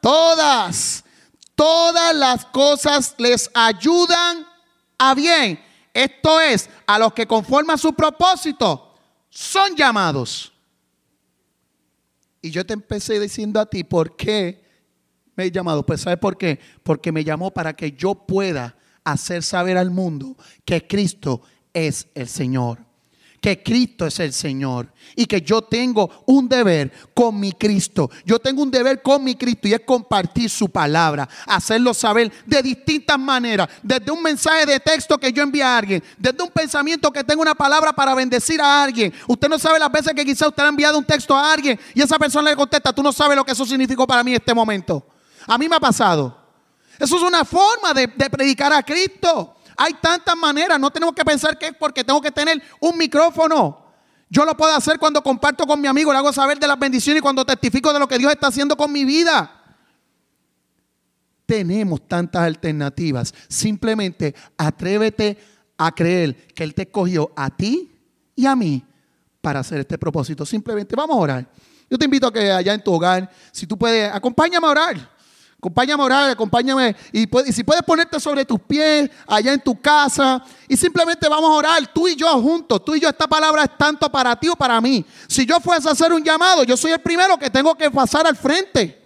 Todas. 0.00 1.04
Todas 1.56 2.14
las 2.14 2.44
cosas 2.46 3.14
les 3.18 3.50
ayudan 3.54 4.46
a 4.98 5.14
bien. 5.14 5.58
Esto 5.94 6.40
es, 6.40 6.70
a 6.86 6.98
los 6.98 7.12
que 7.12 7.26
conforman 7.26 7.78
su 7.78 7.92
propósito, 7.92 8.94
son 9.28 9.74
llamados. 9.74 10.52
Y 12.40 12.50
yo 12.50 12.64
te 12.64 12.72
empecé 12.72 13.18
diciendo 13.18 13.60
a 13.60 13.66
ti, 13.66 13.84
¿por 13.84 14.16
qué 14.16 14.62
me 15.34 15.44
he 15.44 15.50
llamado? 15.50 15.84
Pues 15.84 16.02
¿sabes 16.02 16.18
por 16.18 16.36
qué? 16.36 16.58
Porque 16.82 17.12
me 17.12 17.24
llamó 17.24 17.50
para 17.50 17.74
que 17.74 17.92
yo 17.92 18.14
pueda 18.14 18.76
hacer 19.04 19.42
saber 19.42 19.78
al 19.78 19.90
mundo 19.90 20.36
que 20.64 20.86
Cristo 20.86 21.42
es 21.72 22.08
el 22.14 22.28
Señor 22.28 22.91
que 23.42 23.60
Cristo 23.60 24.06
es 24.06 24.20
el 24.20 24.32
Señor 24.32 24.92
y 25.16 25.26
que 25.26 25.42
yo 25.42 25.62
tengo 25.62 26.22
un 26.26 26.48
deber 26.48 26.92
con 27.12 27.38
mi 27.40 27.50
Cristo. 27.50 28.08
Yo 28.24 28.38
tengo 28.38 28.62
un 28.62 28.70
deber 28.70 29.02
con 29.02 29.24
mi 29.24 29.34
Cristo 29.34 29.66
y 29.66 29.74
es 29.74 29.80
compartir 29.80 30.48
su 30.48 30.70
palabra, 30.70 31.28
hacerlo 31.46 31.92
saber 31.92 32.32
de 32.46 32.62
distintas 32.62 33.18
maneras, 33.18 33.68
desde 33.82 34.12
un 34.12 34.22
mensaje 34.22 34.64
de 34.64 34.78
texto 34.78 35.18
que 35.18 35.32
yo 35.32 35.42
envíe 35.42 35.60
a 35.60 35.76
alguien, 35.76 36.02
desde 36.16 36.40
un 36.40 36.50
pensamiento 36.50 37.10
que 37.10 37.24
tengo 37.24 37.42
una 37.42 37.56
palabra 37.56 37.92
para 37.92 38.14
bendecir 38.14 38.60
a 38.60 38.80
alguien. 38.80 39.12
Usted 39.26 39.48
no 39.48 39.58
sabe 39.58 39.80
las 39.80 39.90
veces 39.90 40.14
que 40.14 40.24
quizá 40.24 40.46
usted 40.46 40.62
ha 40.62 40.68
enviado 40.68 40.96
un 40.96 41.04
texto 41.04 41.36
a 41.36 41.52
alguien 41.52 41.78
y 41.94 42.00
esa 42.00 42.20
persona 42.20 42.48
le 42.50 42.56
contesta, 42.56 42.92
tú 42.92 43.02
no 43.02 43.10
sabes 43.10 43.36
lo 43.36 43.44
que 43.44 43.52
eso 43.52 43.66
significó 43.66 44.06
para 44.06 44.22
mí 44.22 44.30
en 44.30 44.36
este 44.36 44.54
momento. 44.54 45.04
A 45.48 45.58
mí 45.58 45.68
me 45.68 45.74
ha 45.74 45.80
pasado. 45.80 46.38
Eso 46.96 47.16
es 47.16 47.22
una 47.22 47.44
forma 47.44 47.92
de 47.92 48.06
predicar 48.06 48.72
a 48.72 48.84
Cristo. 48.84 49.56
Hay 49.76 49.94
tantas 49.94 50.36
maneras, 50.36 50.78
no 50.78 50.90
tenemos 50.90 51.14
que 51.14 51.24
pensar 51.24 51.58
que 51.58 51.66
es 51.66 51.72
porque 51.78 52.04
tengo 52.04 52.20
que 52.20 52.30
tener 52.30 52.62
un 52.80 52.96
micrófono. 52.96 53.82
Yo 54.28 54.44
lo 54.44 54.56
puedo 54.56 54.74
hacer 54.74 54.98
cuando 54.98 55.22
comparto 55.22 55.66
con 55.66 55.80
mi 55.80 55.88
amigo, 55.88 56.12
le 56.12 56.18
hago 56.18 56.32
saber 56.32 56.58
de 56.58 56.66
las 56.66 56.78
bendiciones 56.78 57.20
y 57.20 57.22
cuando 57.22 57.44
testifico 57.44 57.92
de 57.92 57.98
lo 57.98 58.08
que 58.08 58.18
Dios 58.18 58.32
está 58.32 58.46
haciendo 58.46 58.76
con 58.76 58.90
mi 58.90 59.04
vida. 59.04 59.62
Tenemos 61.44 62.08
tantas 62.08 62.42
alternativas. 62.42 63.34
Simplemente 63.48 64.34
atrévete 64.56 65.36
a 65.76 65.92
creer 65.92 66.46
que 66.54 66.64
Él 66.64 66.74
te 66.74 66.82
escogió 66.82 67.30
a 67.36 67.50
ti 67.50 67.90
y 68.34 68.46
a 68.46 68.56
mí 68.56 68.82
para 69.42 69.60
hacer 69.60 69.80
este 69.80 69.98
propósito. 69.98 70.46
Simplemente 70.46 70.96
vamos 70.96 71.16
a 71.16 71.20
orar. 71.20 71.50
Yo 71.90 71.98
te 71.98 72.06
invito 72.06 72.28
a 72.28 72.32
que 72.32 72.50
allá 72.50 72.72
en 72.72 72.82
tu 72.82 72.90
hogar, 72.90 73.30
si 73.50 73.66
tú 73.66 73.76
puedes, 73.76 74.10
acompáñame 74.10 74.66
a 74.66 74.70
orar. 74.70 75.11
Acompáñame 75.62 76.02
a 76.02 76.06
orar, 76.06 76.30
acompáñame. 76.30 76.96
Y, 77.12 77.24
si 77.52 77.62
puedes 77.62 77.84
ponerte 77.84 78.18
sobre 78.18 78.44
tus 78.44 78.58
pies, 78.62 79.08
allá 79.28 79.52
en 79.52 79.60
tu 79.60 79.80
casa, 79.80 80.42
y 80.66 80.76
simplemente 80.76 81.28
vamos 81.28 81.50
a 81.50 81.52
orar, 81.52 81.92
tú 81.94 82.08
y 82.08 82.16
yo 82.16 82.26
juntos, 82.42 82.84
tú 82.84 82.96
y 82.96 83.00
yo, 83.00 83.08
esta 83.08 83.28
palabra 83.28 83.62
es 83.62 83.78
tanto 83.78 84.10
para 84.10 84.34
ti 84.34 84.48
o 84.48 84.56
para 84.56 84.80
mí. 84.80 85.04
Si 85.28 85.46
yo 85.46 85.60
fuese 85.60 85.88
a 85.88 85.92
hacer 85.92 86.12
un 86.12 86.24
llamado, 86.24 86.64
yo 86.64 86.76
soy 86.76 86.90
el 86.90 86.98
primero 86.98 87.38
que 87.38 87.48
tengo 87.48 87.76
que 87.76 87.88
pasar 87.92 88.26
al 88.26 88.34
frente. 88.34 89.00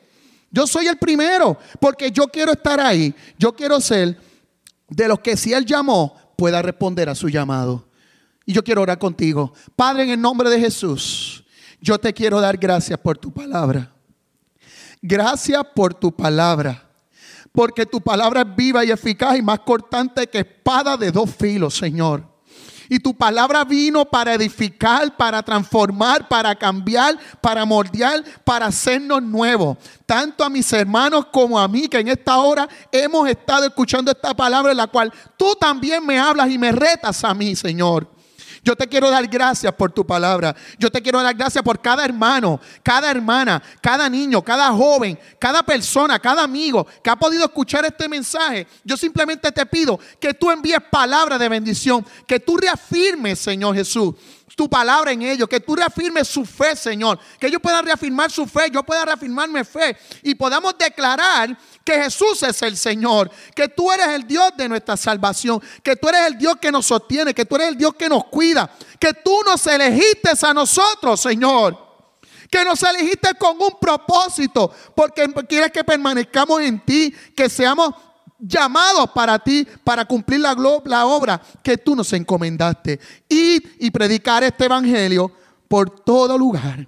Yo 0.50 0.66
soy 0.66 0.86
el 0.86 0.96
primero, 0.96 1.59
porque 1.78 2.11
yo 2.11 2.26
quiero 2.28 2.52
estar 2.52 2.80
ahí. 2.80 3.14
Yo 3.38 3.54
quiero 3.54 3.78
ser 3.78 4.18
de 4.88 5.09
los 5.09 5.18
que 5.18 5.36
si 5.36 5.52
Él 5.52 5.66
llamó, 5.66 6.16
pueda 6.38 6.62
responder 6.62 7.11
a 7.11 7.14
su 7.14 7.28
llamado. 7.28 7.86
Y 8.46 8.54
yo 8.54 8.64
quiero 8.64 8.80
orar 8.80 8.98
contigo. 8.98 9.52
Padre, 9.76 10.04
en 10.04 10.11
el 10.12 10.20
nombre 10.22 10.48
de 10.48 10.59
Jesús, 10.59 11.44
yo 11.82 11.98
te 11.98 12.14
quiero 12.14 12.40
dar 12.40 12.57
gracias 12.57 12.98
por 12.98 13.18
tu 13.18 13.30
palabra. 13.30 13.92
Gracias 15.03 15.62
por 15.74 15.94
tu 15.94 16.14
palabra. 16.14 16.82
Porque 17.53 17.86
tu 17.86 18.01
palabra 18.01 18.42
es 18.42 18.57
viva 18.57 18.84
y 18.84 18.90
eficaz 18.90 19.36
y 19.38 19.42
más 19.42 19.61
cortante 19.61 20.26
que 20.26 20.40
espada 20.40 20.97
de 20.97 21.11
dos 21.11 21.34
filos, 21.34 21.74
Señor. 21.74 22.36
Y 22.88 23.01
tu 23.01 23.14
palabra 23.14 23.64
vino 23.64 24.05
para 24.05 24.34
edificar, 24.34 25.16
para 25.16 25.42
transformar, 25.42 26.28
para 26.28 26.55
cambiar, 26.55 27.18
para 27.40 27.64
moldear, 27.64 28.22
para 28.44 28.66
hacernos 28.66 29.22
nuevos. 29.22 29.78
Tanto 30.05 30.44
a 30.44 30.51
mis 30.51 30.72
hermanos 30.72 31.26
como 31.32 31.59
a 31.59 31.66
mí, 31.66 31.88
que 31.88 31.99
en 31.99 32.09
esta 32.09 32.38
hora 32.38 32.68
hemos 32.92 33.28
estado 33.28 33.64
escuchando 33.66 34.11
esta 34.11 34.34
palabra 34.34 34.70
en 34.70 34.76
la 34.76 34.86
cual 34.86 35.12
tú 35.36 35.57
también 35.59 36.05
me 36.07 36.18
hablas 36.18 36.51
y 36.51 36.59
me 36.59 36.72
retas 36.72 37.24
a 37.24 37.34
mí, 37.34 37.57
Señor. 37.57 38.15
Yo 38.66 38.74
te 38.74 38.88
quiero 38.88 39.08
dar 39.08 39.24
gracias 39.28 39.72
por 39.74 39.92
tu 39.92 40.04
palabra. 40.04 40.52
Yo 40.76 40.90
te 40.90 41.00
quiero 41.00 41.22
dar 41.22 41.36
gracias 41.36 41.62
por 41.62 41.80
cada 41.80 42.04
hermano, 42.04 42.60
cada 42.82 43.08
hermana, 43.08 43.62
cada 43.80 44.08
niño, 44.08 44.42
cada 44.42 44.72
joven, 44.72 45.16
cada 45.38 45.62
persona, 45.62 46.18
cada 46.18 46.42
amigo 46.42 46.84
que 47.00 47.08
ha 47.08 47.14
podido 47.14 47.44
escuchar 47.44 47.84
este 47.84 48.08
mensaje. 48.08 48.66
Yo 48.82 48.96
simplemente 48.96 49.52
te 49.52 49.64
pido 49.66 50.00
que 50.18 50.34
tú 50.34 50.50
envíes 50.50 50.80
palabra 50.90 51.38
de 51.38 51.48
bendición, 51.48 52.04
que 52.26 52.40
tú 52.40 52.56
reafirmes, 52.56 53.38
Señor 53.38 53.76
Jesús, 53.76 54.16
tu 54.55 54.70
palabra 54.70 55.12
en 55.12 55.22
ellos, 55.22 55.49
que 55.49 55.61
tú 55.61 55.74
reafirmes 55.74 56.28
su 56.28 56.44
fe, 56.44 56.76
Señor, 56.76 57.18
que 57.38 57.49
ellos 57.49 57.61
puedan 57.61 57.84
reafirmar 57.84 58.30
su 58.30 58.47
fe, 58.47 58.70
yo 58.72 58.82
pueda 58.82 59.05
reafirmar 59.05 59.49
mi 59.49 59.64
fe 59.64 59.97
y 60.22 60.34
podamos 60.34 60.78
declarar 60.78 61.57
que 61.84 62.03
Jesús 62.03 62.42
es 62.42 62.62
el 62.62 62.76
Señor, 62.76 63.30
que 63.55 63.68
tú 63.68 63.90
eres 63.90 64.09
el 64.09 64.26
Dios 64.26 64.53
de 64.57 64.68
nuestra 64.68 64.97
salvación, 64.97 65.61
que 65.82 65.97
tú 65.97 66.09
eres 66.09 66.28
el 66.28 66.38
Dios 66.38 66.57
que 66.61 66.70
nos 66.70 66.86
sostiene, 66.86 67.34
que 67.34 67.44
tú 67.44 67.57
eres 67.57 67.68
el 67.68 67.76
Dios 67.76 67.94
que 67.94 68.09
nos 68.09 68.24
cuida, 68.26 68.70
que 69.01 69.12
tú 69.14 69.40
nos 69.44 69.66
elegiste 69.66 70.30
a 70.42 70.55
nosotros, 70.55 71.20
Señor. 71.20 71.84
Que 72.49 72.64
nos 72.64 72.80
elegiste 72.84 73.30
con 73.34 73.61
un 73.61 73.76
propósito, 73.80 74.72
porque 74.94 75.26
quieres 75.49 75.72
que 75.72 75.82
permanezcamos 75.82 76.61
en 76.61 76.78
ti, 76.84 77.12
que 77.34 77.51
seamos 77.51 77.92
llamados 78.39 79.11
para 79.14 79.39
ti, 79.39 79.66
para 79.84 80.05
cumplir 80.05 80.41
la, 80.41 81.07
obra 81.07 81.41
que 81.62 81.78
tú 81.78 81.97
nos 81.97 82.12
encomendaste. 82.12 83.01
Y 83.28 83.91
predicar 83.91 84.45
este 84.45 84.66
evangelio 84.66 85.32
por 85.68 85.91
todo 85.91 86.37
lugar 86.37 86.87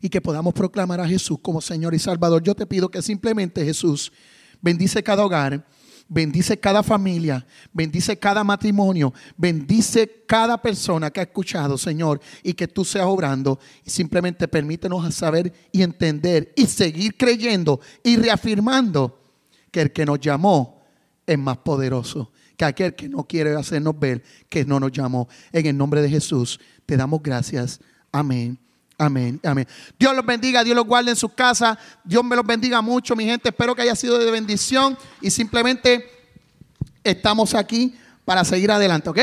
y 0.00 0.08
que 0.08 0.20
podamos 0.20 0.54
proclamar 0.54 1.00
a 1.00 1.08
Jesús 1.08 1.38
como 1.40 1.60
Señor 1.60 1.94
y 1.94 1.98
Salvador. 1.98 2.42
Yo 2.42 2.54
te 2.54 2.66
pido 2.66 2.90
que 2.90 3.02
simplemente 3.02 3.64
Jesús 3.64 4.12
bendice 4.60 5.02
cada 5.02 5.24
hogar, 5.24 5.66
bendice 6.08 6.58
cada 6.58 6.82
familia, 6.82 7.46
bendice 7.72 8.18
cada 8.18 8.44
matrimonio, 8.44 9.12
bendice 9.36 10.24
cada 10.26 10.60
persona 10.60 11.10
que 11.10 11.20
ha 11.20 11.24
escuchado, 11.24 11.78
Señor, 11.78 12.20
y 12.42 12.54
que 12.54 12.68
tú 12.68 12.84
seas 12.84 13.06
obrando. 13.06 13.58
Y 13.84 13.90
simplemente 13.90 14.48
permítenos 14.48 15.14
saber 15.14 15.52
y 15.72 15.82
entender 15.82 16.52
y 16.56 16.66
seguir 16.66 17.16
creyendo 17.16 17.80
y 18.02 18.16
reafirmando 18.16 19.19
que 19.70 19.82
el 19.82 19.92
que 19.92 20.04
nos 20.06 20.20
llamó 20.20 20.82
es 21.26 21.38
más 21.38 21.58
poderoso 21.58 22.32
que 22.60 22.66
aquel 22.66 22.94
que 22.94 23.08
no 23.08 23.24
quiere 23.24 23.54
hacernos 23.54 23.98
ver 23.98 24.22
que 24.50 24.66
no 24.66 24.78
nos 24.78 24.92
llamó. 24.92 25.26
En 25.50 25.64
el 25.64 25.74
nombre 25.74 26.02
de 26.02 26.10
Jesús 26.10 26.60
te 26.84 26.94
damos 26.94 27.22
gracias. 27.22 27.80
Amén. 28.12 28.58
Amén, 28.98 29.40
amén. 29.42 29.66
Dios 29.98 30.14
los 30.14 30.26
bendiga, 30.26 30.62
Dios 30.62 30.76
los 30.76 30.84
guarde 30.84 31.12
en 31.12 31.16
sus 31.16 31.32
casas. 31.32 31.78
Dios 32.04 32.22
me 32.22 32.36
los 32.36 32.44
bendiga 32.44 32.82
mucho, 32.82 33.16
mi 33.16 33.24
gente. 33.24 33.48
Espero 33.48 33.74
que 33.74 33.80
haya 33.80 33.96
sido 33.96 34.18
de 34.18 34.30
bendición 34.30 34.98
y 35.22 35.30
simplemente 35.30 36.04
estamos 37.02 37.54
aquí 37.54 37.94
para 38.26 38.44
seguir 38.44 38.70
adelante, 38.70 39.08
¿ok? 39.08 39.20